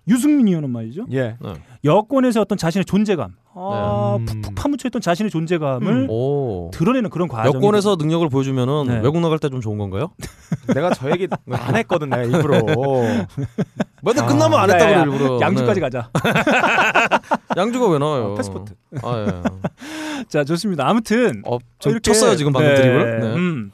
유승민 0.08 0.47
의원은 0.47 0.70
말이죠. 0.72 1.06
예. 1.14 1.38
여권에서 1.86 2.41
어떤 2.41 2.58
자신의 2.58 2.86
존재감, 2.86 3.34
아, 3.54 4.18
네. 4.20 4.26
푹푹 4.26 4.56
파묻혀있던 4.56 5.02
자신의 5.02 5.30
존재감을 5.30 5.88
음. 5.93 6.08
오. 6.10 6.72
드러내는 6.74 7.10
그런 7.12 7.28
과정. 7.28 7.54
여권에서 7.54 7.95
능력을 7.97 8.28
보여주면은 8.30 8.86
네. 8.88 9.00
외국 9.04 9.20
나갈 9.22 9.38
때 9.39 9.50
좀 9.50 9.62
좋은 9.62 9.78
건가요? 9.78 10.10
내가 10.74 10.89
저 10.93 11.10
얘기 11.12 11.28
안 11.52 11.76
했거든 11.76 12.10
내가 12.10 12.24
일부러. 12.24 12.60
맨날 14.02 14.24
아. 14.24 14.28
끝나면 14.28 14.60
안 14.60 14.70
야, 14.70 14.74
했다고 14.74 14.91
야, 14.93 15.04
일부러. 15.04 15.39
양주까지 15.41 15.80
네. 15.80 15.82
가자. 15.82 16.10
양주가 17.58 17.88
왜 17.89 18.00
나와요? 18.00 18.32
어, 18.32 18.36
패스포트. 18.36 18.74
아 19.04 19.26
예. 19.28 20.24
자 20.28 20.43
좋습니다. 20.43 20.88
아무튼 20.88 21.41
어, 21.45 21.58
좀 21.80 21.91
이렇게- 21.91 22.12
쳤어요 22.12 22.36
지금 22.36 22.52
방금 22.52 22.70
네, 22.70 22.76
드립을. 22.82 23.20
네. 23.20 23.26
음, 23.36 23.72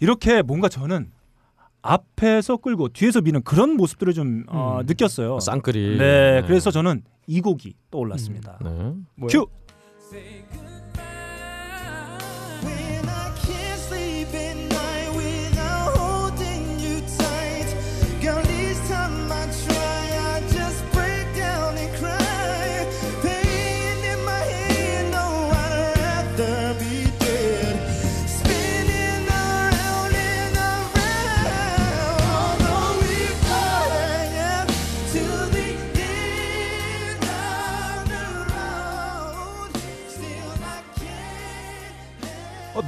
이렇게 0.00 0.42
뭔가 0.42 0.68
저는 0.68 1.12
앞에서 1.82 2.58
끌고 2.58 2.88
뒤에서 2.88 3.20
미는 3.20 3.42
그런 3.42 3.76
모습들을 3.76 4.12
좀 4.12 4.44
어, 4.48 4.78
음. 4.80 4.86
느꼈어요. 4.86 5.36
어, 5.36 5.40
쌍끌이. 5.40 5.98
네, 5.98 6.42
그래서 6.46 6.70
저는 6.70 7.02
이 7.26 7.40
곡이 7.40 7.74
떠올랐습니다. 7.90 8.58
네. 8.62 8.70
뭐야? 9.14 9.30
큐. 9.30 9.46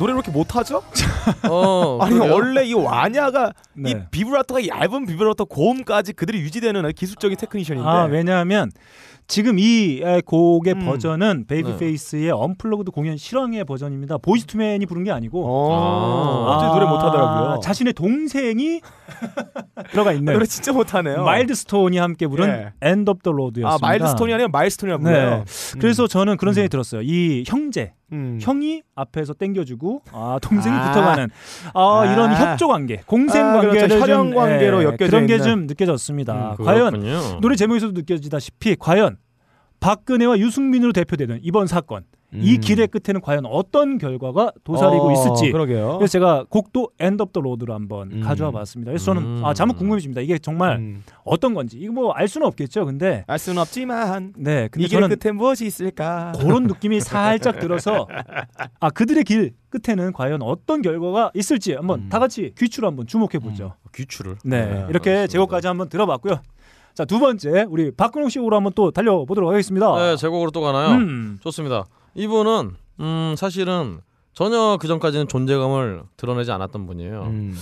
노래 0.03 0.14
왜 0.14 0.16
이렇게 0.16 0.32
못하죠? 0.32 0.82
어, 1.48 1.98
아니 2.00 2.14
그러게요. 2.14 2.34
원래 2.34 2.64
이 2.64 2.74
와냐가 2.74 3.53
이 3.76 3.94
네. 3.94 4.07
비브라토가 4.11 4.66
얇은 4.66 5.07
비브라토 5.07 5.46
고음까지 5.46 6.14
그들이 6.14 6.40
유지되는 6.40 6.92
기술적인 6.92 7.36
technician인데. 7.38 7.88
아 7.88 8.05
왜냐하면 8.07 8.72
지금 9.28 9.61
이 9.61 10.00
에, 10.03 10.20
곡의 10.26 10.74
음. 10.74 10.84
버전은 10.86 11.44
네. 11.46 11.55
베이비페이스의 11.55 12.32
unplugged 12.32 12.90
공연 12.90 13.16
실황의 13.16 13.64
버전입니다. 13.64 14.18
Boyz 14.18 14.46
II 14.46 14.59
Men이 14.59 14.86
부른 14.86 15.05
게 15.05 15.12
아니고 15.12 15.44
어. 15.46 15.72
아. 15.72 16.57
어제 16.57 16.66
노래 16.66 16.84
못하더라고요. 16.84 17.61
자신의 17.62 17.92
동생이 17.92 18.80
들어가 19.90 20.12
있는 20.12 20.32
노래 20.32 20.46
진짜 20.46 20.72
못하네요. 20.72 21.24
Milestone이 21.24 21.98
함께 21.98 22.26
부른 22.26 22.48
예. 22.48 22.72
End 22.80 23.11
of 23.11 23.20
the 23.22 23.32
Road였습니다. 23.32 23.74
아 23.74 23.78
Mildstone이 23.80 24.32
아니라 24.32 24.48
Milestone이라고 24.48 25.05
네. 25.04 25.10
불러요. 25.10 25.44
그래서 25.80 26.06
저는 26.06 26.36
그런 26.36 26.52
음. 26.52 26.54
생각이 26.54 26.70
들었어요. 26.70 27.02
이 27.02 27.44
형제, 27.46 27.92
음. 28.12 28.38
형이 28.40 28.82
앞에서 28.94 29.34
땡겨주고 29.34 30.02
아 30.12 30.38
동생이 30.40 30.74
아. 30.74 30.88
붙어가는 30.88 31.28
아, 31.74 32.12
이런 32.12 32.30
아. 32.30 32.34
협조 32.34 32.68
관계, 32.68 33.02
공생 33.06 33.44
아, 33.44 33.60
그렇죠. 33.60 33.78
관계를 33.80 34.00
혈연 34.00 34.26
좀, 34.28 34.34
관계로 34.34 34.80
예, 34.80 34.84
엮여져 34.84 35.06
그런 35.06 35.26
게. 35.26 35.38
좀 35.38 35.66
느껴졌습니다. 35.66 36.56
음, 36.58 36.64
과연. 36.64 37.40
노래 37.40 37.56
제목에서도 37.56 37.92
느껴지다시피 37.92 38.76
과연 38.78 39.16
박근혜와 39.83 40.39
유승민으로 40.39 40.93
대표되는 40.93 41.41
이번 41.43 41.66
사건 41.66 42.05
이 42.35 42.55
음. 42.55 42.61
길의 42.61 42.89
끝에는 42.89 43.20
과연 43.20 43.45
어떤 43.45 43.99
결과가 43.99 44.53
도사리고 44.64 45.09
어, 45.09 45.12
있을지 45.12 45.53
그러게요. 45.53 45.99
그래서 45.99 46.12
제가 46.12 46.47
곡도 46.49 46.89
End 46.98 47.22
of 47.24 47.32
the 47.32 47.40
Road로 47.40 47.74
한번 47.74 48.11
음. 48.11 48.20
가져와 48.22 48.51
봤습니다. 48.53 48.91
그래서 48.91 49.05
저는 49.05 49.22
음. 49.22 49.45
아 49.45 49.53
자못 49.53 49.76
궁금해집니다. 49.76 50.22
이게 50.22 50.39
정말 50.39 50.78
음. 50.78 51.05
어떤 51.24 51.53
건지 51.53 51.76
이거 51.78 51.93
뭐 51.93 52.12
알 52.14 52.28
수는 52.28 52.47
없겠죠. 52.47 52.87
근데 52.87 53.24
알 53.26 53.39
수는 53.39 53.61
없지만 53.61 54.33
네, 54.39 54.68
근데 54.68 54.87
이길 54.87 55.01
저는 55.01 55.14
끝에 55.18 55.33
무엇이 55.33 55.66
있을까? 55.66 56.33
그런 56.39 56.62
느낌이 56.64 57.01
살짝 57.01 57.59
들어서 57.59 58.09
아 58.80 58.89
그들의 58.89 59.24
길 59.24 59.53
끝에는 59.68 60.12
과연 60.14 60.41
어떤 60.41 60.80
결과가 60.80 61.33
있을지 61.35 61.74
한번 61.74 62.01
음. 62.01 62.09
다 62.09 62.18
같이 62.18 62.53
귀추로 62.57 62.87
한번 62.87 63.07
주목해 63.07 63.41
보죠. 63.43 63.74
귀추를. 63.95 64.37
네, 64.45 64.64
네, 64.64 64.87
이렇게 64.89 65.11
알겠습니다. 65.11 65.26
제곡까지 65.26 65.66
한번 65.66 65.91
들어봤고요. 65.91 66.41
자 66.95 67.05
두 67.05 67.18
번째 67.18 67.66
우리 67.70 67.90
박근홍 67.90 68.28
씨로 68.28 68.55
한번 68.55 68.72
또 68.74 68.90
달려보도록 68.90 69.51
하겠습니다. 69.51 69.95
네, 69.97 70.16
제곡으로 70.16 70.51
또 70.51 70.61
가나요? 70.61 70.97
음. 70.97 71.38
좋습니다. 71.43 71.84
이분은 72.14 72.72
음, 73.01 73.34
사실은 73.36 74.01
전혀 74.34 74.76
그 74.80 74.86
전까지는 74.88 75.28
존재감을 75.28 76.03
드러내지 76.16 76.51
않았던 76.53 76.86
분이에요. 76.86 77.22
음. 77.24 77.57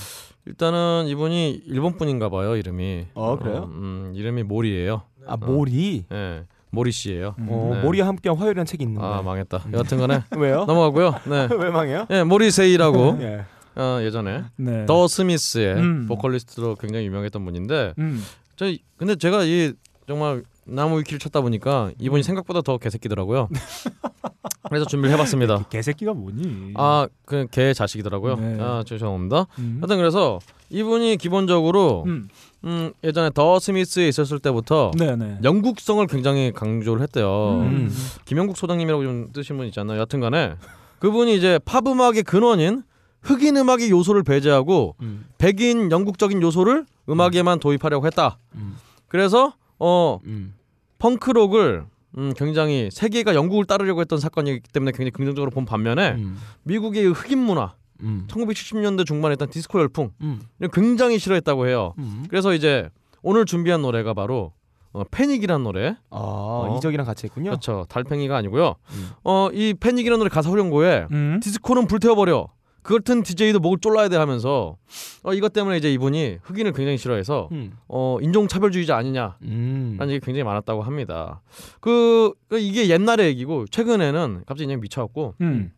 일단은 0.46 1.06
이분이 1.06 1.62
일본 1.66 1.96
분인가 1.96 2.28
봐요, 2.28 2.56
이름이. 2.56 3.06
어, 3.14 3.38
그래요? 3.38 3.68
음, 3.72 4.12
이름이 4.14 4.42
모리예요. 4.44 5.02
아 5.26 5.36
모리. 5.36 6.04
예. 6.12 6.44
모리 6.72 6.92
씨예요. 6.92 7.34
어, 7.48 7.70
네. 7.74 7.82
모리와 7.82 8.06
함께한 8.06 8.38
화요일이라는 8.38 8.64
책이 8.64 8.84
있는데. 8.84 9.04
아, 9.04 9.22
망했다. 9.22 9.64
여하튼간에 9.72 10.22
왜요? 10.38 10.64
넘어가고요. 10.66 11.14
네. 11.26 11.48
왜 11.58 11.70
망해요? 11.70 12.06
예, 12.10 12.22
모리세이라고 12.22 13.18
예. 13.22 13.44
어, 13.76 13.98
예전에 14.02 14.44
네. 14.56 14.86
더 14.86 15.08
스미스의 15.08 15.74
음. 15.74 16.06
보컬리스트로 16.06 16.76
굉장히 16.76 17.06
유명했던 17.06 17.44
분인데 17.44 17.94
음. 17.98 18.22
저 18.60 18.66
근데 18.98 19.16
제가 19.16 19.44
이 19.44 19.72
정말 20.06 20.42
나무 20.66 20.98
위키를 20.98 21.18
찾다 21.18 21.40
보니까 21.40 21.92
이분이 21.98 22.22
생각보다 22.22 22.60
더 22.60 22.76
개새끼더라고요. 22.76 23.48
그래서 24.68 24.84
준비를 24.84 25.14
해봤습니다. 25.14 25.64
개새끼가 25.70 26.12
뭐니? 26.12 26.74
아, 26.76 27.08
그개 27.24 27.72
자식이더라고요. 27.72 28.36
네. 28.36 28.58
아, 28.60 28.84
죄송합니다. 28.86 29.46
음. 29.60 29.78
하여튼 29.80 29.96
그래서 29.96 30.40
이분이 30.68 31.16
기본적으로 31.16 32.04
음. 32.06 32.28
음, 32.64 32.92
예전에 33.02 33.30
더 33.32 33.58
스미스에 33.58 34.06
있었을 34.08 34.38
때부터 34.40 34.90
네네. 34.98 35.38
영국성을 35.42 36.06
굉장히 36.06 36.52
강조를 36.52 37.00
했대요. 37.02 37.60
음. 37.62 37.90
김영국 38.26 38.58
소장님이라고 38.58 39.02
좀 39.02 39.32
뜨신 39.32 39.56
분 39.56 39.68
있잖아요. 39.68 39.98
여튼간에 40.00 40.56
그분이 40.98 41.34
이제 41.34 41.58
팝 41.64 41.86
음악의 41.86 42.24
근원인 42.24 42.82
흑인 43.22 43.56
음악의 43.56 43.90
요소를 43.90 44.22
배제하고 44.22 44.96
음. 45.02 45.26
백인 45.38 45.90
영국적인 45.90 46.40
요소를 46.42 46.86
음악에만 47.08 47.60
도입하려고 47.60 48.06
했다. 48.06 48.38
음. 48.54 48.76
그래서 49.08 49.54
어 49.78 50.18
음. 50.24 50.54
펑크록을 50.98 51.86
음, 52.18 52.32
굉장히 52.36 52.88
세계가 52.92 53.34
영국을 53.34 53.64
따르려고 53.64 54.00
했던 54.00 54.18
사건이기 54.18 54.68
때문에 54.72 54.92
굉장히 54.92 55.10
긍정적으로 55.10 55.50
본 55.50 55.64
반면에 55.64 56.12
음. 56.12 56.38
미국의 56.64 57.06
흑인 57.12 57.38
문화, 57.38 57.74
음. 58.02 58.26
1970년대 58.28 59.06
중반에 59.06 59.32
했던 59.32 59.48
디스코 59.48 59.78
열풍 59.78 60.10
음. 60.22 60.40
굉장히 60.72 61.18
싫어했다고 61.18 61.68
해요. 61.68 61.94
음. 61.98 62.24
그래서 62.28 62.52
이제 62.54 62.88
오늘 63.22 63.44
준비한 63.44 63.82
노래가 63.82 64.14
바로 64.14 64.52
어, 64.92 65.04
패닉이란 65.10 65.62
노래. 65.62 65.96
아 66.10 66.74
이적이랑 66.76 67.06
같이 67.06 67.26
했군요. 67.26 67.50
그렇죠. 67.50 67.86
달팽이가 67.88 68.36
아니고요. 68.36 68.74
음. 68.90 69.10
어, 69.22 69.48
이 69.52 69.74
패닉이라는 69.74 70.18
노래 70.18 70.28
가사 70.28 70.50
후렴구에 70.50 71.06
음. 71.12 71.40
디스코는 71.42 71.86
불태워버려. 71.86 72.48
그 72.82 72.94
같은 72.94 73.22
DJ도 73.22 73.60
목을 73.60 73.78
졸라야 73.80 74.08
돼 74.08 74.16
하면서 74.16 74.76
어, 75.22 75.34
이것 75.34 75.52
때문에 75.52 75.76
이제 75.76 75.92
이분이 75.92 76.38
흑인을 76.42 76.72
굉장히 76.72 76.98
싫어해서 76.98 77.48
음. 77.52 77.72
어, 77.88 78.18
인종차별주의자 78.20 78.96
아니냐 78.96 79.36
음. 79.42 79.96
라는 79.98 80.14
얘기 80.14 80.24
굉장히 80.24 80.44
많았다고 80.44 80.82
합니다. 80.82 81.42
그, 81.80 82.32
그 82.48 82.58
이게 82.58 82.88
옛날의 82.88 83.26
얘기고 83.28 83.66
최근에는 83.66 84.44
갑자기 84.46 84.66
그냥 84.66 84.80
미쳐갖고 84.80 85.34
음. 85.40 85.72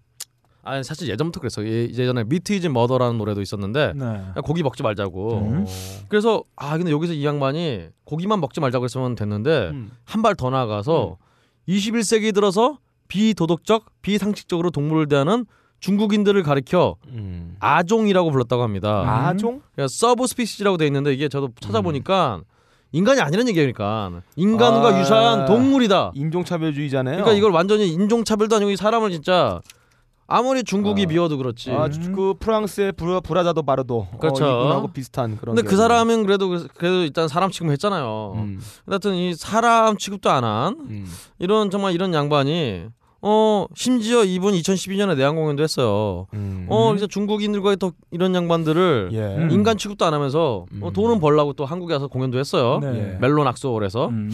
아 0.65 0.81
사실 0.83 1.09
예전부터 1.09 1.41
그랬어. 1.41 1.65
예, 1.65 1.89
예전에 1.89 2.23
Meat 2.25 2.53
Is 2.53 2.69
Murder라는 2.69 3.19
노래도 3.19 3.43
있었는데 3.43 3.95
네. 3.95 4.05
그냥 4.05 4.35
고기 4.45 4.63
먹지 4.63 4.85
말자고. 4.85 5.39
음. 5.39 5.67
그래서 6.09 6.45
아 6.55 6.77
근데 6.77 6.93
여기서 6.93 7.15
이 7.15 7.27
양반이 7.27 7.89
고기만 8.05 8.41
먹지 8.41 8.61
말자고 8.61 8.85
했으면 8.85 9.17
됐는데 9.17 9.71
음. 9.71 9.91
한발 10.05 10.37
더 10.37 10.51
나아가서 10.51 11.19
21세기 11.69 12.33
들어서 12.33 12.79
비도덕적, 13.09 13.87
비상식적으로 14.03 14.71
동물을 14.71 15.09
대하는 15.09 15.45
중국인들을 15.83 16.43
가리켜 16.45 16.95
음. 17.09 17.57
아종이라고 17.61 18.31
불렀다고 18.31 18.63
합니다. 18.63 19.27
아종? 19.27 19.61
그러니까 19.75 19.89
subspecies라고 19.93 20.77
돼 20.79 20.87
있는데 20.87 21.13
이게 21.13 21.29
저도 21.29 21.49
찾아보니까 21.61 22.41
인간이 22.93 23.21
아니라는 23.21 23.49
얘기니까 23.51 24.13
인간과 24.37 24.95
아. 24.95 25.01
유사한 25.01 25.45
동물이다. 25.45 26.13
인종차별주의자네요. 26.15 27.17
그러니까 27.17 27.37
이걸 27.37 27.51
완전히 27.51 27.89
인종차별도 27.89 28.57
아니고 28.57 28.71
이 28.71 28.77
사람을 28.77 29.11
진짜 29.11 29.61
아무리 30.29 30.63
중국이 30.63 31.03
아. 31.03 31.07
미워도 31.09 31.37
그렇지. 31.37 31.73
아, 31.73 31.89
주- 31.91 32.13
그 32.13 32.35
프랑스의 32.39 32.93
브라, 32.93 33.21
브라자도 33.21 33.63
바르도 33.65 34.07
그렇죠. 34.21 34.45
어, 34.47 34.61
이분하고 34.61 34.89
비슷한 34.93 35.37
그런. 35.37 35.57
근데 35.57 35.69
그. 35.69 35.77
사람은 35.77 36.23
그래도 36.23 36.49
그- 36.49 36.69
그래도 36.77 37.03
일단 37.03 37.27
사람 37.27 37.51
취급했잖아요. 37.51 38.35
음, 38.37 38.61
하여튼 38.87 39.15
이 39.15 39.35
사람 39.35 39.97
취급도 39.99 40.31
안한 40.31 40.77
음. 40.89 41.07
이런 41.41 41.71
정말 41.71 41.93
이런 41.93 42.15
양반이 42.15 42.87
어 43.25 43.67
심지어 43.77 44.25
이분 44.25 44.53
2012년에 44.55 45.17
내한 45.17 45.37
공연도 45.37 45.63
했어요. 45.63 46.27
음. 46.35 46.67
어 46.69 46.93
이제 46.95 47.07
중국인들과 47.07 47.77
또 47.77 47.93
이런 48.11 48.35
양반들을 48.35 49.11
예. 49.13 49.21
음. 49.21 49.51
인간 49.53 49.79
취급도 49.79 50.05
안 50.05 50.13
하면서 50.13 50.67
어, 50.81 50.89
음. 50.89 50.93
돈은 50.93 51.21
벌라고 51.21 51.53
또 51.53 51.65
한국에 51.65 51.95
와서 51.95 52.09
공연도 52.09 52.39
했어요. 52.39 52.81
네. 52.83 53.15
예. 53.15 53.19
멜론 53.21 53.47
악소홀에서 53.47 54.09
음. 54.09 54.31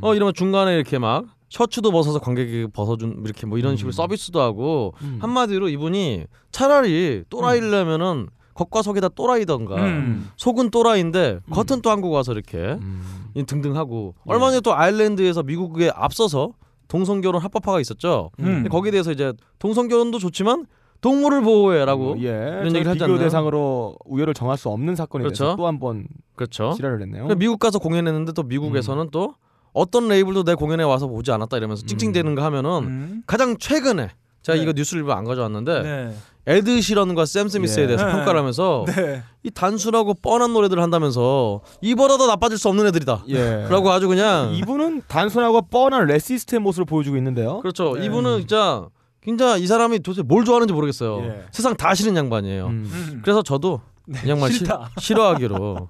어 0.00 0.14
이러면 0.16 0.34
중간에 0.34 0.74
이렇게 0.74 0.98
막 0.98 1.26
셔츠도 1.50 1.92
벗어서 1.92 2.18
관객에게 2.18 2.66
벗어준 2.72 3.22
이렇게 3.24 3.46
뭐 3.46 3.58
이런 3.58 3.76
식으로 3.76 3.90
음. 3.90 3.92
서비스도 3.92 4.40
하고 4.40 4.94
음. 5.02 5.18
한마디로 5.20 5.68
이분이 5.68 6.24
차라리 6.50 7.22
또라이려면은 7.28 8.26
겉과 8.54 8.82
속에다 8.82 9.10
또라이던가 9.10 9.76
음. 9.76 10.30
속은 10.36 10.70
또라이인데 10.70 11.40
겉은 11.50 11.80
또 11.82 11.90
한국 11.90 12.10
와서 12.10 12.32
이렇게 12.32 12.58
음. 12.58 13.02
이 13.34 13.44
등등 13.44 13.76
하고 13.76 14.14
얼마 14.26 14.50
전에 14.50 14.60
또 14.60 14.74
아일랜드에서 14.74 15.42
미국에 15.42 15.90
앞서서 15.94 16.52
동성결혼 16.92 17.40
합법화가 17.40 17.80
있었죠. 17.80 18.30
음. 18.40 18.68
거기에 18.68 18.90
대해서 18.90 19.12
이제 19.12 19.32
동성결혼도 19.58 20.18
좋지만 20.18 20.66
동물을 21.00 21.40
보호해라고 21.40 22.16
예. 22.18 22.28
이런 22.28 22.66
얘기를 22.66 22.88
하지 22.88 22.98
비교 22.98 23.04
않나요? 23.04 23.18
대상으로 23.18 23.96
우열을 24.04 24.34
정할 24.34 24.58
수 24.58 24.68
없는 24.68 24.94
사건에 24.94 25.22
그렇죠. 25.22 25.44
대해서 25.44 25.56
또 25.56 25.66
한번 25.66 26.06
그렇죠. 26.36 26.74
지랄을 26.76 27.00
했네요. 27.00 27.24
그래서 27.24 27.38
미국 27.38 27.58
가서 27.58 27.78
공연했는데 27.78 28.32
또 28.32 28.42
미국에서는 28.42 29.08
또 29.10 29.34
어떤 29.72 30.06
레이블도 30.08 30.44
내 30.44 30.54
공연에 30.54 30.84
와서 30.84 31.06
보지 31.06 31.32
않았다 31.32 31.56
이러면서 31.56 31.86
찡찡대는가 31.86 32.44
하면은 32.44 32.70
음. 32.84 33.22
가장 33.26 33.56
최근에 33.56 34.10
제가 34.42 34.56
네. 34.56 34.62
이거 34.62 34.72
뉴스를 34.76 35.10
안 35.12 35.24
가져왔는데 35.24 35.82
네. 35.82 36.14
에드 36.46 36.80
시런과 36.80 37.24
샘 37.24 37.48
스미스에 37.48 37.84
예. 37.84 37.86
대해서 37.86 38.04
네. 38.04 38.12
평가를 38.12 38.40
하면서 38.40 38.84
네. 38.94 39.22
이 39.44 39.50
단순하고 39.50 40.14
뻔한 40.14 40.52
노래들을 40.52 40.82
한다면서 40.82 41.60
이보다 41.80 42.16
더 42.16 42.26
나빠질 42.26 42.58
수 42.58 42.68
없는 42.68 42.86
애들이다. 42.88 43.24
예. 43.28 43.66
라고 43.68 43.90
아주 43.90 44.08
그냥 44.08 44.52
이분은 44.54 45.02
단순하고 45.06 45.62
뻔한 45.68 46.06
racist의 46.06 46.60
모습을 46.60 46.84
보여주고 46.84 47.16
있는데요. 47.16 47.60
그렇죠. 47.60 47.94
네. 47.96 48.06
이분은 48.06 48.40
진짜 48.40 48.86
진짜 49.24 49.56
이 49.56 49.66
사람이 49.68 50.00
도대체 50.00 50.22
뭘 50.22 50.44
좋아하는지 50.44 50.74
모르겠어요. 50.74 51.20
예. 51.24 51.42
세상 51.52 51.76
다 51.76 51.94
싫은 51.94 52.16
양반이에요. 52.16 52.66
음. 52.66 52.90
음. 52.92 53.20
그래서 53.22 53.42
저도 53.42 53.80
이 54.24 54.28
양반 54.28 54.50
시- 54.50 54.58
싫다. 54.58 54.90
싫어하기로 54.98 55.88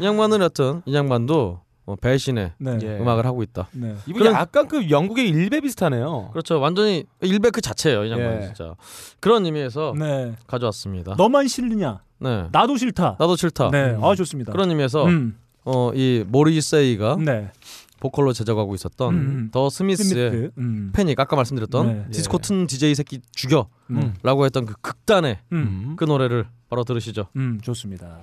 이 0.00 0.04
양반은 0.04 0.40
여튼 0.42 0.80
이 0.86 0.94
양반도 0.94 1.60
어, 1.84 1.96
배신의 1.96 2.52
네. 2.58 2.78
예. 2.82 2.98
음악을 3.00 3.26
하고 3.26 3.42
있다. 3.42 3.68
네. 3.72 3.96
이분이 4.06 4.18
그런- 4.20 4.34
약간 4.34 4.68
그 4.68 4.88
영국의 4.88 5.28
일베 5.28 5.60
비슷하네요. 5.60 6.28
그렇죠. 6.32 6.60
완전히 6.60 7.04
일베 7.20 7.43
그 7.43 7.60
자체예요. 7.60 8.04
이 8.04 8.10
양반 8.10 8.40
예. 8.42 8.46
진짜 8.46 8.74
그런 9.20 9.44
의미에서 9.44 9.94
네. 9.98 10.36
가져왔습니다. 10.46 11.14
너만 11.16 11.48
싫느냐? 11.48 12.00
네. 12.20 12.46
나도 12.52 12.76
싫다. 12.76 13.16
나도 13.18 13.34
싫다. 13.36 13.70
네. 13.70 13.96
아 14.00 14.14
좋습니다. 14.14 14.52
그런 14.52 14.70
의미에서 14.70 15.06
음. 15.06 15.36
어, 15.64 15.90
이 15.94 16.24
모리세이가 16.28 17.16
네. 17.24 17.50
보컬로 17.98 18.32
재직하고 18.32 18.74
있었던 18.74 19.14
음. 19.14 19.48
The 19.52 19.68
Smiths의 19.70 20.30
스미트. 20.30 20.50
음. 20.58 20.90
패닉 20.92 21.18
아까 21.18 21.34
말씀드렸던 21.36 21.86
네. 21.86 22.04
디스코 22.12 22.38
튼 22.38 22.66
DJ 22.66 22.94
새끼 22.94 23.20
죽여라고 23.32 23.70
음. 23.90 24.14
했던 24.44 24.66
그 24.66 24.74
극단의 24.80 25.38
음. 25.52 25.56
음. 25.90 25.96
그 25.96 26.04
노래를 26.04 26.46
바로 26.68 26.84
들으시죠. 26.84 27.26
음. 27.36 27.60
좋습니다. 27.62 28.18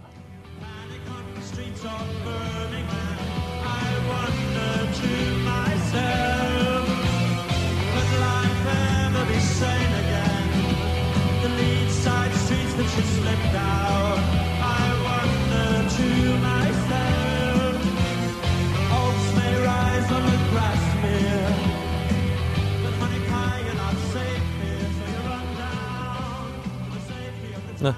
네. 27.81 27.93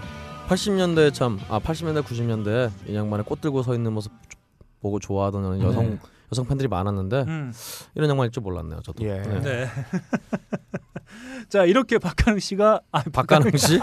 80년대 0.47 1.13
참, 1.13 1.39
아 1.49 1.59
80년대 1.59 2.03
90년대 2.03 2.71
이 2.87 2.95
양반의 2.95 3.25
꽃 3.25 3.41
들고 3.41 3.63
서 3.63 3.73
있는 3.73 3.93
모습 3.93 4.11
보고 4.81 4.99
좋아하던 4.99 5.61
여성 5.61 5.89
네. 5.91 5.99
여성 6.31 6.45
팬들이 6.45 6.67
많았는데 6.67 7.25
음. 7.27 7.53
이런 7.95 8.09
양반일 8.09 8.31
줄 8.31 8.41
몰랐네요, 8.43 8.81
저도. 8.81 9.03
예. 9.05 9.21
네. 9.21 9.39
네. 9.41 9.67
자 11.49 11.65
이렇게 11.65 11.97
박가능 11.97 12.39
씨가 12.39 12.81
아, 12.91 13.03
박가능 13.03 13.55
씨, 13.57 13.79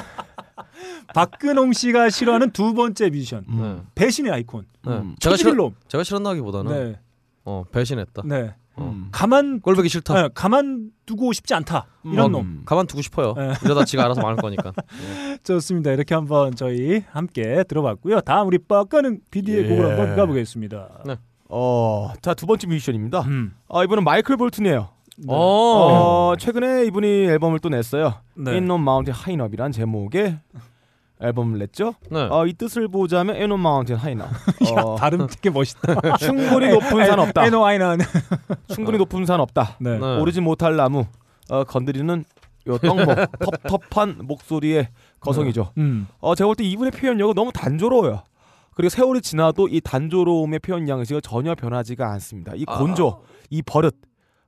박근홍 1.14 1.72
씨가 1.72 2.10
싫어하는 2.10 2.50
두 2.50 2.74
번째 2.74 3.10
뮤지션 3.10 3.44
음. 3.48 3.60
네. 3.60 3.82
배신의 3.94 4.32
아이콘 4.32 4.66
네. 4.84 4.92
음. 4.92 5.16
제가 5.20 5.36
싫어. 5.36 5.72
제가 5.88 6.04
싫어한다기보다는 6.04 6.72
네. 6.72 7.00
어 7.44 7.64
배신했다. 7.70 8.22
네. 8.24 8.54
어. 8.78 8.90
음. 8.94 9.08
가만 9.12 9.60
꼴 9.60 9.74
보기 9.74 9.88
싫다. 9.88 10.14
네, 10.22 10.28
가만 10.34 10.90
두고 11.06 11.32
싶지 11.32 11.54
않다. 11.54 11.86
이런 12.04 12.26
어, 12.26 12.28
놈. 12.28 12.62
가만 12.64 12.86
두고 12.86 13.02
싶어요. 13.02 13.34
네. 13.36 13.52
이러다 13.64 13.84
지가 13.84 14.04
알아서 14.04 14.20
망할 14.20 14.36
거니까. 14.36 14.72
좋습니다. 15.44 15.92
이렇게 15.92 16.14
한번 16.14 16.54
저희 16.54 17.02
함께 17.10 17.64
들어봤고요. 17.68 18.20
다음 18.22 18.46
우리 18.48 18.58
박가능 18.58 19.20
PD의 19.30 19.64
예. 19.64 19.68
곡을 19.68 19.88
한번 19.90 20.16
가보겠습니다. 20.16 21.02
네. 21.06 21.16
어, 21.48 22.12
자 22.22 22.34
두 22.34 22.46
번째 22.46 22.66
뮤지션입니다. 22.66 23.22
음. 23.22 23.54
아 23.68 23.82
이분은 23.84 24.04
마이클 24.04 24.36
볼튼이에요. 24.36 24.88
네. 25.18 25.26
어. 25.28 25.36
어, 26.32 26.36
최근에 26.38 26.84
이분이 26.86 27.24
앨범을 27.26 27.58
또 27.58 27.68
냈어요. 27.68 28.14
네. 28.36 28.52
Ain't 28.52 28.64
No 28.64 28.74
Mountain 28.76 29.12
High 29.16 29.32
Enough이란 29.32 29.72
제목의 29.72 30.38
앨범을 31.20 31.58
냈죠. 31.58 31.94
네. 32.10 32.20
어, 32.30 32.46
이 32.46 32.52
뜻을 32.52 32.88
보자면 32.88 33.36
High 33.96 34.10
Enough. 34.10 34.36
야, 34.76 34.82
어, 34.82 34.94
발음 34.96 35.26
되게 35.26 35.50
멋있다. 35.50 36.16
충분히 36.18 36.68
높은 36.70 37.04
산 37.06 37.18
없다. 37.18 37.46
에노아이는. 37.46 37.98
충분히 38.68 38.98
높은 38.98 39.26
산 39.26 39.40
없다. 39.40 39.76
네. 39.80 39.98
네. 39.98 40.20
오르지 40.20 40.40
못할 40.40 40.76
나무. 40.76 41.04
어, 41.50 41.64
건드리는 41.64 42.24
요 42.68 42.78
떡목 42.78 43.08
텁텁한 43.90 44.18
목소리의 44.22 44.88
거성이죠. 45.20 45.72
음. 45.78 46.06
어, 46.20 46.34
제가 46.34 46.46
볼 46.46 46.54
때 46.56 46.64
이분의 46.64 46.92
표현력은 46.92 47.34
너무 47.34 47.50
단조로워요. 47.52 48.22
그리고 48.74 48.90
세월이 48.90 49.22
지나도 49.22 49.68
이 49.68 49.80
단조로움의 49.80 50.60
표현 50.60 50.88
양식은 50.88 51.20
전혀 51.22 51.54
변하지가 51.56 52.08
않습니다. 52.12 52.52
이 52.54 52.64
곤조, 52.64 53.22
이 53.50 53.60
버릇. 53.62 53.96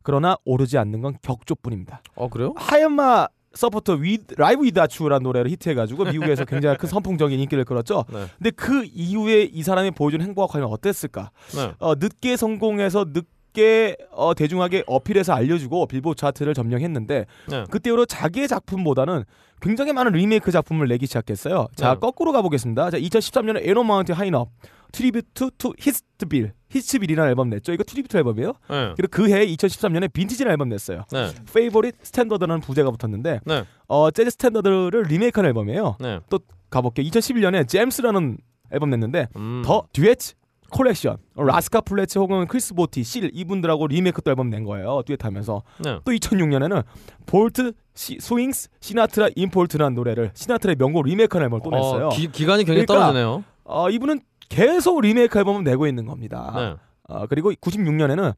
그러나 0.03 0.37
오르지 0.45 0.79
않는 0.79 1.03
건 1.03 1.17
격조뿐입니다. 1.23 2.01
어 2.15 2.29
그래요? 2.29 2.55
하얀마 2.57 3.27
서포터 3.55 3.95
위 3.95 4.19
라이브 4.37 4.67
이다추라는 4.67 5.23
노래를 5.25 5.51
히트해가지고 5.51 6.05
미국에서 6.05 6.45
굉장히 6.45 6.77
큰 6.77 6.89
선풍적인 6.89 7.39
인기를 7.39 7.65
끌었죠. 7.65 8.05
네. 8.13 8.27
근데 8.39 8.51
그 8.51 8.85
이후에 8.85 9.43
이 9.43 9.63
사람이 9.63 9.93
보여준 9.93 10.23
행보가 10.23 10.53
과연 10.53 10.69
어땠을까? 10.69 11.31
네. 11.55 11.73
어, 11.79 11.95
늦게 11.97 12.37
성공해서 12.37 13.07
늦게 13.13 13.97
어, 14.13 14.35
대중하게 14.35 14.85
어필해서 14.87 15.33
알려주고 15.33 15.87
빌보드 15.87 16.19
차트를 16.21 16.55
점령했는데 16.55 17.27
네. 17.49 17.65
그때로 17.71 18.07
자기의 18.07 18.47
작품보다는 18.47 19.25
굉장히 19.61 19.93
많은 19.93 20.13
리메이크 20.13 20.51
작품을 20.53 20.89
내기 20.89 21.07
시작했어요. 21.07 21.67
자 21.75 21.95
네. 21.95 22.01
거꾸로 22.01 22.33
가보겠습니다. 22.33 22.91
자 22.91 22.99
2013년에 22.99 23.69
Ain't 23.69 23.83
No 23.85 23.91
Mountain 23.91 24.13
High 24.13 24.26
Enough 24.26 24.47
Tribute 24.91 25.38
to 25.38 25.51
Hitsville 25.59 26.53
Hitsville이라는 26.71 27.29
앨범 27.31 27.51
냈죠. 27.51 27.73
이거 27.73 27.83
tribute 27.83 28.17
앨범이에요. 28.17 28.53
네. 28.71 28.93
그리고 28.97 29.09
그해 29.11 29.47
2013년에 29.47 30.13
Vintage라는 30.13 30.53
앨범 30.53 30.69
냈어요. 30.69 31.05
네. 31.13 31.31
Favorite 31.53 31.97
Standard라는 32.03 32.61
부제가 32.61 32.91
붙었는데 32.91 33.41
네. 33.45 33.65
어 33.89 34.11
재즈 34.11 34.31
스탠더드를 34.31 35.05
리메이크한 35.09 35.47
앨범이에요. 35.47 35.97
네. 36.01 36.21
또 36.29 36.39
가볼게요. 36.71 37.07
2011년에 37.09 37.67
Gems라는 37.67 38.39
앨범 38.73 38.91
냈는데 38.91 39.29
음. 39.37 39.63
The 39.65 39.85
Duets 39.93 40.35
Collection 40.71 41.17
어, 41.35 41.43
라스칼 41.43 41.81
플래츠 41.81 42.19
혹은 42.19 42.47
크리스 42.47 42.75
보티 42.75 43.03
실 43.03 43.31
이분들하고 43.35 43.89
리메이크 43.89 44.23
또 44.23 44.31
앨범 44.31 44.51
낸 44.51 44.65
거예요. 44.65 45.03
듀엣하면서 45.05 45.63
네. 45.85 45.99
또 46.05 46.13
2006년에는 46.13 46.85
Bolton 47.27 47.73
s-, 47.95 48.19
Swings 48.21 48.69
Sinatra 48.81 49.29
임폴트라는 49.35 49.95
노래를 49.95 50.31
시나트라의 50.35 50.77
명곡 50.77 51.05
리메이크한 51.05 51.45
앨범을 51.45 51.63
또 51.65 51.71
냈어요. 51.71 52.07
어, 52.07 52.09
기, 52.11 52.31
기간이 52.31 52.65
굉장히 52.65 52.87
그러니까 52.87 52.95
떨어지네요. 52.95 53.45
어, 53.65 53.91
이분은 53.91 54.21
계속 54.55 55.01
리메이크 55.01 55.39
앨범을 55.39 55.65
내고 55.65 55.87
있는 55.87 56.05
겁니다. 56.05 56.53
네. 56.55 56.77
어, 57.09 57.27
그리고 57.27 57.51
96년에는 57.53 58.35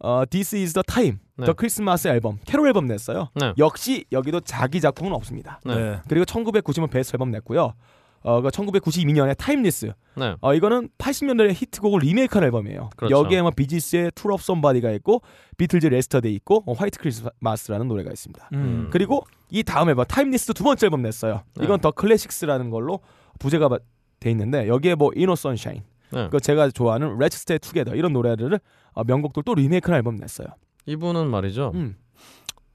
어, 0.00 0.22
This 0.30 0.54
is 0.56 0.72
the 0.72 0.82
time 0.86 1.18
네. 1.36 1.44
The 1.44 1.52
Christmas 1.52 2.08
Album 2.08 2.38
캐롤 2.46 2.68
앨범 2.68 2.86
냈어요. 2.86 3.28
네. 3.34 3.52
역시 3.58 4.04
여기도 4.12 4.40
자기 4.40 4.80
작품은 4.80 5.12
없습니다. 5.12 5.60
네. 5.66 5.74
네. 5.74 6.00
그리고 6.08 6.24
1990년 6.24 6.88
베스트 6.90 7.16
앨범 7.16 7.30
냈고요. 7.32 7.74
어, 8.22 8.40
그 8.40 8.48
1992년에 8.48 9.36
Timeless. 9.36 9.92
네. 10.16 10.34
어, 10.40 10.54
이거는 10.54 10.88
80년대 10.98 11.52
히트곡을 11.54 12.00
리메이크한 12.00 12.44
앨범이에요. 12.44 12.90
그렇죠. 12.96 13.16
여기에 13.16 13.42
뭐 13.42 13.50
비지스의 13.52 14.12
To 14.14 14.34
Love 14.34 14.42
Somebody가 14.42 14.90
있고 14.92 15.22
비틀즈 15.56 15.86
레스터데이 15.86 16.34
있고 16.36 16.62
어, 16.66 16.72
White 16.72 16.98
Christmas라는 17.00 17.86
노래가 17.88 18.10
있습니다. 18.10 18.48
음. 18.54 18.88
그리고 18.92 19.24
이 19.50 19.62
다음 19.64 19.88
앨범 19.88 20.04
Timeless도 20.04 20.52
두 20.52 20.62
번째 20.64 20.86
앨범 20.86 21.02
냈어요. 21.02 21.42
네. 21.56 21.64
이건 21.64 21.80
The 21.80 21.90
Classics라는 21.92 22.70
걸로 22.70 23.00
부제가 23.38 23.68
바- 23.68 23.78
돼 24.20 24.30
있는데 24.30 24.68
여기에 24.68 24.94
뭐 24.96 25.10
Ain't 25.14 25.34
No 25.36 25.44
Sunshine, 25.44 25.82
네. 26.10 26.28
그 26.30 26.40
제가 26.40 26.70
좋아하는 26.70 27.18
Let's 27.18 27.34
Stay 27.34 27.58
Together 27.58 27.96
이런 27.96 28.12
노래를 28.12 28.58
어, 28.92 29.04
명곡들 29.04 29.42
또 29.44 29.54
리메이크한 29.54 29.96
앨범 29.96 30.16
냈어요. 30.16 30.48
이분은 30.86 31.28
말이죠. 31.30 31.72
음. 31.74 31.96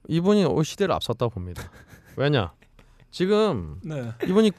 이분이 0.08 0.44
올 0.44 0.64
시대를 0.64 0.94
앞섰다고 0.94 1.30
봅니다. 1.30 1.62
왜냐? 2.16 2.52
지금 3.10 3.76
네. 3.84 4.10
이분이 4.26 4.52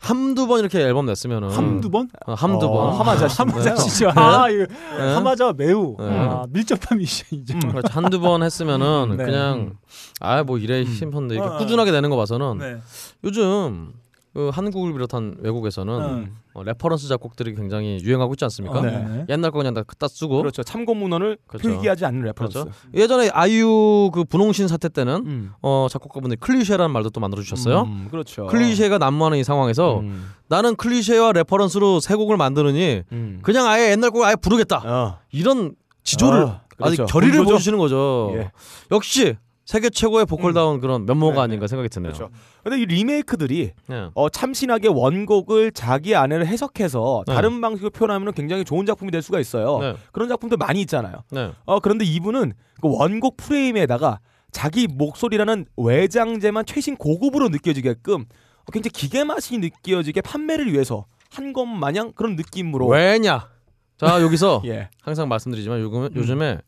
한두 0.00 0.46
번 0.46 0.60
이렇게 0.60 0.80
앨범 0.80 1.06
냈으면은 1.06 1.50
한두 1.50 1.90
번? 1.90 2.08
어, 2.26 2.34
한두 2.34 2.66
어, 2.66 2.72
번 2.72 3.00
하마자 3.00 3.26
씨. 3.26 3.36
하마자 3.38 3.74
네. 3.74 3.80
씨죠. 3.80 4.10
아, 4.14 4.48
이거 4.48 4.66
네. 4.66 5.12
하마자 5.14 5.52
매우 5.52 5.96
네. 5.98 6.06
아, 6.08 6.46
밀접한 6.50 6.98
뮤지션이죠. 6.98 7.58
그렇죠. 7.58 7.88
한두 7.90 8.20
번 8.20 8.42
했으면은 8.44 9.16
네. 9.16 9.24
그냥 9.24 9.76
아 10.20 10.42
뭐 10.44 10.58
이래 10.58 10.84
싶은데 10.84 11.34
이렇게 11.34 11.50
어, 11.50 11.54
어. 11.54 11.58
꾸준하게 11.58 11.90
내는 11.90 12.10
거 12.10 12.16
봐서는 12.16 12.58
네. 12.58 12.76
요즘 13.24 13.92
그 14.38 14.50
한국을 14.54 14.92
비롯한 14.92 15.38
외국에서는 15.40 16.00
음. 16.00 16.36
어, 16.54 16.62
reference 16.62 17.08
작곡들이 17.08 17.56
굉장히 17.56 17.98
유행하고 18.00 18.34
있지 18.34 18.44
않습니까? 18.44 18.78
어, 18.78 18.82
네. 18.82 18.92
네. 18.92 19.26
옛날 19.30 19.50
거 19.50 19.58
그냥 19.58 19.74
다 19.74 19.82
갖다 19.82 20.06
쓰고 20.06 20.38
그렇죠. 20.38 20.62
참고 20.62 20.94
문헌을 20.94 21.38
그렇죠. 21.48 21.68
필기하지 21.68 22.04
않는 22.04 22.22
reference. 22.22 22.60
그렇죠. 22.60 22.78
예전에 22.94 23.30
아이유 23.30 24.12
그 24.14 24.22
분홍신 24.22 24.68
사태 24.68 24.88
때는 24.88 25.24
음. 25.26 25.52
어 25.60 25.88
작곡가분들이 25.90 26.38
클리셰라는 26.38 26.92
말도 26.92 27.10
또 27.10 27.18
만들어 27.18 27.42
주셨어요. 27.42 27.82
음, 27.82 28.06
그렇죠. 28.12 28.46
클리셰가 28.46 28.98
난무하는 28.98 29.38
이 29.38 29.42
상황에서 29.42 29.98
음. 29.98 30.30
나는 30.46 30.76
클리셰와 30.76 31.32
reference로 31.32 31.98
새 31.98 32.14
곡을 32.14 32.36
만드느니 32.36 33.02
음. 33.10 33.40
그냥 33.42 33.66
아예 33.66 33.90
옛날 33.90 34.12
곡을 34.12 34.24
아예 34.24 34.36
부르겠다. 34.36 34.82
어. 34.86 35.18
이런 35.32 35.74
지조를 36.04 36.42
어, 36.44 36.60
그렇죠. 36.76 37.02
아직 37.02 37.12
결의를 37.12 37.38
분조죠? 37.38 37.50
보여주시는 37.50 37.78
거죠. 37.78 38.32
예. 38.36 38.52
역시 38.92 39.34
세계 39.68 39.90
최고의 39.90 40.24
보컬다운 40.24 40.80
그런 40.80 41.04
면모가 41.04 41.34
네, 41.34 41.40
아닌가 41.42 41.66
생각이 41.66 41.90
드네요. 41.90 42.14
그렇죠. 42.14 42.32
근데 42.64 42.80
이 42.80 42.86
리메이크들이 42.86 43.72
예. 43.90 44.10
어, 44.14 44.30
참신하게 44.30 44.88
원곡을 44.88 45.72
자기 45.72 46.16
안에를 46.16 46.46
해석해서 46.46 47.24
네. 47.26 47.34
다른 47.34 47.60
방식으로 47.60 47.90
표현하면 47.90 48.32
굉장히 48.32 48.64
좋은 48.64 48.86
작품이 48.86 49.10
될 49.10 49.20
수가 49.20 49.38
있어요. 49.40 49.78
네. 49.80 49.94
그런 50.10 50.26
작품들 50.30 50.56
많이 50.56 50.80
있잖아요. 50.80 51.22
네. 51.30 51.52
어, 51.66 51.80
그런데 51.80 52.06
이분은 52.06 52.54
그 52.80 52.88
원곡 52.90 53.36
프레임에다가 53.36 54.20
자기 54.52 54.86
목소리라는 54.86 55.66
외장재만 55.76 56.64
최신 56.64 56.96
고급으로 56.96 57.50
느껴지게끔 57.50 58.22
어, 58.22 58.72
굉장히 58.72 58.92
기계 58.92 59.22
맛이 59.22 59.58
느껴지게 59.58 60.22
판매를 60.22 60.72
위해서 60.72 61.04
한 61.30 61.52
것 61.52 61.66
마냥 61.66 62.12
그런 62.14 62.36
느낌으로 62.36 62.86
왜냐? 62.86 63.50
자 63.98 64.22
여기서 64.22 64.62
예. 64.64 64.88
항상 65.02 65.28
말씀드리지만 65.28 65.80
요즘, 65.80 66.08
요즘에 66.16 66.58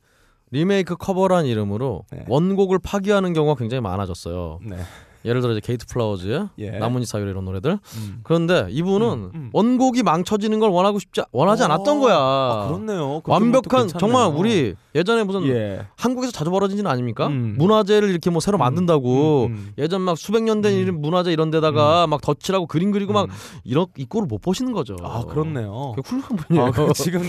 리메이크 0.51 0.97
커버란 0.97 1.47
이름으로 1.47 2.05
네. 2.11 2.25
원곡을 2.29 2.79
파괴하는 2.83 3.33
경우가 3.33 3.59
굉장히 3.59 3.81
많아졌어요. 3.81 4.61
네. 4.63 4.77
예를 5.25 5.41
들어 5.41 5.53
이제 5.53 5.61
게이트 5.62 5.87
플라워즈의 5.87 6.49
예. 6.59 6.71
나뭇잎 6.71 7.07
사이로 7.07 7.29
이런 7.29 7.45
노래들. 7.45 7.73
음. 7.73 8.21
그런데 8.23 8.66
이분은 8.71 9.07
음, 9.07 9.31
음. 9.35 9.51
원곡이 9.53 10.03
망쳐지는 10.03 10.59
걸 10.61 10.71
원하고 10.71 10.99
싶지 10.99 11.23
원하지 11.33 11.62
어, 11.62 11.66
않았던 11.66 12.01
거야. 12.01 12.16
아, 12.16 12.66
그렇네요. 12.68 13.23
완벽한. 13.25 13.89
정말 13.89 14.29
우리 14.35 14.75
예전에 14.95 15.25
무슨 15.25 15.47
예. 15.47 15.87
한국에서 15.97 16.33
자주 16.33 16.51
벌어진 16.51 16.79
일 16.79 16.87
아닙니까? 16.87 17.27
음. 17.29 17.55
문화재를 17.59 18.11
이렇게 18.11 18.31
뭐 18.31 18.41
새로 18.41 18.59
만든다고 18.59 19.47
음, 19.47 19.53
음. 19.53 19.73
예전 19.79 20.01
막 20.01 20.16
수백 20.16 20.43
년된 20.43 20.89
음. 20.89 21.01
문화재 21.01 21.33
이런 21.33 21.51
데다가 21.51 22.07
막 22.07 22.21
덧칠하고 22.21 22.66
그림 22.66 22.91
그리고 22.91 23.12
막 23.12 23.25
음. 23.27 23.31
이런 23.64 23.87
이 23.97 24.05
꼴을 24.05 24.27
못 24.27 24.41
보시는 24.41 24.73
거죠. 24.73 24.97
아 25.03 25.25
그렇네요. 25.29 25.93
그 25.97 26.03
훌륭한 26.05 26.37
분이에요. 26.37 26.66
아, 26.66 26.71
그 26.71 26.93
지금 26.95 27.23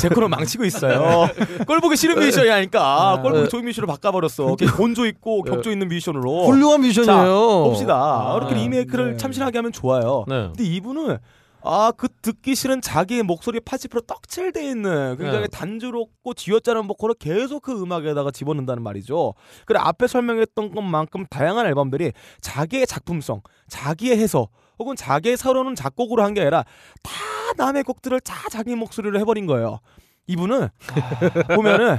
제 0.00 0.08
코를 0.08 0.28
망치고 0.28 0.64
있어요. 0.64 1.28
꼴 1.66 1.80
보기 1.80 1.96
싫은 1.96 2.16
뮤지션이 2.16 2.50
아니까 2.50 3.12
아, 3.12 3.22
꼴 3.22 3.32
보기 3.32 3.42
네. 3.44 3.48
좋은 3.48 3.64
뮤지션으로 3.64 3.92
바꿔버렸어. 3.92 4.56
곤조 4.76 5.06
있고 5.06 5.42
격조 5.42 5.70
있는 5.70 5.88
뮤지션으로. 5.88 6.46
훌륭한 6.46 6.80
미션이에요. 6.82 7.27
봅시다. 7.64 7.94
아, 7.96 8.36
이렇게 8.36 8.54
네. 8.54 8.62
리메이크를 8.62 9.12
네. 9.12 9.16
참신하게 9.16 9.58
하면 9.58 9.72
좋아요. 9.72 10.24
네. 10.28 10.46
근데 10.48 10.64
이분은 10.64 11.18
아그 11.62 12.08
듣기 12.22 12.54
싫은 12.54 12.80
자기의 12.80 13.24
목소리 13.24 13.58
80% 13.58 14.06
떡칠돼 14.06 14.64
있는 14.64 15.16
굉장히 15.18 15.42
네. 15.42 15.48
단조롭고 15.48 16.34
쥐어짜는 16.34 16.86
보컬을 16.86 17.16
계속 17.18 17.62
그 17.62 17.82
음악에다가 17.82 18.30
집어넣는다는 18.30 18.82
말이죠. 18.82 19.34
그래 19.66 19.80
앞에 19.82 20.06
설명했던 20.06 20.72
것만큼 20.74 21.26
다양한 21.28 21.66
앨범들이 21.66 22.12
자기의 22.40 22.86
작품성, 22.86 23.40
자기의 23.68 24.18
해석 24.18 24.50
혹은 24.78 24.94
자기의 24.94 25.36
서로는 25.36 25.74
작곡으로 25.74 26.22
한 26.22 26.34
게 26.34 26.42
아니라 26.42 26.64
다 27.02 27.12
남의 27.56 27.82
곡들을 27.82 28.20
다 28.20 28.34
자기 28.50 28.76
목소리로 28.76 29.18
해버린 29.18 29.46
거예요. 29.46 29.80
이분은 30.28 30.68
보면은 31.56 31.98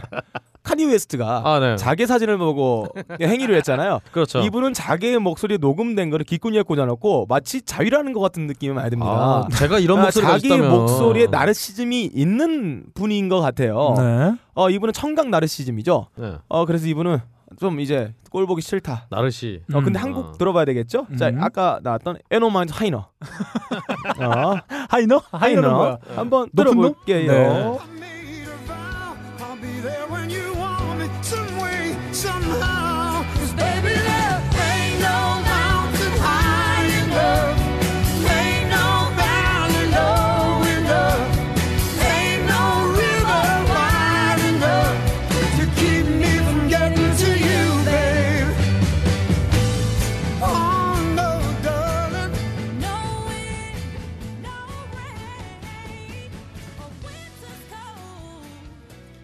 카니예 0.80 0.86
웨스트가 0.86 1.42
아, 1.46 1.60
네. 1.60 1.76
자기 1.76 2.08
사진을 2.08 2.38
보고 2.38 2.88
자위를 3.22 3.56
했잖아요. 3.58 4.00
그렇죠. 4.12 4.40
이분은 4.40 4.74
자기의 4.74 5.20
목소리 5.20 5.58
녹음된 5.58 6.10
거를 6.10 6.24
귓구녕에 6.26 6.64
꽂아놓고 6.64 7.26
마치 7.28 7.62
자위하는 7.62 8.14
것 8.14 8.22
같은 8.22 8.48
느낌이 8.48 8.74
많이 8.74 8.90
듭니다. 8.90 9.12
아, 9.12 9.48
제가 9.54 9.80
이런 9.80 10.00
아, 10.00 10.04
목소리가 10.04 10.32
자기 10.34 10.48
있다면 10.48 10.70
목소리에 10.70 11.28
나르시즘이 11.28 12.12
있는 12.14 12.86
분인 12.94 13.28
것 13.28 13.42
같아요. 13.42 13.94
네. 13.98 14.36
어 14.56 14.70
이분은 14.70 14.94
청각 14.94 15.30
나르시즘이죠. 15.30 16.08
네. 16.16 16.34
어 16.48 16.66
그래서 16.66 16.88
이분은 16.88 17.20
좀 17.60 17.80
이제 17.80 18.14
꼴 18.32 18.46
보기 18.48 18.62
싫다. 18.62 19.08
나르시. 19.10 19.62
어 19.74 19.82
근데 19.82 20.00
음. 20.00 20.14
아. 20.16 20.32
들어봐야 20.38 20.66
되겠죠? 20.66 21.08
자 21.18 21.30
음. 21.30 21.44
아까 21.44 21.80
나왔던 21.84 22.20
Ain't 22.32 22.45
No 22.45 22.51
Mountain 22.51 22.72
High 22.74 22.86
Enough. 22.86 23.08
어, 24.20 24.56
하이너? 24.90 25.22
하이너는 25.32 25.70
하이너 25.70 25.78
뭐야? 25.78 25.98
한번? 26.16 26.50
들어볼게요. 26.56 27.80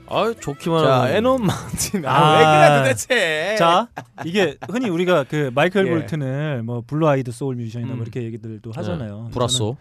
아, 0.07 0.33
좋기만 0.39 0.83
자 0.83 1.01
하면 1.03 1.15
에노마인드 1.15 2.01
아. 2.05 2.11
아 2.11 2.39
왜 2.39 2.45
그래 2.45 2.77
도대체? 2.79 3.55
자, 3.57 3.87
이게 4.25 4.57
흔히 4.69 4.89
우리가 4.89 5.25
그 5.29 5.51
마이클 5.53 5.87
예. 5.87 5.89
볼튼을 5.91 6.63
뭐 6.63 6.83
블루 6.85 7.07
아이드 7.07 7.31
소울 7.31 7.55
뮤지션이나 7.55 7.93
음. 7.93 7.97
뭐 7.97 8.03
이렇게 8.03 8.21
얘기들도 8.23 8.71
하잖아요. 8.75 9.23
네. 9.25 9.31
브라소. 9.31 9.77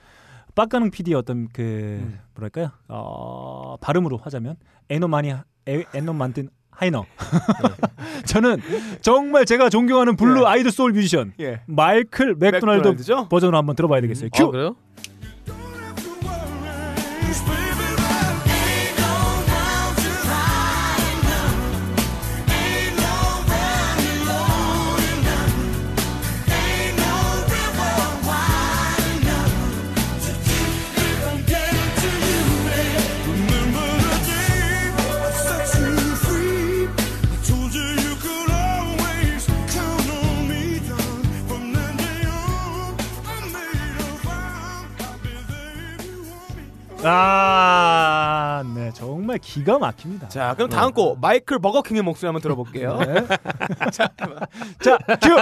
빡가능 0.55 0.91
PD의 0.91 1.14
어떤 1.16 1.49
그 1.53 1.62
음. 1.62 2.18
뭐랄까요? 2.35 2.70
어, 2.89 3.77
발음으로 3.81 4.18
하자면 4.18 4.57
에노 4.89 5.09
마니 5.09 5.31
에- 5.31 5.85
에노 5.95 6.12
만든 6.12 6.49
하이너. 6.70 7.05
네. 7.62 7.68
저는 8.27 8.61
정말 9.01 9.45
제가 9.47 9.68
존경하는 9.68 10.16
블루 10.16 10.43
예. 10.43 10.47
아이드 10.47 10.70
소울 10.70 10.93
뮤지션 10.93 11.33
예. 11.41 11.61
마이클 11.66 12.35
맥도날드? 12.35 12.95
버전으로 13.29 13.57
한번 13.59 13.77
들어봐야 13.77 14.01
되겠어요. 14.01 14.31
큐. 14.33 14.45
아, 14.45 14.51
그래요? 14.51 14.77
아, 47.07 48.62
네, 48.74 48.90
정말 48.94 49.38
기가 49.38 49.78
막힙니다. 49.78 50.28
자 50.28 50.55
그럼 50.55 50.68
다음 50.70 50.92
곡 50.92 51.20
마이클 51.20 51.59
버거킹의 51.59 52.02
목소리 52.02 52.26
한번 52.28 52.40
들어볼게요. 52.42 52.98
네. 52.98 53.26
자, 54.80 54.98
큐. 55.22 55.36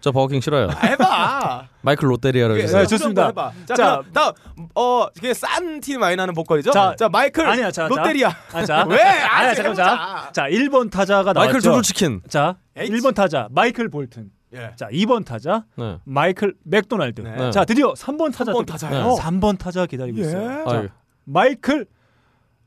저 0.00 0.12
버거킹 0.12 0.40
싫어요. 0.40 0.68
아, 0.70 0.86
해봐. 0.86 1.68
마이클 1.82 2.08
롯데리아라고 2.08 2.54
네, 2.54 2.62
해주세요. 2.62 2.82
네, 2.82 2.86
좋습니다. 2.86 3.26
해봐. 3.28 3.52
자, 3.66 3.74
자, 3.74 4.00
그럼 4.00 4.12
다음 4.12 4.32
어 4.76 5.08
이게 5.16 5.34
싼티 5.34 5.98
많이 5.98 6.14
나는 6.14 6.34
보컬이죠? 6.34 6.70
자, 6.70 6.94
자, 6.96 7.08
마이클 7.08 7.46
아니야, 7.48 7.70
자, 7.72 7.82
자. 7.82 7.88
롯데리아. 7.88 8.30
아, 8.52 8.64
자. 8.64 8.84
왜? 8.88 9.00
아니야, 9.00 9.50
아, 9.50 9.54
잠깐 9.54 9.64
해보자. 9.66 9.84
자. 9.84 10.30
자, 10.32 10.42
1번 10.48 10.90
타자가 10.90 11.32
나왔죠. 11.32 11.40
마이클 11.52 11.60
조조 11.60 11.82
치킨. 11.82 12.20
자, 12.28 12.56
에이치. 12.76 12.92
1번 12.92 13.14
타자 13.14 13.48
마이클 13.50 13.88
볼튼. 13.88 14.30
예. 14.54 14.72
자, 14.76 14.88
2번 14.88 15.24
타자 15.24 15.64
네. 15.76 15.98
마이클 16.04 16.54
맥도날드. 16.64 17.20
네. 17.20 17.50
자, 17.50 17.64
드디어 17.64 17.92
3번 17.92 18.32
타자. 18.32 18.52
3번 18.52 18.54
또- 18.54 18.64
타자요? 18.64 19.16
3번 19.18 19.58
타자 19.58 19.86
기다리고 19.86 20.18
예. 20.18 20.22
있어요. 20.22 20.62
아, 20.66 20.70
자, 20.70 20.88
마이클 21.24 21.86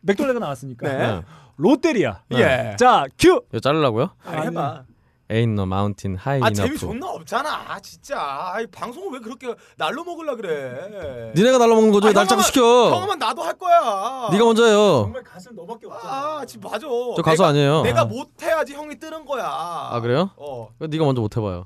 맥도날드가 0.01 0.43
나왔으니까. 0.43 0.87
네. 0.87 0.97
네. 0.97 1.21
롯데리아. 1.57 2.21
예. 2.33 2.75
자, 2.79 3.05
큐. 3.19 3.43
이거 3.49 3.59
자르려고요? 3.59 4.11
아, 4.25 4.41
해봐. 4.41 4.83
Ain't 5.31 5.53
no 5.53 5.63
mountain 5.63 6.17
high 6.17 6.43
아 6.43 6.47
enough. 6.51 6.55
재미 6.67 6.77
존나 6.77 7.07
없잖아. 7.09 7.49
아, 7.69 7.79
진짜. 7.79 8.17
아이, 8.53 8.67
방송을 8.67 9.13
왜 9.13 9.19
그렇게 9.19 9.55
날로 9.77 10.03
먹으려 10.03 10.35
그래? 10.35 11.31
니네가 11.35 11.57
날라먹는 11.57 11.91
거죠? 11.93 12.09
아, 12.09 12.11
날 12.11 12.27
자꾸 12.27 12.41
시켜. 12.43 12.61
형아만 12.91 13.17
나도 13.17 13.41
할 13.41 13.53
거야. 13.57 14.27
네가 14.31 14.43
먼저 14.43 14.65
해요. 14.65 15.03
정말 15.03 15.23
가슴 15.23 15.55
너밖에 15.55 15.87
없잖아. 15.87 16.13
아, 16.13 16.45
지금 16.45 16.69
맞아. 16.69 16.79
저 16.81 17.21
가수 17.23 17.37
내가, 17.43 17.47
아니에요. 17.47 17.81
내가 17.83 18.03
못 18.05 18.27
해야지 18.41 18.73
형이 18.73 18.99
뜨는 18.99 19.23
거야. 19.25 19.45
아 19.47 19.99
그래요? 20.01 20.31
어. 20.35 20.67
네가 20.79 21.05
먼저 21.05 21.21
못 21.21 21.37
해봐요. 21.37 21.65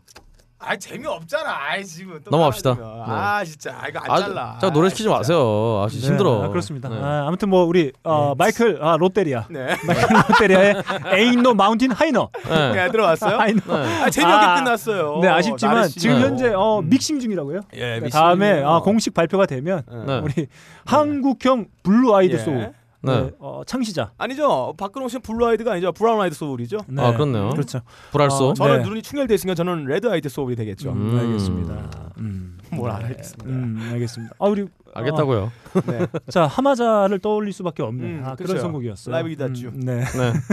아 0.66 0.76
재미 0.76 1.06
없잖아. 1.06 1.50
아 1.52 1.82
지금 1.84 2.20
또 2.24 2.32
넘어갑시다. 2.32 2.74
말하자면. 2.74 3.10
아 3.10 3.46
진짜 3.46 3.78
아, 3.80 3.88
이거 3.88 4.00
안 4.00 4.12
아, 4.12 4.20
잘라. 4.20 4.58
자 4.60 4.70
노래 4.72 4.88
아, 4.88 4.90
시키지 4.90 5.04
진짜. 5.04 5.18
마세요. 5.18 5.84
아, 5.86 5.90
진짜 5.90 6.08
네, 6.08 6.12
힘들어. 6.12 6.44
아, 6.44 6.48
그렇습니다. 6.50 6.90
네. 6.90 7.00
아, 7.02 7.26
아무튼 7.28 7.50
뭐 7.50 7.64
우리 7.66 7.92
어, 8.04 8.34
마이클 8.36 8.80
아, 8.82 8.98
롯데리아. 8.98 9.46
네. 9.50 9.76
마이클 9.86 10.16
롯데리아의 10.16 10.74
Ain't 10.74 11.40
No 11.40 11.52
Mountain 11.52 11.92
High 11.96 12.10
Enough. 12.10 12.32
네. 12.50 12.74
네, 12.86 12.92
들어왔어요? 12.92 13.36
High 13.36 13.62
네. 13.62 13.74
Enough. 13.74 14.04
아 14.04 14.10
재미없게 14.10 14.46
아, 14.46 14.56
끝났어요. 14.56 15.20
네 15.22 15.28
아쉽지만 15.28 15.88
지금 15.90 16.16
네. 16.18 16.22
현재 16.24 16.54
어, 16.54 16.80
음. 16.80 16.90
믹싱 16.90 17.20
중이라고요. 17.20 17.62
예, 17.76 18.00
믹싱 18.00 18.10
다음에. 18.20 18.64
아, 18.64 18.80
공식 18.80 19.14
발표가 19.14 19.46
되면 19.46 19.84
네. 20.08 20.20
우리 20.20 20.48
한국형 20.86 21.68
blue 21.84 22.16
eyed 22.16 22.34
예. 22.34 22.38
소울 22.40 22.74
네. 23.06 23.22
네, 23.24 23.32
어, 23.40 23.62
창시자. 23.66 24.12
아니죠. 24.18 24.74
박근홍 24.78 25.10
씨는 25.10 25.22
blue 25.22 25.46
eyed가 25.48 25.74
아니죠. 25.74 25.92
brown 25.92 26.22
eyed 26.22 26.36
soul이죠. 26.36 26.78
네. 26.88 27.02
아, 27.02 27.14
그렇네요. 27.14 27.50
그렇죠. 27.50 27.82
불알소. 28.12 28.50
어, 28.50 28.54
저는 28.54 28.78
네. 28.82 28.84
눈이 28.90 29.02
충혈돼 29.02 29.34
있으니까 29.36 29.56
저는 29.56 29.86
red 29.86 30.08
eyed 30.10 30.30
soul이 30.30 30.56
되겠죠. 30.56 30.92
음. 30.92 31.12
음, 31.12 31.20
알겠습니다. 31.20 32.12
음. 32.18 32.58
뭘 32.82 32.92
네. 33.00 33.06
알겠습니다. 33.08 33.46
음, 33.50 33.90
알겠습니다. 33.94 34.36
아 34.40 34.46
우리 34.48 34.66
알겠다고요. 34.94 35.52
네. 35.88 36.02
어, 36.04 36.08
자 36.30 36.48
하마자를 36.48 37.20
떠올릴 37.20 37.54
수밖에 37.54 37.84
없는 37.84 38.06
음, 38.06 38.22
아, 38.26 38.36
그렇죠. 38.36 38.54
그런 38.54 38.62
선곡이었어요. 38.62 39.14
Live 39.14 39.30
Without 39.30 39.54
You. 39.54 39.68
음, 39.68 39.80
네. 39.82 40.00
네. 40.04 40.34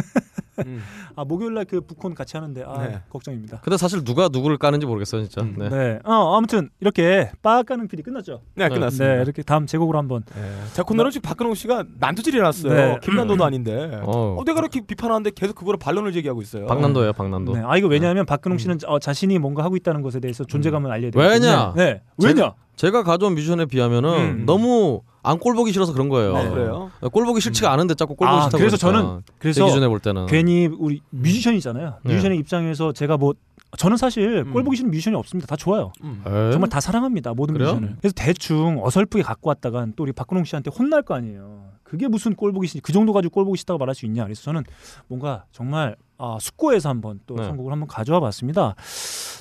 음. 0.67 0.83
아 1.17 1.25
목요일 1.25 1.55
날 1.55 1.65
그 1.65 1.81
북콘 1.81 2.15
같이 2.15 2.37
하는데 2.37 2.63
아 2.67 2.87
네. 2.87 3.01
걱정입니다. 3.09 3.61
근데 3.63 3.77
사실 3.79 4.05
누가 4.05 4.29
누구를 4.31 4.59
까는지 4.59 4.85
모르겠어요, 4.85 5.23
진짜. 5.23 5.41
음. 5.41 5.55
네. 5.57 5.69
네. 5.71 5.99
어 6.05 6.37
아무튼 6.37 6.69
이렇게 6.81 7.31
빠 7.41 7.63
까는 7.63 7.89
필이 7.89 8.03
끝났죠. 8.03 8.43
네, 8.57 8.69
네. 8.69 8.75
끝났습니다. 8.75 9.15
네 9.17 9.23
이렇게 9.23 9.43
다음 9.43 9.67
제곡으로 9.67 9.97
한번. 9.97 10.25
네. 10.35 10.43
자 10.75 10.83
코너는 10.83 11.11
지금 11.11 11.27
박근홍 11.29 11.55
씨가 11.55 11.85
난두질이 11.99 12.39
났어요. 12.39 12.75
네. 12.75 12.99
김난도도 13.03 13.43
아닌데. 13.45 14.01
어. 14.03 14.37
어, 14.39 14.45
내가 14.45 14.59
이렇게 14.61 14.81
비판하는데 14.85 15.31
계속 15.35 15.55
그거를 15.55 15.79
반론을 15.79 16.13
제기하고 16.13 16.43
있어요. 16.43 16.67
박난도예요, 16.67 17.13
박난도. 17.15 17.55
네. 17.55 17.63
아 17.65 17.77
이거 17.79 17.89
왜냐하면 17.89 18.27
박근홍 18.27 18.59
씨는 18.59 18.79
어, 18.87 18.99
자신이 18.99 19.39
뭔가 19.39 19.65
하고 19.65 19.77
있다는 19.77 20.03
것에 20.03 20.21
대해서 20.21 20.45
존재감을 20.45 20.91
알려야 20.91 21.13
때문에. 21.13 21.31
왜냐? 21.33 21.73
네. 21.75 22.03
왜냐? 22.27 22.55
제가 22.77 23.03
가져온 23.03 23.35
뮤지션에 23.35 23.67
비하면은 23.67 24.11
음. 24.11 24.47
너무 24.47 25.03
안 25.23 25.39
꼴보기 25.39 25.73
싫어서 25.73 25.93
그런 25.93 26.09
거예요. 26.09 26.37
아, 26.37 26.51
그래요? 26.51 26.91
꼴보기 27.01 27.41
싫지가 27.41 27.71
않은데 27.71 27.95
자꾸 27.95 28.17
꼴보기 28.17 28.37
아, 28.37 28.43
싫다고 28.43 28.59
그래서 28.59 28.77
그러니까. 28.77 29.03
저는 29.03 29.23
제 29.27 29.33
그래서 29.39 29.67
기준에 29.67 29.89
볼 29.89 30.01
때는 30.01 30.27
괜히 30.27 30.67
우리 30.67 31.01
뮤지션이잖아요. 31.11 31.99
네. 32.03 32.13
뮤지션의 32.13 32.39
입장에서 32.39 32.93
제가 32.93 33.17
뭐 33.19 33.35
저는 33.79 33.97
사실 33.97 34.45
음. 34.47 34.53
꼴 34.53 34.65
보기 34.65 34.77
싫은 34.77 34.91
뮤지션이 34.91 35.17
없습니다. 35.17 35.47
다 35.47 35.57
좋아요. 35.57 35.93
음. 36.03 36.23
에이? 36.27 36.53
정말 36.53 36.69
다 36.69 36.81
사랑합니다. 36.81 37.35
모든 37.35 37.55
그래요? 37.55 37.75
뮤지션을. 37.75 37.97
그래서 38.01 38.15
대충 38.17 38.81
어설프게 38.83 39.23
갖고 39.23 39.49
왔다간 39.49 39.93
또 39.95 40.03
우리 40.03 40.13
박근홍 40.13 40.45
씨한테 40.45 40.71
혼날 40.77 41.03
거 41.03 41.15
아니에요. 41.15 41.63
그게 41.85 42.09
무슨 42.09 42.35
꼴 42.35 42.53
보기 42.53 42.67
싫, 42.67 42.81
그 42.81 42.93
정도 42.93 43.13
가지고 43.13 43.35
꼴 43.35 43.45
보기 43.45 43.59
싫다고 43.59 43.79
말할 43.79 43.95
수 43.95 44.07
있냐. 44.07 44.25
그래서 44.25 44.43
저는 44.43 44.65
뭔가 45.09 45.45
정말 45.53 45.95
아, 46.23 46.39
숙고해서 46.41 46.89
한번 46.89 47.19
또 47.27 47.35
네. 47.35 47.43
선곡을 47.43 47.73
한번 47.73 47.89
가져와 47.89 48.21
봤습니다. 48.21 48.77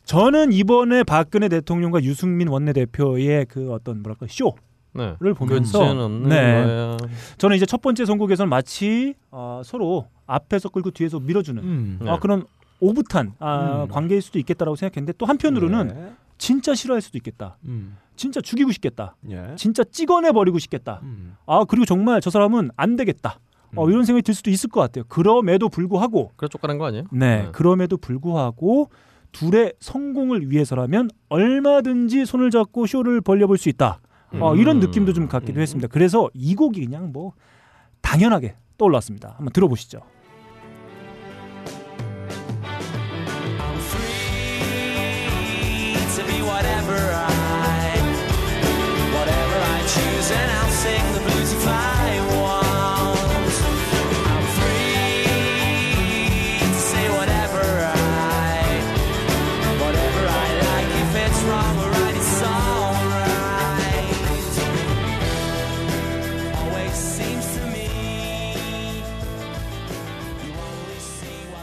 저는 0.03 0.51
이번에 0.51 1.03
박근혜 1.03 1.47
대통령과 1.47 2.01
유승민 2.01 2.47
원내대표의 2.47 3.45
그 3.45 3.71
어떤 3.71 4.01
뭐랄까 4.01 4.25
쇼 4.27 4.55
네. 4.93 5.15
를 5.19 5.35
보면서 5.35 5.77
끝은 5.77 5.99
없는 5.99 6.29
네. 6.29 6.35
거야. 6.35 6.97
저는 7.37 7.55
이제 7.55 7.67
첫 7.67 7.83
번째 7.83 8.03
선곡에서는 8.05 8.49
마치 8.49 9.13
아, 9.29 9.61
서로 9.63 10.07
앞에서 10.25 10.69
끌고 10.69 10.89
뒤에서 10.89 11.19
밀어주는 11.19 11.63
음. 11.63 11.99
네. 12.01 12.09
아, 12.09 12.17
그런 12.17 12.45
오붓한 12.79 13.35
아, 13.37 13.83
음. 13.83 13.87
관계일 13.87 14.23
수도 14.23 14.39
있겠다라고 14.39 14.75
생각했는데 14.75 15.13
또 15.19 15.27
한편으로는 15.27 15.87
네. 15.87 16.13
진짜 16.39 16.73
싫어할 16.73 17.03
수도 17.03 17.19
있겠다. 17.19 17.57
음. 17.65 17.95
진짜 18.15 18.41
죽이고 18.41 18.71
싶겠다. 18.71 19.15
예. 19.29 19.53
진짜 19.55 19.83
찍어내 19.83 20.31
버리고 20.31 20.57
싶겠다. 20.57 20.99
음. 21.03 21.35
아 21.45 21.63
그리고 21.63 21.85
정말 21.85 22.21
저 22.21 22.31
사람은 22.31 22.71
안 22.75 22.95
되겠다. 22.95 23.39
어, 23.75 23.85
음. 23.85 23.91
이런 23.91 24.05
생각이 24.05 24.23
들 24.23 24.33
수도 24.33 24.49
있을 24.49 24.69
것 24.69 24.81
같아요. 24.81 25.03
그럼에도 25.07 25.69
불구하고 25.69 26.31
그래 26.35 26.49
쫓겨난 26.49 26.77
거 26.77 26.85
아니에요? 26.85 27.05
네, 27.11 27.43
네. 27.43 27.49
그럼에도 27.51 27.97
불구하고 27.97 28.89
둘의 29.31 29.73
성공을 29.79 30.51
위해서라면 30.51 31.09
얼마든지 31.29 32.25
손을 32.25 32.51
잡고 32.51 32.85
쇼를 32.85 33.21
벌려볼 33.21 33.57
수 33.57 33.69
있다. 33.69 33.99
어, 34.39 34.53
음. 34.53 34.59
이런 34.59 34.79
느낌도 34.79 35.13
좀 35.13 35.27
갖기도 35.27 35.59
음. 35.59 35.61
했습니다. 35.61 35.87
그래서 35.87 36.29
이 36.33 36.55
곡이 36.55 36.85
그냥 36.85 37.11
뭐 37.11 37.33
당연하게 38.01 38.55
떠올랐습니다. 38.77 39.35
한번 39.37 39.51
들어보시죠. 39.53 40.01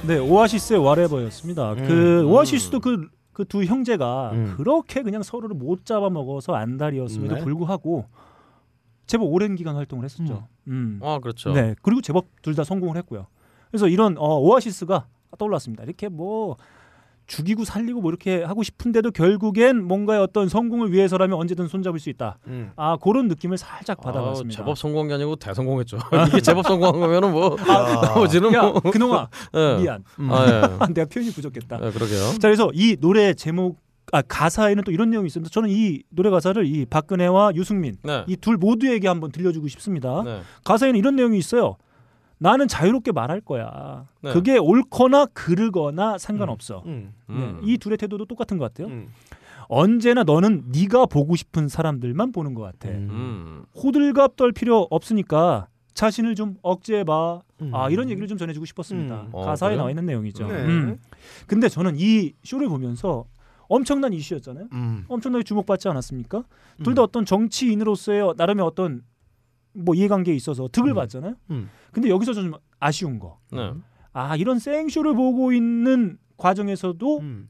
네, 0.09 0.18
오아시스의 0.18 0.80
와레버였습니다. 0.80 1.74
그 1.76 2.24
오아시스도 2.26 2.80
그 2.80 3.09
그 3.32 3.44
두 3.44 3.62
형제가 3.62 4.32
음. 4.32 4.54
그렇게 4.56 5.00
그냥 5.04 5.22
서로를 5.22 5.54
못 5.54 5.84
잡아 5.84 6.11
먹어서 6.11 6.54
안달이었음에도 6.56 7.36
네. 7.36 7.40
불구하고 7.44 8.04
제법 9.06 9.32
오랜 9.32 9.54
기간 9.54 9.76
활동을 9.76 10.04
했었죠. 10.04 10.48
음. 10.66 10.98
아 11.04 11.20
그렇죠. 11.22 11.52
네, 11.52 11.76
그리고 11.82 12.00
제법 12.00 12.26
둘 12.42 12.56
다 12.56 12.64
성공을 12.64 12.96
했고요. 12.96 13.28
그래서 13.70 13.86
이런 13.86 14.18
어, 14.18 14.38
오아시스가 14.40 15.06
떠올랐습니다. 15.38 15.84
이렇게 15.84 16.09
뭐 16.09 16.56
죽이고 17.29 17.64
살리고 17.64 18.01
뭐 18.01 18.11
이렇게 18.11 18.43
하고 18.43 18.62
싶은데도 18.62 19.12
결국엔 19.12 19.85
뭔가의 19.85 20.20
어떤 20.20 20.49
성공을 20.49 20.93
위해서라면 20.93 21.39
언제든 21.39 21.68
손잡을 21.68 22.01
수 22.01 22.09
있다. 22.11 22.39
음. 22.47 22.72
아 22.74 22.97
그런 22.97 23.29
느낌을 23.29 23.59
살짝 23.59 23.99
아, 24.01 24.03
받아봤습니다. 24.03 24.57
제법 24.57 24.76
성공한 24.76 25.09
게 25.09 25.14
아니고 25.14 25.37
대성공했죠. 25.37 25.99
이게 26.29 26.41
제법 26.41 26.66
성공한 26.66 26.99
거면은 26.99 27.31
뭐 27.31 27.57
나머지는 27.57 28.53
야, 28.55 28.62
뭐 28.62 28.81
그놈아 28.81 29.29
예. 29.55 29.76
미안. 29.81 30.05
아 30.31 30.47
예. 30.47 30.87
내가 30.95 31.07
표현이 31.09 31.31
부족했다. 31.33 31.79
예, 31.83 31.91
그러게요. 31.91 32.31
자 32.39 32.49
그래서 32.49 32.70
이 32.72 32.97
노래 32.97 33.35
제목 33.35 33.79
아 34.11 34.22
가사에는 34.22 34.85
또 34.85 34.91
이런 34.91 35.11
내용이 35.11 35.26
있습니다. 35.26 35.51
저는 35.53 35.68
이 35.68 36.03
노래 36.09 36.31
가사를 36.31 36.64
이 36.64 36.87
박근혜와 36.87 37.53
유승민 37.57 37.97
네. 38.03 38.24
이둘 38.26 38.57
모두에게 38.57 39.07
한번 39.07 39.31
들려주고 39.31 39.68
싶습니다. 39.68 40.22
네. 40.24 40.41
가사에는 40.64 40.99
이런 40.99 41.14
내용이 41.14 41.37
있어요. 41.37 41.76
나는 42.39 42.68
자유롭게 42.68 43.12
말할 43.12 43.41
거야. 43.41 44.05
네. 44.22 44.32
그게 44.32 44.59
옳거나 44.59 45.26
그르거나 45.26 46.18
상관없어. 46.18 46.82
음. 46.86 47.12
음. 47.30 47.59
네, 47.62 47.72
이 47.72 47.78
둘의 47.78 47.99
태도도 47.99 48.26
똑같은 48.26 48.59
것 48.59 48.64
같아요. 48.72 48.93
음. 48.93 49.09
언제나 49.68 50.22
너는 50.22 50.64
네가 50.72 51.07
보고 51.07 51.36
싶은 51.36 51.68
사람들만 51.68 52.32
보는 52.32 52.55
것 52.55 52.62
같아. 52.62 52.89
음. 52.89 53.64
호들갑 53.76 54.36
떨 54.36 54.53
필요 54.53 54.86
없으니까 54.91 55.66
자신을 55.95 56.36
좀 56.36 56.57
억제해봐. 56.62 57.43
음. 57.62 57.74
아 57.74 57.91
이런 57.91 58.09
얘기를 58.09 58.28
좀 58.28 58.39
전해주고 58.39 58.64
싶었습니다. 58.66 59.22
음. 59.22 59.28
어, 59.32 59.45
가사에 59.45 59.70
그래요? 59.70 59.78
나와 59.78 59.91
있는 59.91 60.07
내용이죠. 60.07 60.47
네. 60.47 60.55
음. 60.64 60.99
근데 61.47 61.68
저는 61.68 61.97
이 61.99 62.32
쇼를 62.45 62.68
보면서 62.68 63.24
엄청난 63.68 64.12
이슈였잖아요. 64.14 64.68
음. 64.72 65.05
엄청나게 65.09 65.43
주목받지 65.43 65.89
않았습니까? 65.89 66.45
둘 66.84 66.95
다 66.95 67.03
어떤 67.03 67.26
정치인으로서의 67.26 68.34
나름의 68.36 68.64
어떤 68.64 69.03
뭐 69.79 69.95
이해관계에 69.95 70.35
있어서 70.35 70.68
득을 70.70 70.91
음. 70.91 70.95
받잖아요. 70.95 71.35
음. 71.51 71.70
근데 71.93 72.09
여기서 72.09 72.33
좀 72.35 72.53
아쉬운 72.81 73.18
거. 73.18 73.39
네. 73.53 73.72
아 74.12 74.37
이런 74.37 74.59
생쇼를 74.59 75.14
보고 75.14 75.53
있는 75.53 76.18
과정에서도 76.37 77.18
음. 77.18 77.49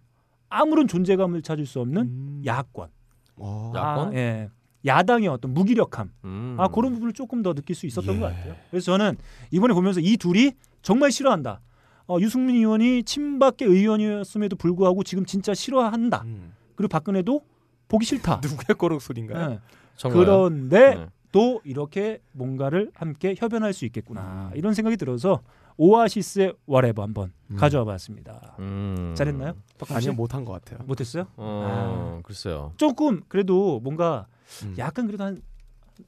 아무런 0.49 0.87
존재감을 0.87 1.43
찾을 1.43 1.67
수 1.67 1.81
없는 1.81 2.03
음. 2.03 2.43
야권. 2.45 2.89
어. 3.37 3.73
야권? 3.75 4.09
아, 4.09 4.15
예. 4.15 4.49
야당의 4.85 5.29
어떤 5.29 5.55
무기력함. 5.55 6.11
음. 6.25 6.57
아 6.59 6.69
그런 6.69 6.93
부분을 6.95 7.13
조금 7.13 7.43
더 7.43 7.55
느낄 7.55 7.75
수 7.75 7.87
있었던 7.87 8.15
예. 8.17 8.21
것 8.21 8.27
같아요. 8.27 8.55
그래서 8.71 8.93
저는 8.93 9.17
이번에 9.51 9.75
보면서 9.75 10.01
이 10.01 10.17
둘이 10.17 10.53
정말 10.83 11.11
싫어한다. 11.11 11.61
어, 12.07 12.19
유승민 12.21 12.57
의원이 12.57 13.03
친박계 13.05 13.67
의원이었음에도 13.67 14.57
불구하고 14.57 15.03
지금 15.03 15.27
진짜 15.27 15.53
싫어한다. 15.53 16.23
음. 16.25 16.53
그리고 16.75 16.89
박근혜도 16.89 17.43
보기 17.89 18.07
싫다. 18.07 18.41
누구의 18.45 18.77
꼬록 18.79 19.03
소리인가요? 19.03 19.53
예. 19.53 19.61
정말요? 19.97 20.25
그런데 20.25 20.95
네. 20.95 21.07
또 21.33 21.61
이렇게 21.65 22.21
뭔가를 22.33 22.91
함께 22.95 23.35
협연할 23.37 23.73
수 23.73 23.85
음. 23.85 23.87
있겠구나 23.87 24.51
이런 24.55 24.75
생각이 24.75 24.97
들어서 24.97 25.41
오아시스의 25.77 26.55
와레버 26.67 27.03
한번 27.03 27.33
가져와 27.57 27.85
봤습니다. 27.85 28.57
음. 28.59 29.15
잘했나요? 29.17 29.55
아니요 29.91 30.13
못한 30.15 30.45
것 30.45 30.53
같아요. 30.53 30.85
못했어요? 30.87 31.27
어, 31.37 32.21
글쎄요. 32.25 32.73
조금 32.77 33.21
그래도 33.29 33.79
뭔가 33.81 34.27
음. 34.65 34.75
약간 34.79 35.07
그래도 35.07 35.23
한 35.25 35.41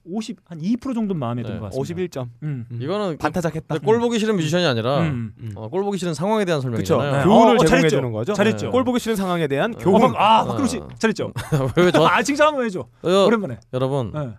50, 0.05 0.39
한 0.45 0.61
2% 0.61 0.95
정도 0.95 1.15
마음에 1.15 1.43
든 1.43 1.55
네, 1.55 1.59
것 1.59 1.67
같습니다. 1.73 1.95
51점. 2.23 2.29
음. 2.45 2.67
음. 2.71 2.79
이거는 2.83 3.19
반타작했다. 3.19 3.79
꼴 3.79 3.99
보기 4.01 4.19
싫은 4.21 4.37
뮤지션이 4.37 4.65
아니라 4.67 5.01
음. 5.03 5.35
음. 5.39 5.53
어, 5.57 5.69
꼴 5.69 5.83
보기 5.85 5.99
싫은 5.99 6.15
상황에 6.15 6.45
대한. 6.45 6.61
설명이잖아요. 6.61 7.13
네. 7.19 7.25
교훈을 7.25 7.55
어, 7.57 7.59
제공해 7.59 7.67
잘했죠. 7.67 7.89
주는 7.97 8.13
거죠. 8.13 8.33
잘했죠. 8.33 8.67
네. 8.67 8.71
꼴 8.73 8.85
보기 8.85 8.99
싫은 9.01 9.17
상황에 9.17 9.47
대한 9.49 9.75
어, 9.75 9.79
교훈. 9.79 10.01
박- 10.13 10.17
아, 10.17 10.43
어. 10.43 10.47
박근호 10.47 10.67
씨 10.69 10.81
잘했죠. 10.99 11.33
왜 11.77 11.91
저, 11.91 12.05
아, 12.07 12.23
칭찬 12.23 12.49
한번 12.49 12.65
해줘. 12.67 12.81
어, 13.03 13.09
오랜만에. 13.27 13.59
여러분 13.73 14.13
네. 14.15 14.31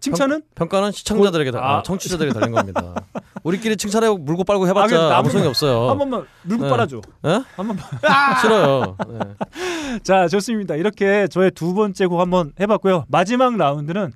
칭찬은 0.00 0.42
평 0.54 0.68
가는 0.68 0.92
시청자들에게 0.92 1.50
다, 1.50 1.58
아. 1.58 1.78
아, 1.78 1.82
청취자들에게 1.82 2.32
달린 2.38 2.52
겁니다. 2.54 2.94
우리끼리 3.42 3.76
칭찬해 3.76 4.08
물고 4.08 4.44
빨고 4.44 4.64
아, 4.64 4.68
해봤자 4.68 4.86
그래도 4.88 5.14
아무 5.14 5.26
한 5.26 5.32
소용이 5.32 5.48
없어요. 5.48 5.88
한 5.88 5.98
번만 5.98 6.26
물고 6.42 6.64
네. 6.64 6.70
빨아줘. 6.70 7.00
예? 7.26 7.30
한 7.30 7.44
번만. 7.56 7.78
싫어요. 8.42 8.96
네. 9.08 9.98
자, 10.04 10.28
좋습니다. 10.28 10.74
이렇게 10.76 11.26
저의 11.28 11.50
두 11.50 11.74
번째 11.74 12.06
곡 12.06 12.20
한번 12.20 12.52
해봤고요. 12.60 13.04
마지막 13.08 13.56
라운드는 13.56 14.12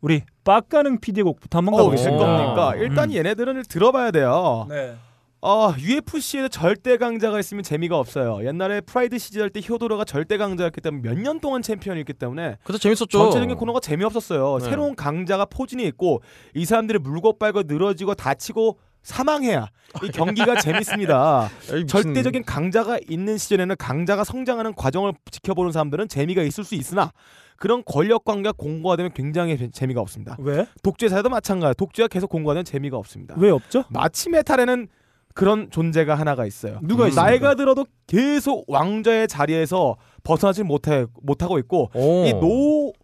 우리 0.00 0.22
빡가능 0.44 1.00
PD의 1.00 1.24
곡부터 1.24 1.58
한번 1.58 1.74
어, 1.74 1.76
가보겠습니다. 1.78 2.24
겁니까? 2.24 2.72
음. 2.74 2.82
일단 2.82 3.12
얘네들은 3.12 3.62
들어봐야 3.68 4.10
돼요. 4.10 4.66
네. 4.68 4.94
어, 5.42 5.72
UFC에서 5.78 6.48
절대 6.48 6.96
강자가 6.96 7.38
있으면 7.38 7.62
재미가 7.62 7.98
없어요. 7.98 8.44
옛날에 8.46 8.80
프라이드 8.80 9.18
시절 9.18 9.50
때 9.50 9.60
표도르가 9.68 10.04
절대 10.04 10.38
강자였기 10.38 10.80
때문에 10.80 11.02
몇 11.08 11.18
년 11.20 11.40
동안 11.40 11.62
챔피언이었기 11.62 12.14
때문에 12.14 12.56
그래서 12.64 12.78
재밌었죠. 12.80 13.06
전체적인 13.18 13.56
코너가 13.56 13.80
재미없었어요. 13.80 14.58
네. 14.60 14.64
새로운 14.70 14.96
강자가 14.96 15.44
포진이 15.44 15.84
있고 15.88 16.22
이 16.54 16.64
사람들이 16.64 16.98
물고 16.98 17.38
빨고 17.38 17.62
늘어지고 17.64 18.14
다치고 18.14 18.78
사망해야 19.02 19.68
이 20.02 20.08
경기가 20.08 20.56
재밌습니다. 20.60 21.48
에이, 21.72 21.86
절대적인 21.86 22.42
강자가 22.44 22.98
있는 23.08 23.38
시절에는 23.38 23.76
강자가 23.78 24.24
성장하는 24.24 24.74
과정을 24.74 25.12
지켜보는 25.30 25.70
사람들은 25.70 26.08
재미가 26.08 26.42
있을 26.42 26.64
수 26.64 26.74
있으나 26.74 27.12
그런 27.56 27.82
권력 27.86 28.24
관계가 28.24 28.52
공고가 28.56 28.96
되면 28.96 29.12
굉장히 29.14 29.56
재- 29.58 29.70
재미가 29.70 30.00
없습니다. 30.00 30.36
왜? 30.40 30.66
독재 30.82 31.08
사회도 31.08 31.28
마찬가지. 31.28 31.76
독재가 31.76 32.08
계속 32.08 32.28
공고가 32.30 32.54
되면 32.54 32.64
재미가 32.64 32.96
없습니다. 32.96 33.36
왜 33.38 33.50
없죠? 33.50 33.84
마치 33.90 34.28
메탈에는 34.28 34.88
그런 35.36 35.70
존재가 35.70 36.14
하나가 36.14 36.46
있어요. 36.46 36.80
누가 36.82 37.06
있습니까? 37.08 37.22
나이가 37.22 37.54
들어도 37.54 37.84
계속 38.06 38.64
왕좌의 38.68 39.28
자리에서 39.28 39.96
벗어나지 40.24 40.62
못해 40.62 41.04
못하고 41.22 41.58
있고 41.58 41.90
오. 41.92 42.24
이노 42.24 42.94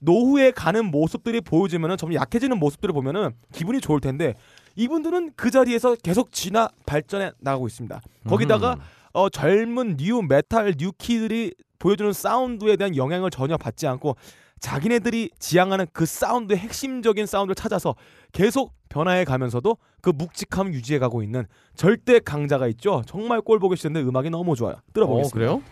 노쇠해 0.00 0.52
가는 0.52 0.86
모습들이 0.86 1.42
보여지면은 1.42 1.98
점점 1.98 2.14
약해지는 2.14 2.58
모습들을 2.58 2.94
보면은 2.94 3.32
기분이 3.52 3.82
좋을 3.82 4.00
텐데 4.00 4.34
이분들은 4.74 5.32
그 5.36 5.50
자리에서 5.50 5.94
계속 5.96 6.32
진화 6.32 6.70
발전해 6.86 7.30
나가고 7.40 7.66
있습니다. 7.66 8.00
거기다가 8.26 8.72
음. 8.72 8.80
어, 9.12 9.28
젊은 9.28 9.98
nu 9.98 10.22
metal 10.22 10.74
rookie들이 10.78 11.52
보여주는 11.78 12.10
사운드에 12.14 12.76
대한 12.76 12.96
영향을 12.96 13.28
전혀 13.28 13.58
받지 13.58 13.86
않고 13.86 14.16
자기네들이 14.62 15.30
지향하는 15.40 15.86
그 15.92 16.06
사운드의 16.06 16.56
핵심적인 16.58 17.26
사운드를 17.26 17.56
찾아서 17.56 17.96
계속 18.30 18.72
변화해 18.88 19.24
가면서도 19.24 19.76
그 20.00 20.10
묵직함 20.10 20.72
유지해 20.72 21.00
가고 21.00 21.22
있는 21.22 21.46
절대 21.74 22.20
강자가 22.20 22.68
있죠. 22.68 23.02
정말 23.06 23.40
꼴 23.40 23.58
보기 23.58 23.76
싫은데 23.76 24.00
음악이 24.02 24.30
너무 24.30 24.54
좋아요. 24.54 24.74
어, 24.74 24.92
들어보겠습니다. 24.94 25.34
그래요? 25.34 25.62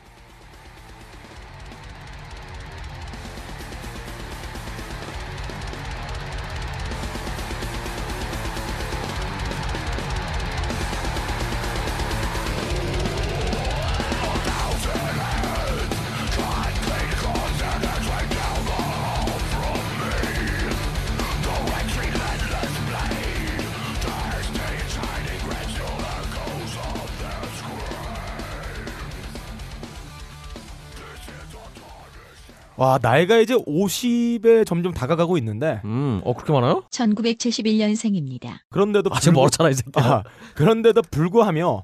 와 32.80 32.98
나이가 33.00 33.36
이제 33.36 33.54
50에 33.54 34.64
점점 34.66 34.94
다가가고 34.94 35.36
있는데 35.36 35.82
음, 35.84 36.22
어 36.24 36.32
그렇게 36.32 36.50
많아요? 36.50 36.82
1971년생입니다. 36.90 38.54
그런데도 38.70 39.10
아직 39.12 39.26
불구- 39.26 39.40
멀었잖아 39.40 39.68
이 39.68 39.74
새끼야. 39.74 40.02
아, 40.02 40.22
그런데도 40.54 41.02
불구하며 41.10 41.82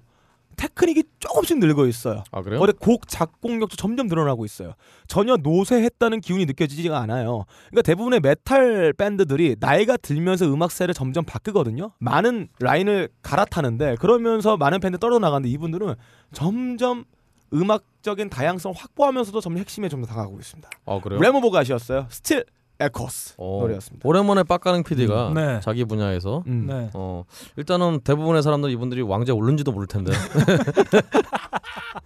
테크닉이 0.57 1.03
조금씩 1.19 1.59
늘고 1.59 1.85
있어요. 1.87 2.25
아 2.31 2.41
그래요? 2.41 2.61
거기에 2.61 2.73
곡 2.81 3.07
작곡력도 3.09 3.77
점점 3.77 4.07
늘어나고 4.07 4.47
있어요. 4.47 4.73
전혀 5.07 5.37
노쇠했다는 5.37 6.23
기운이 6.23 6.47
느껴지지가 6.47 6.99
않아요. 7.01 7.45
그러니까 7.69 7.83
대부분의 7.83 8.21
메탈 8.21 8.95
밴드들이 8.95 9.57
나이가 9.61 9.99
들면서 9.99 10.47
음악 10.47 10.71
스타일을 10.71 10.95
점점 10.95 11.27
바꾸거든요. 11.27 11.91
많은 11.99 12.49
라인을 12.59 13.11
갈아타는데 13.21 13.97
그러면서 14.01 14.57
많은 14.57 14.81
밴드 14.81 14.97
떨어져 14.97 15.19
나가는데 15.19 15.51
이분들은 15.51 15.95
점점 16.33 17.05
음악적인 17.53 18.31
다양성을 18.31 18.77
확보하면서도 18.77 19.41
점점 19.41 19.59
핵심에 19.61 19.89
점점 19.89 20.09
다가가고 20.09 20.39
있습니다. 20.39 20.69
아 20.87 21.01
그래요? 21.01 21.21
Lamb 21.21 21.29
of 21.29 21.34
God이었어요? 21.34 21.61
Still 21.61 22.45
Echoes 22.79 23.35
어, 23.39 23.61
노래였습니다. 23.63 24.07
오랜만에 24.07 24.43
빡가능 24.43 24.83
PD가 24.83 25.29
음, 25.29 25.35
네. 25.35 25.61
자기 25.61 25.85
분야에서 25.87 26.45
음. 26.47 26.67
네. 26.67 26.91
어 26.93 27.25
일단은 27.57 28.01
대부분의 28.01 28.43
사람들 28.43 28.71
이분들이 28.71 29.01
왕좌 29.01 29.33
오른지도 29.33 29.73
모를 29.73 29.87
텐데 29.87 30.13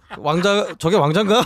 왕좌 0.19 0.73
저게 0.77 0.95
왕좌인가? 0.97 1.41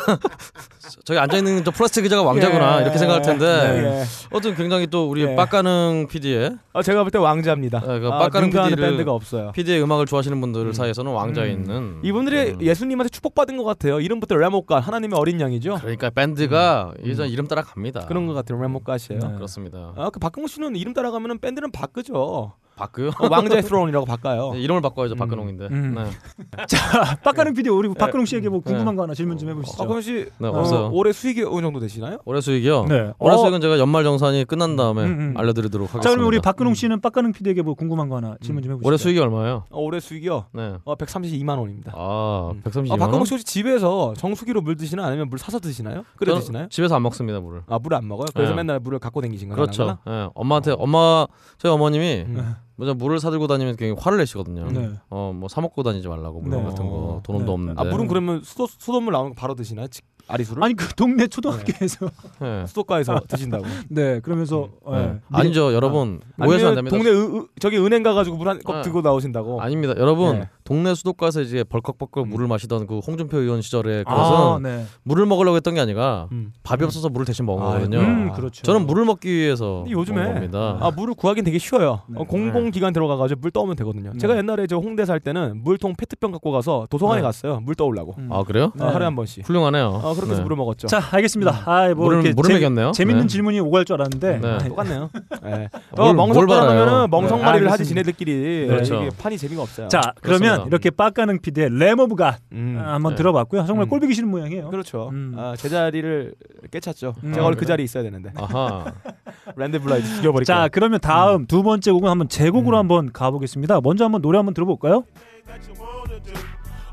저기 1.04 1.20
앉아 1.20 1.38
있는 1.38 1.64
저 1.64 1.72
플라스틱 1.72 2.04
의자가 2.04 2.24
왕좌구나 2.24 2.78
예. 2.80 2.82
이렇게 2.84 2.98
생각할 2.98 3.22
텐데 3.22 3.46
예. 3.46 4.04
어쨌든 4.32 4.56
굉장히 4.56 4.88
또 4.88 5.10
우리 5.10 5.24
예. 5.24 5.36
빡가능 5.36 6.08
PD의 6.10 6.58
어, 6.74 6.82
제가 6.82 7.04
볼 7.04 7.12
때 7.12 7.18
왕좌입니다. 7.18 7.80
네, 7.80 8.00
그 8.00 8.08
아, 8.08 8.20
빡가는 8.20 8.50
능가하는 8.50 8.76
PD를 8.76 8.90
밴드가 8.92 9.12
없어요. 9.14 9.52
PD의 9.54 9.82
음악을 9.84 10.06
좋아하시는 10.06 10.40
분들 10.42 10.62
음. 10.68 10.74
사이에서는 10.74 11.12
왕좌에 11.12 11.48
음. 11.48 11.52
있는 11.52 12.00
이분들이 12.04 12.52
음. 12.52 12.62
예수님한테 12.62 13.10
축복받은 13.10 13.58
것 13.58 13.64
같아요. 13.64 14.00
이름부터 14.00 14.36
Lamb 14.36 14.55
of 14.55 14.65
God 14.65 14.80
하나님의 14.80 15.18
어린 15.18 15.40
양이죠. 15.40 15.76
그러니까 15.82 16.10
밴드가 16.10 16.94
예전 17.06 17.30
이름 17.30 17.48
따라 17.48 17.62
갑니다. 17.62 18.02
음. 18.02 18.08
그런 18.08 18.28
것 18.28 18.34
같아요. 18.34 18.62
Lamb 18.62 18.79
of 18.79 18.87
God이에요. 18.87 19.22
네. 19.22 19.36
그렇습니다. 19.36 19.94
아, 19.96 20.10
그 20.10 20.20
박근홍 20.20 20.48
씨는 20.48 20.76
이름 20.76 20.94
따라가면은 20.94 21.40
밴드는 21.40 21.72
바꾸죠. 21.72 22.54
바꾸요? 22.76 23.10
어, 23.10 23.28
왕좌의 23.30 23.64
Throne이라고 23.64 24.06
바꿔요. 24.06 24.54
네, 24.54 24.60
이름을 24.62 24.82
바꿔야죠 24.82 25.16
음. 25.16 25.18
박근홍인데. 25.18 25.68
음. 25.72 25.96
네. 25.96 26.66
자, 26.68 27.16
빡가능 27.24 27.54
PD 27.54 27.70
우리 27.70 27.94
박근홍 27.94 28.26
씨에게 28.26 28.50
뭐 28.50 28.60
네. 28.60 28.72
궁금한 28.72 28.96
거 28.96 29.04
하나 29.04 29.14
질문 29.14 29.38
좀 29.38 29.50
해보시죠. 29.50 29.78
박근홍 29.78 30.02
씨 30.02 30.26
네, 30.38 30.48
어. 30.48 30.90
올해 30.92 31.12
수익이 31.14 31.44
어느 31.44 31.62
정도 31.62 31.80
되시나요? 31.80 32.18
올해 32.26 32.42
수익이요. 32.42 32.86
네. 32.86 33.14
올해 33.20 33.36
어, 33.36 33.38
수익은 33.38 33.62
제가 33.62 33.80
연말 33.80 34.04
정산이 34.04 34.46
끝난 34.46 34.76
다음에 34.76 35.04
음, 35.04 35.08
음. 35.20 35.34
알려드리도록 35.38 35.88
하겠습니다. 35.90 36.04
자, 36.04 36.10
그러면 36.10 36.28
우리 36.28 36.40
박근홍 36.40 36.74
씨는 36.74 37.02
빡가능 37.02 37.32
PD에게 37.32 37.62
뭐 37.62 37.76
궁금한 37.76 38.10
거 38.10 38.18
하나 38.18 38.36
질문 38.42 38.62
좀 38.64 38.74
해보시죠. 38.74 38.88
올해 38.88 38.98
수익이 38.98 39.20
얼마예요? 39.20 39.64
어, 39.70 39.80
올해 39.80 40.00
수익이요. 40.00 40.46
네. 40.54 40.76
어, 40.84 40.96
132만 40.96 41.58
원입니다. 41.58 41.94
아, 41.96 42.52
음. 42.54 42.62
132만 42.64 42.90
아, 42.90 42.94
원. 42.94 43.00
박근홍 43.00 43.26
씨 43.26 43.34
혹시 43.34 43.46
집에서 43.46 44.14
정수기로 44.18 44.62
물 44.62 44.76
드시나 44.76 45.06
아니면 45.06 45.30
물 45.30 45.40
사서 45.40 45.60
드시나요? 45.60 46.04
끓여 46.18 46.36
드시나요? 46.36 46.68
집에서 46.70 46.96
안 46.96 47.04
먹습니다 47.04 47.40
물을. 47.40 47.62
아, 47.68 47.80
물안 47.80 48.08
먹어요? 48.08 48.28
그래서 48.34 48.52
네. 48.52 48.58
맨날 48.58 48.80
물을 48.80 49.00
갖고 49.00 49.22
다니신 49.22 49.50
거예요? 49.50 49.56
그렇죠. 49.56 49.98
예, 50.08 50.28
엄마한테 50.34 50.76
엄마 50.78 51.26
저희 51.58 51.72
어머님이 51.72 52.26
음. 52.28 52.56
먼저 52.78 52.94
물을 52.94 53.20
사들고 53.20 53.48
다니면 53.48 53.76
굉장히 53.78 54.00
화를 54.02 54.18
내시거든요. 54.20 54.68
네. 54.72 54.92
어뭐 55.10 55.48
사 55.50 55.62
먹고 55.62 55.82
다니지 55.84 56.08
말라고 56.08 56.42
물 56.42 56.52
네. 56.52 56.64
같은 56.64 56.86
거 56.90 57.22
돈도 57.24 57.46
네. 57.46 57.52
없는데. 57.52 57.82
아, 57.82 57.86
물은 57.86 58.08
그러면 58.08 58.42
수도, 58.44 58.68
수돗물 58.68 59.14
나오는 59.14 59.32
거 59.32 59.36
바로 59.40 59.56
드시나요? 59.56 59.88
지- 59.88 60.02
아리수를? 60.28 60.64
아니 60.64 60.74
그 60.74 60.88
동네 60.96 61.28
초등학교에서 61.28 62.10
예. 62.42 62.66
수도가에서 62.68 63.22
드신다고. 63.28 63.64
네 63.90 64.20
그러면서 64.22 64.70
네. 64.90 64.98
예. 64.98 65.20
아니죠, 65.32 65.72
여러분 65.74 66.20
오해서 66.40 66.68
안 66.70 66.78
아니면 66.80 66.92
됩니다. 66.92 66.98
동네 66.98 67.10
의- 67.12 67.40
의- 67.42 67.48
저기 67.60 67.78
은행 67.78 68.02
가가지고 68.02 68.36
물 68.38 68.50
한컵 68.50 68.76
네. 68.78 68.82
들고 68.82 69.02
나오신다고. 69.02 69.62
아닙니다, 69.62 69.94
여러분 69.98 70.40
네. 70.40 70.50
동네 70.66 70.96
수도가에서 70.96 71.42
이제 71.42 71.64
벌컥벌컥 71.64 72.26
음. 72.26 72.30
물을 72.32 72.48
마시던 72.48 72.88
그 72.88 72.98
홍준표 72.98 73.38
의원 73.38 73.62
시절에 73.62 74.00
그것은 74.04 74.34
아, 74.36 74.60
네. 74.62 74.84
물을 75.04 75.28
먹으려고 75.28 75.56
했던 75.58 75.76
게 75.76 75.80
아니라 75.80 76.28
음. 76.32 76.54
밥이 76.64 76.84
없어서 76.84 77.08
물을 77.10 77.24
대신 77.24 77.46
먹은 77.46 77.62
아, 77.62 77.66
거거든요. 77.68 78.00
음, 78.00 78.32
그렇죠. 78.34 78.64
저는 78.64 78.88
물을 78.88 79.06
먹기 79.06 79.32
위해서 79.32 79.86
요즘에 79.88 80.22
먹은 80.22 80.34
겁니다. 80.34 80.78
아 80.82 80.90
물을 80.90 81.14
구하긴 81.14 81.44
되게 81.44 81.60
쉬워요. 81.60 82.02
네. 82.08 82.20
어, 82.20 82.24
공공기관 82.24 82.94
들어가가지고 82.94 83.42
물 83.42 83.52
떠오면 83.52 83.76
되거든요. 83.76 84.12
네. 84.14 84.18
제가 84.18 84.36
옛날에 84.38 84.66
저 84.66 84.78
홍대 84.78 85.06
살 85.06 85.20
때는 85.20 85.62
물통 85.64 85.94
페트병 85.96 86.32
갖고 86.32 86.52
가서 86.52 86.88
도서관에 86.90 87.22
네. 87.22 87.24
갔어요. 87.24 87.60
물 87.62 87.76
떠오려고. 87.76 88.16
음. 88.18 88.30
아, 88.32 88.42
그래요? 88.44 88.72
네. 88.76 88.84
어, 88.84 88.88
하루에 88.88 89.06
한 89.06 89.16
번씩. 89.16 89.48
훌륭하네요. 89.48 89.86
어, 90.04 90.14
그렇게 90.16 90.32
해서 90.32 90.40
네. 90.40 90.44
물을 90.46 90.58
먹었죠. 90.58 90.88
자 90.88 91.00
알겠습니다. 91.12 91.62
아, 91.66 91.94
뭐 91.94 92.06
물을 92.06 92.22
이렇게 92.22 92.34
물을 92.34 92.48
재- 92.50 92.54
먹였네요. 92.56 92.92
재밌는 92.94 93.22
네. 93.22 93.28
질문이 93.28 93.60
오갈 93.60 93.86
줄 93.86 93.98
알았는데 93.98 94.40
네. 94.40 94.58
네. 94.58 94.68
똑같네요. 94.70 95.12
네. 95.44 95.70
뭘- 95.96 96.10
어, 96.10 96.14
뭘 96.16 96.16
멍석하면은 96.16 96.86
바라요? 96.86 97.08
멍석말이를 97.10 97.66
네. 97.68 97.70
하지. 97.72 97.86
지네들끼리 97.86 98.66
그렇죠. 98.66 98.96
이게 99.04 99.10
판이 99.16 99.38
재미가 99.38 99.62
없어요. 99.62 99.90
자 99.90 100.02
그러면 100.24 100.55
그렇습니다. 100.56 100.68
이렇게 100.76 100.90
빡가능 100.90 101.40
PD의 101.40 101.70
레모브가 101.78 102.38
음. 102.54 102.78
아, 102.80 102.94
한번 102.94 103.14
네. 103.14 103.18
들어봤고요. 103.18 103.66
정말 103.66 103.86
음. 103.86 103.90
꼴보기 103.90 104.14
싫은 104.14 104.30
모양이에요. 104.30 104.70
그렇죠. 104.70 105.10
음. 105.10 105.34
아, 105.38 105.56
제 105.58 105.70
자리를 105.70 106.34
깨찼죠. 106.72 107.16
음. 107.24 107.34
제가 107.34 107.46
원래 107.46 107.56
아, 107.56 107.60
그 107.60 107.66
자리에 107.66 107.84
있어야 107.84 108.04
되는데. 108.04 108.32
아하. 108.36 108.92
랜드 109.56 109.80
블라이드 109.80 110.08
죽여버릴게요. 110.08 110.44
자 110.46 110.68
그러면 110.70 111.00
다음 111.00 111.46
두 111.46 111.64
번째 111.64 111.92
곡은 111.92 112.10
한번 112.10 112.28
제 112.30 112.50
곡으로 112.50 112.78
음. 112.78 112.80
한번 112.80 113.12
가보겠습니다. 113.14 113.82
먼저 113.82 114.04
한번 114.06 114.22
노래 114.22 114.38
한번 114.38 114.54
들어볼까요? 114.54 115.04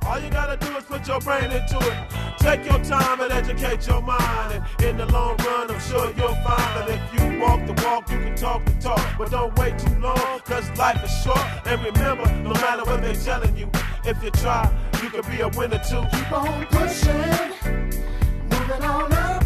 All 0.07 0.19
you 0.19 0.31
gotta 0.31 0.57
do 0.65 0.77
is 0.77 0.85
put 0.85 1.07
your 1.07 1.21
brain 1.21 1.51
into 1.51 1.79
it. 1.79 2.23
Take 2.39 2.65
your 2.65 2.83
time 2.85 3.21
and 3.21 3.33
educate 3.33 3.87
your 3.87 4.03
mind. 4.03 4.53
And 4.53 4.85
in 4.85 4.97
the 4.97 5.07
long 5.07 5.37
run, 5.39 5.71
I'm 5.71 5.81
sure 5.81 6.07
you'll 6.17 6.35
find 6.43 6.71
that 6.77 6.89
if 6.89 7.03
you 7.15 7.41
walk 7.41 7.65
the 7.67 7.75
walk, 7.85 8.11
you 8.11 8.19
can 8.19 8.35
talk 8.35 8.65
the 8.65 8.75
talk. 8.81 9.01
But 9.17 9.31
don't 9.31 9.57
wait 9.59 9.79
too 9.79 9.95
long, 10.01 10.41
cause 10.45 10.69
life 10.77 11.03
is 11.05 11.23
short. 11.23 11.41
And 11.67 11.83
remember, 11.85 12.27
no 12.43 12.53
matter 12.55 12.85
what 12.85 13.01
they're 13.01 13.15
telling 13.15 13.57
you, 13.57 13.71
if 14.05 14.23
you 14.23 14.31
try, 14.33 14.71
you 15.03 15.11
can 15.11 15.23
be 15.31 15.41
a 15.41 15.49
winner 15.49 15.81
too. 15.89 16.03
Keep 16.11 16.33
on 16.33 16.67
pushing, 16.67 17.83
moving 18.51 18.83
on 18.83 19.13
up. 19.13 19.42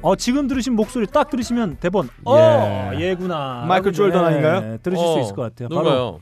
어 0.00 0.14
지금 0.16 0.46
들으신 0.46 0.74
목소리 0.76 1.06
딱 1.06 1.28
들으시면 1.28 1.78
대번 1.80 2.08
어 2.24 2.92
예. 2.94 3.00
얘구나. 3.10 3.64
마이클 3.66 3.92
조던 3.92 4.24
아닌가요? 4.24 4.60
네, 4.60 4.78
들으실 4.78 5.04
수 5.04 5.12
어, 5.14 5.20
있을 5.20 5.34
것 5.34 5.42
같아요. 5.42 5.68
바로 5.68 5.82
누가요? 5.82 6.20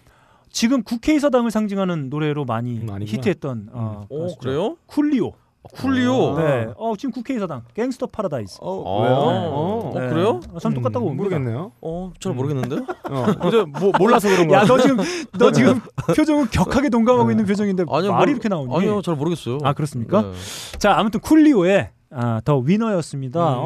지금 0.51 0.83
국회의사당을 0.83 1.51
상징하는 1.51 2.09
노래로 2.09 2.47
많이 2.47 2.71
음, 2.79 2.89
아니구나. 2.91 3.05
히트했던 3.05 3.69
어, 3.73 4.07
오 4.09 4.25
아시죠? 4.25 4.39
그래요? 4.41 4.77
쿨리오. 4.87 5.33
쿨리오. 5.75 6.39
네. 6.39 6.69
어 6.77 6.95
지금 6.97 7.11
국회의사당 7.13 7.63
Gangsta's 7.75 8.07
Paradise. 8.07 8.59
어, 8.63 8.71
어. 8.71 9.03
왜요? 9.03 9.15
어, 9.15 9.91
어. 9.91 9.93
그래요? 9.93 10.41
어, 10.55 10.59
전 10.59 10.73
똑같다고 10.73 11.11
음. 11.11 11.17
모르겠네요. 11.17 11.73
어, 11.83 12.13
잘 12.19 12.33
모르겠는데요. 12.33 12.87
어, 13.11 13.27
그저 13.43 13.67
뭐 13.67 13.93
몰라서 13.99 14.29
그런 14.29 14.49
거야. 14.49 14.61
야 14.61 14.65
너 14.65 14.79
지금 14.79 14.97
너 15.39 15.51
지금 15.53 15.81
표정은 16.17 16.47
격하게 16.51 16.89
동감하고 16.89 17.31
있는 17.31 17.45
표정인데 17.45 17.85
아니요, 17.91 18.13
말이 18.13 18.27
뭐- 18.27 18.33
이렇게 18.33 18.49
나오니? 18.49 18.75
아니요, 18.75 19.03
잘 19.03 19.17
모르겠어요. 19.17 19.59
아 19.65 19.75
그렇습니까? 19.75 20.23
네. 20.23 20.33
자 20.79 20.95
아무튼 20.97 21.21
쿨리오의 21.21 21.91
아, 22.19 22.41
The 22.45 22.57
Winner였습니다. 22.59 23.41
음, 23.41 23.59
어, 23.59 23.63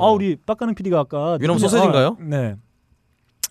어. 0.00 0.06
아, 0.08 0.10
우리 0.10 0.34
빡가능 0.36 0.74
PD가 0.74 0.98
아까 1.00 1.38
winner면 1.40 1.58
누구냐- 1.58 1.60
소세지인가요? 1.60 2.16
아, 2.20 2.24
네. 2.24 2.56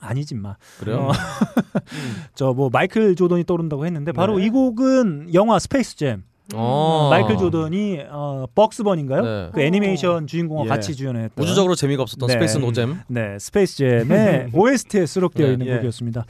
아니지 0.02 0.36
마. 0.36 0.58
그래요? 0.82 1.08
어. 1.08 1.12
저뭐 2.36 2.70
마이클 2.74 3.16
조던이 3.16 3.46
떠오른다고 3.46 3.86
했는데 3.86 4.12
바로 4.12 4.38
네. 4.38 4.46
이 4.46 4.50
곡은 4.50 5.34
영화 5.34 5.60
Space 5.59 5.95
Jam. 5.95 6.24
어. 6.54 7.08
마이클 7.10 7.38
조던이 7.38 8.00
어, 8.10 8.46
벅스 8.53 8.79
버니인가요? 8.79 9.22
네. 9.22 9.50
그 9.54 9.62
애니메이션 9.62 10.28
주인공과 10.28 10.66
예. 10.66 10.68
같이 10.68 10.94
주연했던 10.94 11.41
우주적으로 11.41 11.74
재미가 11.76 12.04
없었던 12.04 12.28
네. 12.28 12.34
Space 12.34 12.57
노잼. 12.58 13.00
네, 13.08 13.39
Space 13.39 13.78
Jam의 13.78 14.49
OST에 14.54 15.06
수록되어 15.06 15.48
네, 15.48 15.54
있는 15.54 15.68
예. 15.68 15.76
곡이었습니다. 15.78 16.26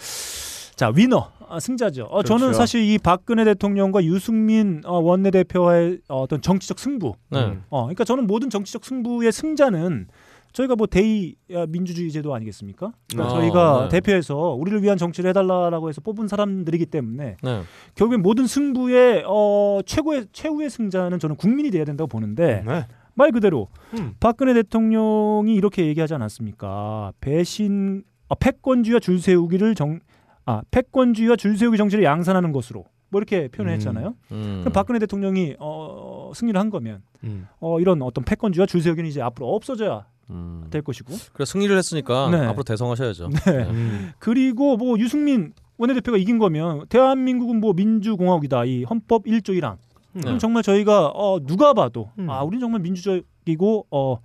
자, 0.76 0.91
위너 0.95 1.32
아, 1.47 1.59
승자죠. 1.59 2.05
어, 2.05 2.24
저는 2.24 2.47
그렇죠. 2.47 2.57
사실 2.57 2.82
이 2.82 2.97
박근혜 2.97 3.43
대통령과 3.45 4.03
유승민 4.03 4.82
어, 4.86 4.99
원내대표와의 4.99 5.99
어, 6.09 6.21
어떤 6.21 6.41
정치적 6.41 6.80
승부. 6.80 7.13
네. 7.30 7.45
음. 7.45 7.63
어, 7.69 7.84
그러니까 7.84 8.03
저는 8.03 8.26
모든 8.26 8.49
정치적 8.49 8.84
승부의 8.84 9.32
승자는 9.32 10.07
저희가 10.51 10.76
뭐 10.76 10.88
대의 10.88 11.36
어, 11.51 11.65
민주주의 11.67 12.11
제도 12.11 12.34
아니겠습니까? 12.34 12.93
그러니까 13.11 13.36
아, 13.36 13.39
저희가 13.39 13.82
네. 13.84 13.89
대표해서 13.89 14.36
우리를 14.53 14.82
위한 14.82 14.97
정치를 14.97 15.30
해달라라고 15.30 15.89
해서 15.89 16.01
뽑은 16.01 16.28
사람들이기 16.28 16.88
때문에 16.88 17.38
네. 17.41 17.61
결국엔 17.95 18.21
모든 18.21 18.47
승부의 18.47 19.24
어, 19.28 19.80
최고의 19.86 20.28
최후의 20.32 20.69
승자는 20.69 21.19
저는 21.19 21.36
국민이 21.36 21.69
돼야 21.69 21.86
된다고 21.86 22.07
보는데 22.07 22.63
네. 22.65 22.86
말 23.15 23.32
그대로 23.32 23.67
음. 23.97 24.13
박근혜 24.19 24.53
대통령이 24.55 25.53
이렇게 25.53 25.86
얘기하지 25.86 26.15
않았습니까? 26.15 27.13
배신, 27.21 28.03
아, 28.28 28.36
패권주의와 28.36 28.99
줄 28.99 29.19
세우기를 29.19 29.76
정, 29.76 29.99
아 30.45 30.61
패권주의와 30.71 31.35
줄 31.35 31.57
세우기 31.57 31.77
정치를 31.77 32.03
양산하는 32.03 32.51
것으로 32.51 32.85
뭐 33.09 33.19
이렇게 33.19 33.47
표현을 33.47 33.73
음. 33.73 33.75
했잖아요. 33.75 34.15
음. 34.31 34.57
그럼 34.61 34.73
박근혜 34.73 34.99
대통령이 34.99 35.55
어, 35.59 36.31
승리를 36.35 36.59
한 36.59 36.69
거면 36.69 37.03
음. 37.23 37.47
어, 37.59 37.79
이런 37.79 38.01
어떤 38.01 38.23
패권주의와 38.25 38.65
줄 38.65 38.81
세우기는 38.81 39.09
이제 39.09 39.21
앞으로 39.21 39.53
없어져야 39.53 40.05
음. 40.31 40.65
될 40.71 40.81
것이고. 40.81 41.13
그래 41.33 41.45
승리를 41.45 41.75
했으니까 41.77 42.29
네. 42.31 42.37
앞으로 42.47 42.63
대성하셔야죠. 42.63 43.29
네. 43.29 43.51
음. 43.69 44.11
그리고 44.19 44.77
뭐 44.77 44.97
유승민 44.99 45.53
원내대표가 45.77 46.17
이긴 46.17 46.39
거면 46.39 46.87
대한민국은 46.87 47.59
뭐 47.59 47.73
민주공화국이다. 47.73 48.65
이 48.65 48.83
헌법 48.83 49.25
1조 49.25 49.49
1항. 49.59 49.77
그럼 50.13 50.33
네. 50.33 50.37
정말 50.37 50.63
저희가 50.63 51.07
어, 51.07 51.39
누가 51.45 51.73
봐도 51.73 52.11
음. 52.19 52.29
아 52.29 52.43
우리는 52.43 52.59
정말 52.59 52.81
민주적이고 52.81 53.87
어, 53.91 54.19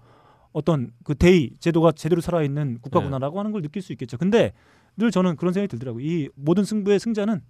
어떤 0.53 0.91
그 1.05 1.15
대의 1.15 1.51
제도가 1.61 1.93
제대로 1.93 2.21
살아있는 2.21 2.79
국가구나라고 2.83 3.39
하는 3.39 3.53
걸 3.53 3.63
느낄 3.63 3.83
수 3.83 3.93
있겠죠. 3.93 4.17
근데 4.17 4.53
늘 4.99 5.11
저는 5.13 5.37
그런 5.37 5.53
생각이 5.55 5.71
들더라고요. 5.71 6.05
이 6.05 6.29
모든 6.35 6.65
승부의 6.65 6.99
승자는 6.99 7.41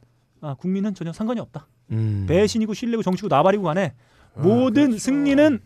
아, 0.43 0.55
국민은 0.55 0.95
전혀 0.95 1.13
상관이 1.13 1.41
없다. 1.41 1.67
음. 1.91 2.27
배신이고 2.29 2.75
신뢰고 2.75 3.03
정치고 3.03 3.29
나발이고 3.29 3.65
간에 3.65 3.95
모든 4.37 4.97
승리는 4.99 5.59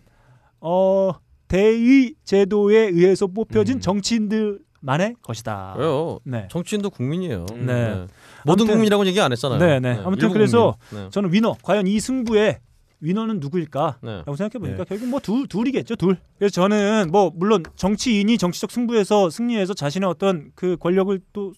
어, 0.61 1.13
대의 1.49 2.15
제도에 2.25 2.79
의해서 2.89 3.27
뽑혀진 3.27 3.79
음. 3.79 3.81
정치인들만의 3.81 5.17
것이다. 5.21 5.75
왜요? 5.77 6.21
네. 6.25 6.47
정치인도 6.51 6.89
국민이에요. 6.91 7.47
네. 7.55 8.07
모든 8.47 8.63
아무튼- 8.65 8.67
국민이라고 8.69 9.05
얘기 9.07 9.21
안 9.21 9.33
했잖아요. 9.33 9.59
네, 9.59 9.81
네. 9.81 10.01
아무튼 10.05 10.29
일부 10.29 10.35
그래서 10.35 10.77
국민. 10.89 11.05
네. 11.07 11.11
저는 11.11 11.33
위너 11.33 11.57
과연 11.63 11.87
이 11.89 11.99
승부의 11.99 12.61
위너는 13.01 13.41
누구일까? 13.41 13.99
네. 14.03 14.17
라고 14.19 14.37
생각해 14.37 14.61
보니까 14.61 14.85
네. 14.85 14.89
결국 14.89 15.09
뭐 15.09 15.19
둘, 15.19 15.49
둘이겠죠 15.49 15.97
둘. 15.97 16.17
그래서 16.39 16.53
저는 16.53 17.09
뭐 17.11 17.33
물론 17.35 17.65
정치인이 17.75 18.39
정치적 18.39 18.71
승부에서 18.71 19.29
승리해서 19.29 19.75
자신의 19.75 20.09
어떤 20.09 20.53
그 20.55 20.77
권력을 20.79 21.21
또 21.33 21.53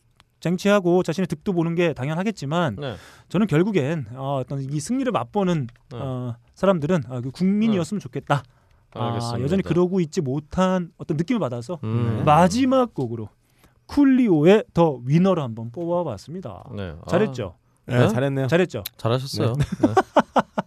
쟁취하고 0.45 1.03
자신의 1.03 1.27
득도 1.27 1.53
보는 1.53 1.75
게 1.75 1.95
당연하겠지만 1.95 2.77
네. 2.77 2.97
저는 3.29 3.47
결국엔 3.47 4.07
어, 4.13 4.41
어떤 4.41 4.61
이 4.61 4.79
승리를 4.81 5.11
맛보는 5.11 5.67
네. 5.91 5.99
어, 5.99 6.37
사람들은 6.55 7.05
아, 7.09 7.21
그 7.21 7.31
국민이었으면 7.31 8.01
좋겠다. 8.01 8.43
아. 8.97 9.19
여전히 9.41 9.63
그러고 9.63 10.01
있지 10.01 10.21
못한 10.21 10.93
어떤 10.99 11.17
느낌을 11.17 11.41
받아서 11.41 11.81
음. 11.83 12.23
마지막 12.25 12.95
곡으로 12.95 13.29
쿨리오의 13.87 14.65
더 14.73 15.01
위너를 15.05 15.43
한번 15.43 15.73
뽑아봤습니다. 15.73 16.65
네. 16.77 16.95
아, 17.01 17.09
잘했죠? 17.09 17.57
네, 17.87 17.99
네? 17.99 18.09
잘했네요. 18.09 18.47
잘했죠? 18.47 18.83
잘하셨어요. 18.97 19.53
네. 19.53 19.65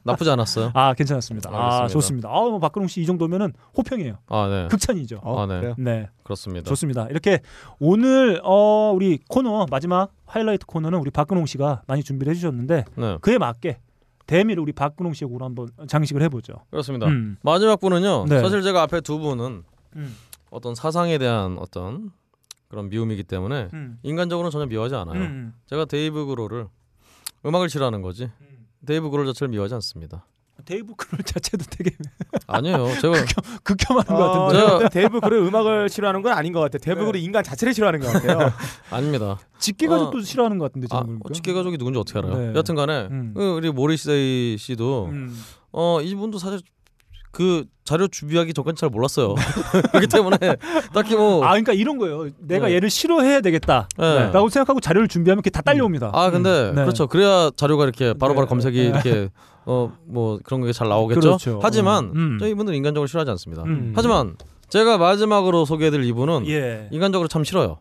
나쁘지 0.03 0.29
않았어요. 0.29 0.71
아 0.73 0.93
괜찮았습니다. 0.93 1.49
아 1.51 1.53
알겠습니다. 1.81 1.87
좋습니다. 1.89 2.29
아뭐 2.29 2.59
박근홍 2.59 2.87
씨 2.87 3.01
이 3.01 3.05
정도면은 3.05 3.51
호평이에요. 3.77 4.17
아, 4.27 4.47
네. 4.47 4.67
극찬이죠. 4.69 5.19
어, 5.21 5.41
아, 5.41 5.45
네. 5.45 5.73
네, 5.77 6.09
그렇습니다. 6.23 6.67
좋습니다. 6.69 7.07
이렇게 7.09 7.39
오늘 7.79 8.39
어 8.43 8.93
우리 8.95 9.19
코너 9.27 9.65
마지막 9.69 10.11
하이라이트 10.25 10.65
코너는 10.65 10.99
우리 10.99 11.11
박근홍 11.11 11.45
씨가 11.45 11.81
많이 11.87 12.03
준비를 12.03 12.31
해주셨는데 12.31 12.85
네. 12.95 13.17
그에 13.21 13.37
맞게 13.37 13.79
대미를 14.27 14.61
우리 14.61 14.71
박근홍 14.71 15.13
씨의 15.13 15.27
곡으로 15.27 15.45
한번 15.45 15.67
장식을 15.87 16.21
해보죠. 16.23 16.53
그렇습니다. 16.69 17.07
음. 17.07 17.37
마지막 17.41 17.79
분은요. 17.79 18.25
네. 18.29 18.39
사실 18.39 18.61
제가 18.61 18.83
앞에 18.83 19.01
두 19.01 19.19
분은 19.19 19.63
음. 19.97 20.15
어떤 20.51 20.73
사상에 20.75 21.17
대한 21.17 21.57
어떤 21.59 22.11
그런 22.69 22.89
미움이기 22.89 23.23
때문에 23.23 23.69
음. 23.73 23.97
인간적으로는 24.03 24.51
전혀 24.51 24.65
미워하지 24.67 24.95
않아요. 24.95 25.19
음. 25.19 25.53
제가 25.65 25.83
데이브 25.85 26.25
그롤 26.27 26.67
음악을 27.47 27.69
싫어하는 27.69 28.01
거지. 28.01 28.29
음. 28.41 28.67
데이브 28.85 29.09
그롤 29.09 29.25
자체를 29.27 29.49
미워하지 29.49 29.73
않습니다. 29.75 30.25
데이브 30.65 30.95
그롤 30.95 31.21
자체도 31.23 31.65
되게 31.69 31.91
아니에요. 32.47 32.87
제가 32.99 33.13
극혐하는 33.63 34.07
것 34.07 34.15
어, 34.23 34.45
같은데. 34.47 34.65
저- 34.67 34.77
근데 34.79 34.89
데이브 34.89 35.19
그롤의 35.21 35.47
음악을 35.47 35.87
싫어하는 35.89 36.21
건 36.23 36.33
아닌 36.33 36.51
것 36.51 36.59
같아요. 36.61 36.79
데이브 36.79 37.11
그롤의 37.11 37.23
인간 37.23 37.43
자체를 37.43 37.73
싫어하는 37.73 37.99
것 37.99 38.11
같아요. 38.11 38.51
아닙니다. 38.89 39.39
직계 39.59 39.87
어. 39.87 39.91
가족도 39.91 40.21
싫어하는 40.21 40.57
것 40.57 40.65
같은데 40.65 40.87
아, 40.91 40.99
지금 41.01 41.19
보니까. 41.19 41.33
직계 41.33 41.53
가족이 41.53 41.77
누군지 41.77 41.99
어떻게 41.99 42.19
알아요? 42.19 42.37
네. 42.51 42.57
여튼간에 42.57 43.07
음. 43.11 43.33
그 43.35 43.53
우리 43.55 43.71
모리세이 43.71 44.57
씨도 44.57 45.05
음. 45.11 45.37
어 45.71 46.01
이분도 46.01 46.39
사실 46.39 46.59
그 47.37 47.65
자료 47.83 48.07
준비하기 48.07 48.51
전까지 48.55 48.79
잘 48.79 48.89
몰랐어요. 48.89 49.35
그렇기 49.93 50.07
때문에 50.07 50.37
딱히 50.91 51.15
뭐 51.15 51.43
아 51.43 51.49
그러니까 51.49 51.71
이런 51.73 51.99
거예요. 51.99 52.29
내가 52.39 52.65
네. 52.67 52.73
얘를 52.73 52.89
싫어해야 52.89 53.41
되겠다. 53.41 53.87
네. 53.95 54.31
라고 54.31 54.49
생각하고 54.49 54.79
자료를 54.79 55.07
준비하면 55.07 55.43
그게 55.43 55.51
다 55.51 55.61
딸려옵니다. 55.61 56.09
아 56.15 56.31
근데 56.31 56.49
음. 56.71 56.75
네. 56.75 56.81
그렇죠. 56.81 57.05
그래야 57.05 57.51
자료가 57.55 57.83
이렇게 57.83 58.15
바로바로 58.15 58.47
네. 58.47 58.49
검색이 58.49 58.77
네. 58.79 58.85
이렇게 58.87 59.29
어 59.65 59.91
뭐 60.07 60.39
그런 60.43 60.63
게 60.63 60.73
잘 60.73 60.89
나오겠죠. 60.89 61.19
그렇죠. 61.19 61.59
하지만 61.61 62.05
음. 62.15 62.37
저희 62.39 62.49
이분들 62.51 62.73
인간적으로 62.73 63.05
싫어하지 63.05 63.29
않습니다. 63.29 63.61
음. 63.65 63.93
하지만 63.95 64.35
제가 64.69 64.97
마지막으로 64.97 65.65
소개해드릴 65.65 66.03
이분은 66.05 66.47
예. 66.47 66.87
인간적으로 66.91 67.27
참 67.27 67.43
싫어요. 67.43 67.77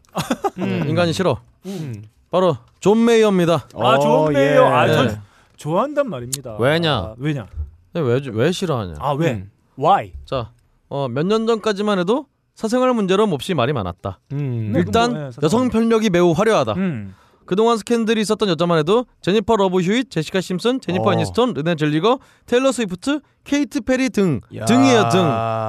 네, 0.57 0.65
음. 0.85 0.85
인간이 0.87 1.15
싫어. 1.15 1.39
음. 1.65 2.05
바로 2.31 2.59
존 2.81 3.07
메이어입니다. 3.07 3.69
아 3.75 3.79
어, 3.79 3.99
좋네요. 3.99 4.61
예. 4.61 4.65
아, 4.67 4.87
전 4.93 5.09
네. 5.09 5.19
좋아한단 5.57 6.11
말입니다. 6.11 6.57
왜냐? 6.59 6.93
아, 6.95 7.15
왜냐? 7.17 7.47
왜, 8.01 8.21
왜 8.33 8.53
싫어하냐? 8.53 8.95
아 8.99 9.13
왜? 9.13 9.33
음. 9.33 9.51
Why? 9.79 10.13
자, 10.25 10.51
어, 10.89 11.09
몇 11.09 11.27
년 11.27 11.47
전까지만 11.47 11.99
해도 11.99 12.27
사생활 12.55 12.93
문제로 12.95 13.27
몹시 13.27 13.53
말이 13.55 13.73
많았다. 13.73 14.21
음. 14.33 14.71
네. 14.73 14.79
일단 14.81 15.11
뭐, 15.13 15.21
예, 15.21 15.25
사생활 15.31 15.45
여성 15.45 15.69
편력이 15.69 16.11
매우 16.11 16.33
화려하다. 16.33 16.73
음. 16.75 17.15
그동안 17.47 17.79
스캔들이 17.79 18.21
있었던 18.21 18.49
여자만 18.49 18.79
해도 18.79 19.07
제니퍼 19.23 19.57
러브 19.57 19.81
휴잇, 19.81 20.11
제시카 20.11 20.41
심슨, 20.41 20.81
제니퍼 20.81 21.09
어. 21.09 21.13
애니스톤, 21.15 21.55
르네 21.55 21.77
젤리거, 21.77 22.19
테일러 22.47 22.73
스위프트, 22.73 23.21
케이트 23.45 23.81
페리 23.81 24.11
등 24.11 24.41
야. 24.57 24.65
등이에요 24.65 25.09
등. 25.09 25.21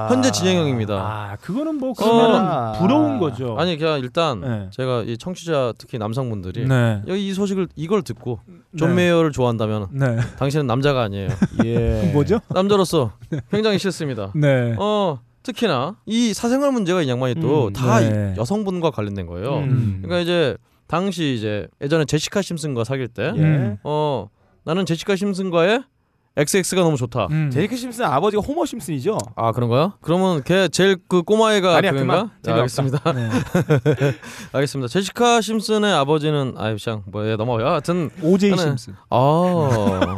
현재 0.08 0.30
진행형입니다. 0.32 0.94
아 0.94 1.36
그거는 1.40 1.76
뭐 1.76 1.92
그러면은 1.92 2.40
어. 2.40 2.72
부러운 2.78 3.18
거죠. 3.18 3.56
아니 3.58 3.78
그냥 3.78 4.00
일단 4.00 4.40
네. 4.40 4.68
제가 4.72 5.04
이 5.06 5.16
청취자 5.16 5.74
특히 5.78 5.96
남성분들이 5.98 6.66
네. 6.66 7.02
여기 7.06 7.28
이 7.28 7.32
소식을 7.32 7.68
이걸 7.76 8.02
듣고 8.02 8.40
존 8.76 8.90
네. 8.90 8.94
메이어를 8.96 9.30
좋아한다면 9.30 9.88
네. 9.92 10.16
당신은 10.38 10.66
남자가 10.66 11.02
아니에요. 11.02 11.28
예. 11.64 12.10
뭐죠? 12.12 12.40
남자로서 12.48 13.12
굉장히 13.52 13.78
싫습니다. 13.78 14.32
네. 14.34 14.74
어 14.78 15.20
특히나 15.44 15.96
이 16.04 16.34
사생활 16.34 16.72
문제가 16.72 17.00
이 17.02 17.08
양반이 17.08 17.36
또 17.36 17.68
음, 17.68 17.72
다 17.72 18.00
네. 18.00 18.34
여성분과 18.36 18.90
관련된 18.90 19.26
거예요. 19.26 19.58
음. 19.58 20.00
그러니까 20.02 20.20
이제 20.20 20.56
당시 20.88 21.34
이제 21.34 21.68
예전에 21.80 22.04
제시카 22.06 22.42
심슨과 22.42 22.82
사귈 22.84 23.08
때, 23.08 23.32
예. 23.36 23.40
음. 23.40 23.76
어 23.84 24.28
나는 24.64 24.84
제시카 24.86 25.14
심슨과의 25.16 25.82
XX가 26.36 26.82
너무 26.82 26.96
좋다. 26.96 27.26
음. 27.30 27.50
제이크 27.50 27.74
심슨 27.76 28.04
아버지가 28.04 28.40
호머 28.42 28.64
심슨이죠. 28.64 29.18
아 29.34 29.50
그런가요? 29.50 29.94
그러면 30.00 30.42
걔 30.44 30.68
제일 30.68 30.96
그 31.08 31.22
꼬마애가 31.22 31.76
아니야? 31.76 31.90
그만. 31.92 32.30
네, 32.42 32.52
알겠습니다. 32.52 33.12
네. 33.12 33.28
알겠습니다. 34.52 34.88
제시카 34.88 35.40
심슨의 35.40 35.92
아버지는 35.92 36.54
아유 36.56 36.76
그냥 36.82 37.02
뭐 37.06 37.26
예, 37.26 37.34
넘어가요. 37.36 37.66
하여튼 37.68 38.10
오제이 38.22 38.56
심슨. 38.56 38.94
아, 39.10 39.16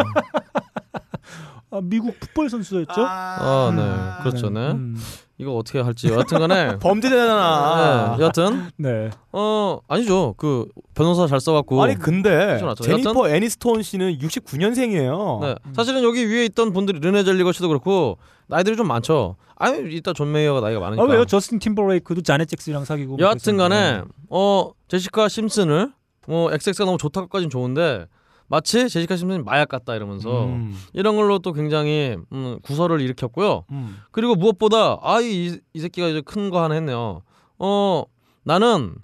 아, 1.73 1.81
미국 1.83 2.19
풋볼 2.21 2.51
선수였죠? 2.51 2.93
아, 2.99 3.73
네, 3.75 4.23
그렇죠, 4.23 4.51
네. 4.51 4.73
음. 4.73 4.97
이거 5.41 5.57
어떻게 5.57 5.81
할지 5.81 6.09
여하튼간에 6.09 6.79
범죄자잖아. 6.81 8.17
네, 8.17 8.23
여하튼 8.23 8.71
네. 8.77 9.09
어 9.33 9.79
아니죠 9.89 10.35
그 10.37 10.67
변호사 10.95 11.27
잘 11.27 11.41
써갖고 11.41 11.83
아니 11.83 11.95
근데 11.95 12.47
괜찮았죠. 12.59 12.85
제니퍼 12.85 13.31
애니스톤 13.31 13.83
씨는 13.83 14.19
69년생이에요. 14.19 15.41
네, 15.41 15.55
사실은 15.75 16.03
여기 16.03 16.29
위에 16.29 16.45
있던 16.45 16.75
분들이 16.75 17.01
르네 17.01 17.25
젤리거 17.25 17.53
씨도 17.53 17.69
그렇고 17.69 18.19
나이들이 18.49 18.77
좀 18.77 18.87
많죠. 18.87 19.37
아니 19.57 19.95
이따 19.95 20.13
존 20.13 20.31
메이어가 20.31 20.61
나이가 20.61 20.79
많으니까. 20.79 21.03
아 21.03 21.07
왜요? 21.07 21.25
저스틴 21.25 21.59
팀버레이크도 21.59 22.21
자넷 22.21 22.47
잭슨이랑 22.47 22.85
사귀고. 22.85 23.17
뭐 23.17 23.25
여하튼간에. 23.25 24.03
어 24.29 24.73
제시카 24.89 25.29
심슨을 25.29 25.91
뭐 26.27 26.53
XX가 26.53 26.85
너무 26.85 26.99
좋다까지는 26.99 27.49
좋은데 27.49 28.07
마치 28.51 28.89
제시카 28.89 29.17
심슨이 29.17 29.43
마약 29.45 29.69
같다 29.69 29.95
이러면서 29.95 30.47
음. 30.47 30.77
이런 30.93 31.15
걸로 31.15 31.39
또 31.39 31.53
굉장히 31.53 32.17
음, 32.33 32.59
구설을 32.63 33.01
일으켰고요. 33.01 33.63
음. 33.71 33.97
그리고 34.11 34.35
무엇보다 34.35 34.99
아이 35.03 35.57
이 35.73 35.81
새끼가 35.81 36.09
이제 36.09 36.21
큰 36.21 36.51
거 36.51 36.61
하나 36.63 36.75
했네요. 36.75 37.23
어 37.61 38.03
나는 38.43 38.97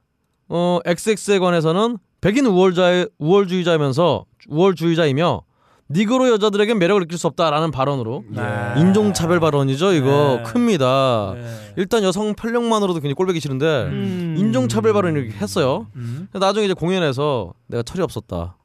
어 0.48 0.80
XX에 0.84 1.38
관해서는 1.38 1.98
백인 2.20 2.44
우월자 2.46 3.06
우월주의자면서 3.18 4.24
우월주의자이며 4.48 5.42
니그로 5.90 6.28
여자들에겐 6.30 6.80
매력을 6.80 7.00
느낄 7.02 7.16
수 7.16 7.28
없다라는 7.28 7.70
발언으로 7.70 8.24
네. 8.28 8.42
인종차별 8.78 9.38
발언이죠. 9.38 9.92
이거 9.92 10.38
네. 10.38 10.42
큽니다. 10.42 11.34
네. 11.36 11.44
일단 11.76 12.02
여성 12.02 12.34
편력만으로도 12.34 12.94
굉장히 12.94 13.14
꼴보기 13.14 13.38
싫은데 13.38 13.84
음. 13.84 14.34
인종차별 14.36 14.92
발언을 14.92 15.22
이렇게 15.26 15.38
했어요. 15.38 15.86
음. 15.94 16.26
나중에 16.32 16.64
이제 16.64 16.74
공연에서 16.74 17.52
내가 17.68 17.84
철이 17.84 18.02
없었다. 18.02 18.56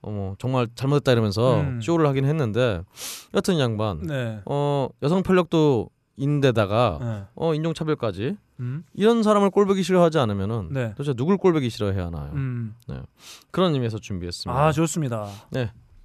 어머 0.00 0.34
정말 0.38 0.68
잘못했다 0.74 1.12
이러면서 1.12 1.60
음. 1.60 1.80
쇼를 1.80 2.06
하긴 2.06 2.24
했는데 2.24 2.82
여튼 3.34 3.54
이 3.54 3.60
양반 3.60 4.02
네. 4.02 4.40
어 4.46 4.88
여성 5.02 5.22
편력도 5.22 5.90
인데다가 6.16 6.98
네. 7.00 7.22
어 7.34 7.54
인종 7.54 7.74
차별까지 7.74 8.36
음. 8.60 8.84
이런 8.94 9.22
사람을 9.22 9.50
꼴보기 9.50 9.82
싫어하지 9.82 10.18
않으면은 10.18 10.68
네. 10.72 10.90
도대체 10.96 11.14
누굴 11.14 11.36
꼴보기 11.36 11.68
싫어해야 11.70 12.06
하나요? 12.06 12.30
음. 12.34 12.74
그런 13.50 13.74
의미에서 13.74 13.98
준비했습니다. 13.98 14.60
아 14.60 14.72
좋습니다. 14.72 15.28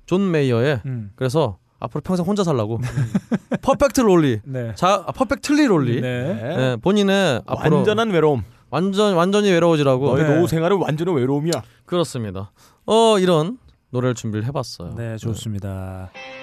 존 0.06 0.32
메이어의 0.32 0.82
음. 0.86 1.12
그래서 1.16 1.58
앞으로 1.80 2.02
평생 2.02 2.26
혼자 2.26 2.44
살라고 2.44 2.80
Perfectly 3.62 4.02
Lonely 4.02 4.40
네. 4.46 4.74
자 4.76 5.04
아, 5.06 5.12
Perfectly 5.12 5.66
Lonely 5.68 6.02
네. 6.02 6.34
네. 6.34 6.58
네, 6.58 6.76
본인의 6.78 7.42
앞으로 7.46 7.78
완전한 7.78 8.10
외로움. 8.12 8.44
완전 8.70 9.14
완전히 9.16 9.52
외로워지라고 9.52 10.16
너의 10.16 10.24
네. 10.28 10.34
노후 10.36 10.48
생활은 10.48 10.78
완전한 10.78 11.14
외로움이야. 11.16 11.62
그렇습니다. 11.86 12.52
어 12.88 13.20
이런 13.20 13.60
노래를 13.94 14.16
준비를 14.16 14.46
해봤어요. 14.48 14.96
네, 14.96 15.18
좋습니다. 15.18 16.10
Had 16.16 16.43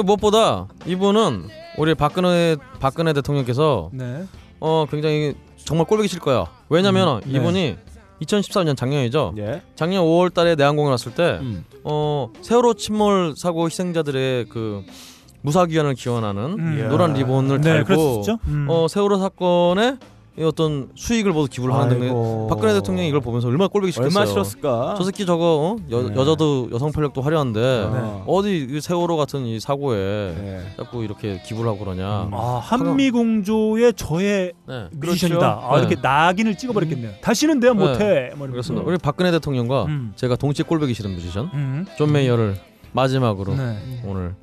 그리고 0.00 0.04
무엇보다 0.04 0.66
이분은 0.86 1.48
우리 1.76 1.94
박근혜 1.94 2.56
박근혜 2.78 3.12
대통령께서 3.12 3.90
네. 3.92 4.24
어 4.58 4.86
굉장히 4.90 5.34
정말 5.56 5.86
꼴보기 5.86 6.08
싫을 6.08 6.22
거야. 6.22 6.46
왜냐면 6.70 7.18
음, 7.18 7.20
네. 7.30 7.38
이분이 7.38 7.76
2014년 8.22 8.76
작년이죠. 8.76 9.34
예. 9.38 9.62
작년 9.74 10.04
5월 10.04 10.32
달에 10.32 10.54
내한공연 10.54 10.90
왔을 10.92 11.12
때 11.12 11.38
음. 11.42 11.64
어, 11.84 12.30
세월호 12.40 12.74
침몰 12.74 13.34
사고 13.36 13.66
희생자들의 13.66 14.46
그 14.48 14.84
무사귀환을 15.42 15.94
기원하는 15.94 16.42
음. 16.58 16.86
노란 16.90 17.12
리본을 17.12 17.60
네, 17.60 17.70
달고 17.70 17.86
그랬었죠. 17.86 18.38
음. 18.46 18.66
어, 18.70 18.88
세월호 18.88 19.18
사건에 19.18 19.96
이 19.96 19.98
어떤 20.40 20.88
수익을 20.94 21.32
모두 21.32 21.48
기부를 21.48 21.74
하는 21.74 22.02
아이고. 22.02 22.46
박근혜 22.48 22.72
대통령이 22.74 23.08
이걸 23.08 23.20
보면서 23.20 23.48
얼마나 23.48 23.68
꼴보기 23.68 23.92
싫겠어요. 23.92 24.18
얼마 24.18 24.26
싫었을까? 24.26 24.94
저 24.96 25.04
새끼 25.04 25.26
저거 25.26 25.44
어? 25.44 25.76
여, 25.90 26.08
네. 26.08 26.14
여자도 26.14 26.70
여성 26.72 26.92
편력도 26.92 27.20
화려한데 27.20 27.60
네. 27.60 28.22
어디 28.26 28.66
이 28.70 28.80
세월호 28.80 29.16
같은 29.16 29.44
이 29.44 29.60
사고에 29.60 29.96
네. 29.96 30.60
자꾸 30.76 31.04
이렇게 31.04 31.42
기부를 31.44 31.68
하고 31.70 31.84
그러냐. 31.84 32.24
음. 32.24 32.34
아 32.34 32.60
한미 32.62 33.10
공조의 33.10 33.94
저의 33.94 34.52
네. 34.66 34.88
뮤지션이다. 34.92 35.60
아, 35.62 35.76
네. 35.76 35.80
이렇게 35.80 35.96
낙인을 36.00 36.56
찍어버렸겠네요. 36.56 37.12
다시는 37.20 37.60
내가 37.60 37.74
네. 37.74 37.80
못해. 37.80 38.30
뭐 38.36 38.46
그렇습니다. 38.46 38.82
이러면서. 38.82 38.88
우리 38.88 38.96
박근혜 38.98 39.30
대통령과 39.32 39.84
음. 39.86 40.12
제가 40.16 40.36
동시에 40.36 40.64
꼴보기 40.64 40.94
싫은 40.94 41.12
뮤지션 41.16 41.50
음. 41.52 41.86
존 41.98 42.12
메이어를 42.12 42.56
마지막으로 42.92 43.54
네. 43.54 44.02
오늘 44.06 44.34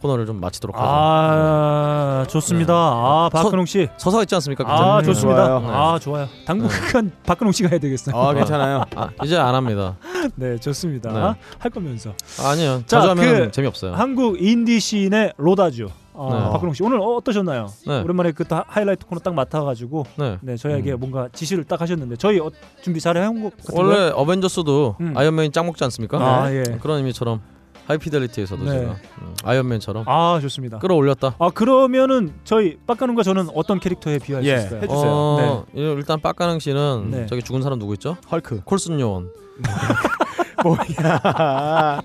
코너를 0.00 0.26
좀 0.26 0.40
마치도록 0.40 0.76
하죠. 0.76 0.86
아 0.88 2.24
좋습니다. 2.28 2.72
아 2.74 3.28
박근홍 3.32 3.66
씨. 3.66 3.88
서사 3.96 4.22
있지 4.22 4.34
않습니까? 4.36 4.64
아? 4.66 5.02
좋습니다. 5.02 5.46
좋아요. 5.46 5.60
네. 5.60 5.66
아 5.70 5.98
좋아요. 6.00 6.28
당분간 6.46 7.10
박근홍 7.26 7.52
씨가 7.52 7.68
해야 7.70 7.78
되겠어요. 7.80 8.16
아 8.16 8.32
괜찮아요. 8.32 8.84
아, 8.94 9.10
이제 9.24 9.36
안 9.36 9.54
합니다. 9.54 9.96
네 10.36 10.56
좋습니다. 10.58 11.12
네. 11.12 11.40
할 11.58 11.70
거면서 11.70 12.12
아니요. 12.44 12.82
자, 12.86 12.98
자주 13.00 13.10
하면 13.10 13.24
그 13.46 13.50
재미없어요. 13.50 13.94
한국 13.94 14.40
인디 14.40 14.78
씬의 14.80 15.34
로다주. 15.36 15.88
어, 16.20 16.34
네. 16.34 16.50
박근홍 16.52 16.74
씨 16.74 16.82
오늘 16.82 17.00
어떠셨나요? 17.00 17.68
네. 17.86 18.00
오랜만에 18.02 18.32
그 18.32 18.44
다- 18.44 18.64
하이라이트 18.66 19.06
코너 19.06 19.20
딱 19.20 19.34
맡아가지고 19.34 20.04
네. 20.16 20.38
네 20.40 20.56
저희에게 20.56 20.92
음. 20.94 20.98
뭔가 21.00 21.28
지시를 21.32 21.62
딱 21.62 21.80
하셨는데 21.80 22.16
저희 22.16 22.40
어, 22.40 22.50
준비 22.82 23.00
잘 23.00 23.16
해온 23.16 23.40
것 23.42 23.56
같은가요? 23.56 23.86
원래 23.86 24.10
어벤져스도 24.14 24.96
음. 25.00 25.14
아이언맨이 25.16 25.52
짱 25.52 25.66
먹지 25.66 25.82
않습니까? 25.84 26.18
아 26.18 26.52
예. 26.52 26.64
그런 26.82 26.98
의미처럼 26.98 27.40
하이피델리티에서도 27.88 28.64
네. 28.64 28.70
제가 28.70 28.96
음, 29.22 29.34
아이언맨처럼 29.42 30.04
아 30.06 30.38
좋습니다. 30.42 30.78
끌어올렸다. 30.78 31.36
아 31.38 31.50
그러면은 31.50 32.34
저희 32.44 32.76
빡가능과 32.86 33.22
저는 33.22 33.48
어떤 33.54 33.80
캐릭터에 33.80 34.18
비할 34.18 34.42
수 34.42 34.48
예, 34.50 34.56
있을까요? 34.56 34.82
해주세요. 34.82 35.10
어, 35.10 35.64
일단 35.74 36.20
빡가능 36.20 36.58
씨는 36.58 37.08
네. 37.10 37.26
저기 37.26 37.42
죽은 37.42 37.62
사람 37.62 37.78
누구 37.78 37.94
있죠? 37.94 38.18
헐크. 38.30 38.60
콜슨 38.64 39.00
요원. 39.00 39.30
뭐야? 40.62 42.02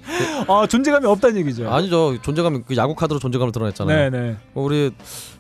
아 0.48 0.68
존재감이 0.70 1.06
없다는 1.06 1.38
얘기죠. 1.38 1.70
아니죠. 1.70 2.18
존재감 2.22 2.64
그 2.64 2.76
야구 2.78 2.96
카드로 2.96 3.20
존재감을 3.20 3.52
드러냈잖아요. 3.52 4.10
네네. 4.12 4.38
우리 4.54 4.92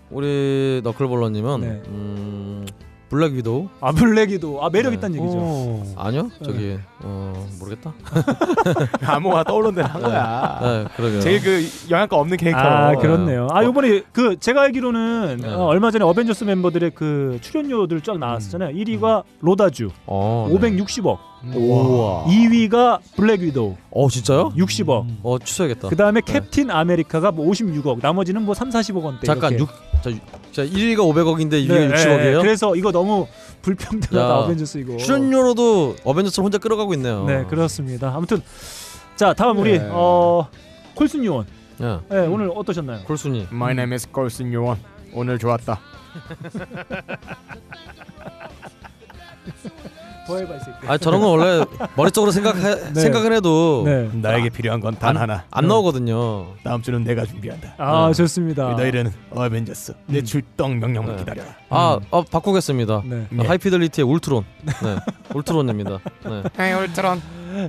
우리 0.09 0.81
너클볼러님은 0.83 1.61
네. 1.61 1.67
음, 1.87 2.65
블랙 3.14 3.34
위도우 3.34 3.69
아 3.80 3.91
블랙이도 3.91 4.64
아 4.65 4.72
매력 4.72 4.90
네. 4.90 4.95
있다는 4.95 5.22
얘기죠. 5.22 5.38
오. 5.38 5.84
아니요 5.95 6.31
네. 6.40 6.45
저기 6.45 6.80
어 7.03 7.48
모르겠다. 7.60 7.94
아무거나 9.06 9.44
떠오르는 9.44 9.76
대로 9.76 9.88
한 9.88 10.02
거야. 10.02 10.60
네 10.64 10.85
그러게요. 10.95 11.22
제일 11.22 11.40
그 11.40 11.64
영향가 11.91 12.15
없는 12.18 12.38
캐릭터. 12.38 12.60
아 12.60 12.95
그렇네요. 12.95 13.48
아 13.52 13.64
요번에 13.64 14.02
그 14.11 14.40
제가 14.40 14.64
알기로는 14.64 15.41
네. 15.44 15.48
어, 15.53 15.65
얼마 15.65 15.91
전에 15.91 16.03
어벤져스 16.03 16.45
멤버들의 16.45 16.91
그 16.95 17.38
출연료들 17.41 18.02
쫙 18.02 18.18
나왔었잖아요. 18.18 18.76
1위가 18.76 19.22
로다주 19.41 19.90
어, 20.07 20.48
네. 20.49 20.72
560억, 20.72 21.18
우와. 21.53 22.25
2위가 22.25 22.99
블랙 23.15 23.41
위도우 23.41 23.75
어 23.91 24.09
진짜요? 24.09 24.49
60억. 24.55 25.05
어 25.23 25.39
취소해야겠다. 25.39 25.89
그 25.89 25.95
다음에 25.95 26.21
캡틴 26.25 26.71
아메리카가 26.71 27.31
뭐 27.31 27.45
56억, 27.47 27.99
나머지는 28.01 28.43
뭐 28.43 28.53
3, 28.53 28.69
40억 28.69 29.03
원대. 29.03 29.27
잠깐 29.27 29.53
이렇게. 29.53 29.71
6 29.73 30.03
자, 30.03 30.09
자 30.51 30.65
1위가 30.65 30.97
500억인데 30.99 31.65
2위가 31.65 31.67
네, 31.67 31.87
60억이에요? 31.89 32.37
네, 32.37 32.41
그래서 32.41 32.75
이거 32.75 32.91
너무 32.91 33.27
불평등하다 33.61 34.29
야, 34.29 34.33
어벤져스 34.39 34.77
이거. 34.79 34.97
출연료로도 34.97 35.95
어벤져스를 36.03 36.43
혼자 36.45 36.57
끌어가고 36.57 36.93
있네요. 36.95 37.25
네 37.25 37.43
그렇습니다. 37.45 38.13
아무튼 38.15 38.41
자 39.15 39.33
다음 39.33 39.57
우리 39.59 39.79
네. 39.79 39.87
어 39.91 40.47
콜슨 40.95 41.23
요원. 41.25 41.45
예. 41.81 41.99
네, 42.09 42.27
오늘 42.27 42.51
어떠셨나요? 42.53 43.03
콜순이. 43.05 43.47
My 43.51 43.71
name 43.71 43.93
is 43.93 44.09
걸슨 44.11 44.51
요원. 44.53 44.77
오늘 45.13 45.39
좋았다. 45.39 45.79
더 50.25 50.37
해봐 50.37 50.55
이 50.55 50.59
새끼. 50.59 50.87
아 50.87 50.97
저런 50.97 51.21
건 51.21 51.29
원래 51.39 51.65
머릿속으로 51.95 52.31
생각해, 52.31 52.75
네. 52.93 52.99
생각을 53.01 53.33
해도 53.33 53.83
네. 53.85 54.09
나에게 54.13 54.49
필요한 54.49 54.79
건단 54.79 55.11
안- 55.17 55.17
하나. 55.17 55.43
안 55.51 55.67
나오거든요. 55.67 56.47
다음 56.63 56.81
주는 56.81 57.03
내가 57.03 57.25
준비한다. 57.25 57.75
아 57.77 58.07
네. 58.07 58.13
좋습니다. 58.13 58.69
너희는 58.71 59.11
어벤져스 59.31 59.93
내 60.07 60.19
음. 60.19 60.23
출동 60.25 60.79
명령만 60.79 61.15
네. 61.15 61.19
기다려라. 61.23 61.49
아, 61.69 61.99
어, 62.11 62.23
바꾸겠습니다. 62.23 63.03
네. 63.05 63.27
네. 63.29 63.45
하이피델리티의 63.47 64.05
울트론. 64.07 64.43
네. 64.65 64.95
울트론입니다. 65.35 65.99
네. 66.25 66.43
헤이 66.59 66.73
울트론. 66.87 67.21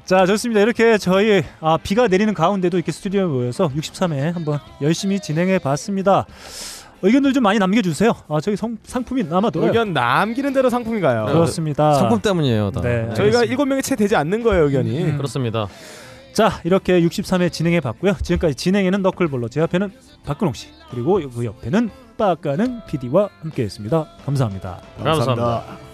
자 0.06 0.24
좋습니다. 0.24 0.60
이렇게 0.62 0.96
저희 0.96 1.42
아, 1.60 1.76
비가 1.82 2.08
내리는 2.08 2.32
가운데도 2.32 2.78
이렇게 2.78 2.90
스튜디오에 2.90 3.24
모여서 3.24 3.68
63회 3.68 4.32
한번 4.32 4.58
열심히 4.80 5.20
진행해 5.20 5.58
봤습니다. 5.58 6.24
의견들 7.04 7.34
좀 7.34 7.42
많이 7.42 7.58
남겨주세요. 7.58 8.12
아 8.28 8.40
저희 8.40 8.56
성, 8.56 8.78
상품이 8.82 9.24
남아도 9.24 9.64
의견 9.66 9.92
남기는 9.92 10.52
대로 10.54 10.70
상품이 10.70 11.00
가요. 11.00 11.26
네. 11.26 11.32
그렇습니다. 11.34 11.94
상품 11.94 12.20
때문이에요. 12.20 12.70
다. 12.70 12.80
네, 12.80 13.02
네 13.02 13.08
알겠습니다. 13.10 13.40
7명이 13.64 13.82
채 13.82 13.94
되지 13.94 14.16
않는 14.16 14.42
거예요 14.42 14.64
의견이. 14.64 15.04
음. 15.04 15.08
음. 15.10 15.16
그렇습니다. 15.18 15.68
자 16.32 16.60
이렇게 16.64 17.00
63회 17.00 17.52
진행해 17.52 17.80
봤고요. 17.80 18.14
지금까지 18.22 18.54
진행에는 18.54 19.02
너클볼러, 19.02 19.48
제 19.48 19.60
옆에는 19.60 19.92
박근홍 20.24 20.54
씨, 20.54 20.68
그리고 20.90 21.20
그 21.30 21.44
옆에는 21.44 21.90
빠까는 22.16 22.80
PD와 22.86 23.28
함께했습니다 23.42 24.06
감사합니다. 24.24 24.80
감사합니다. 24.96 25.42
감사합니다. 25.42 25.93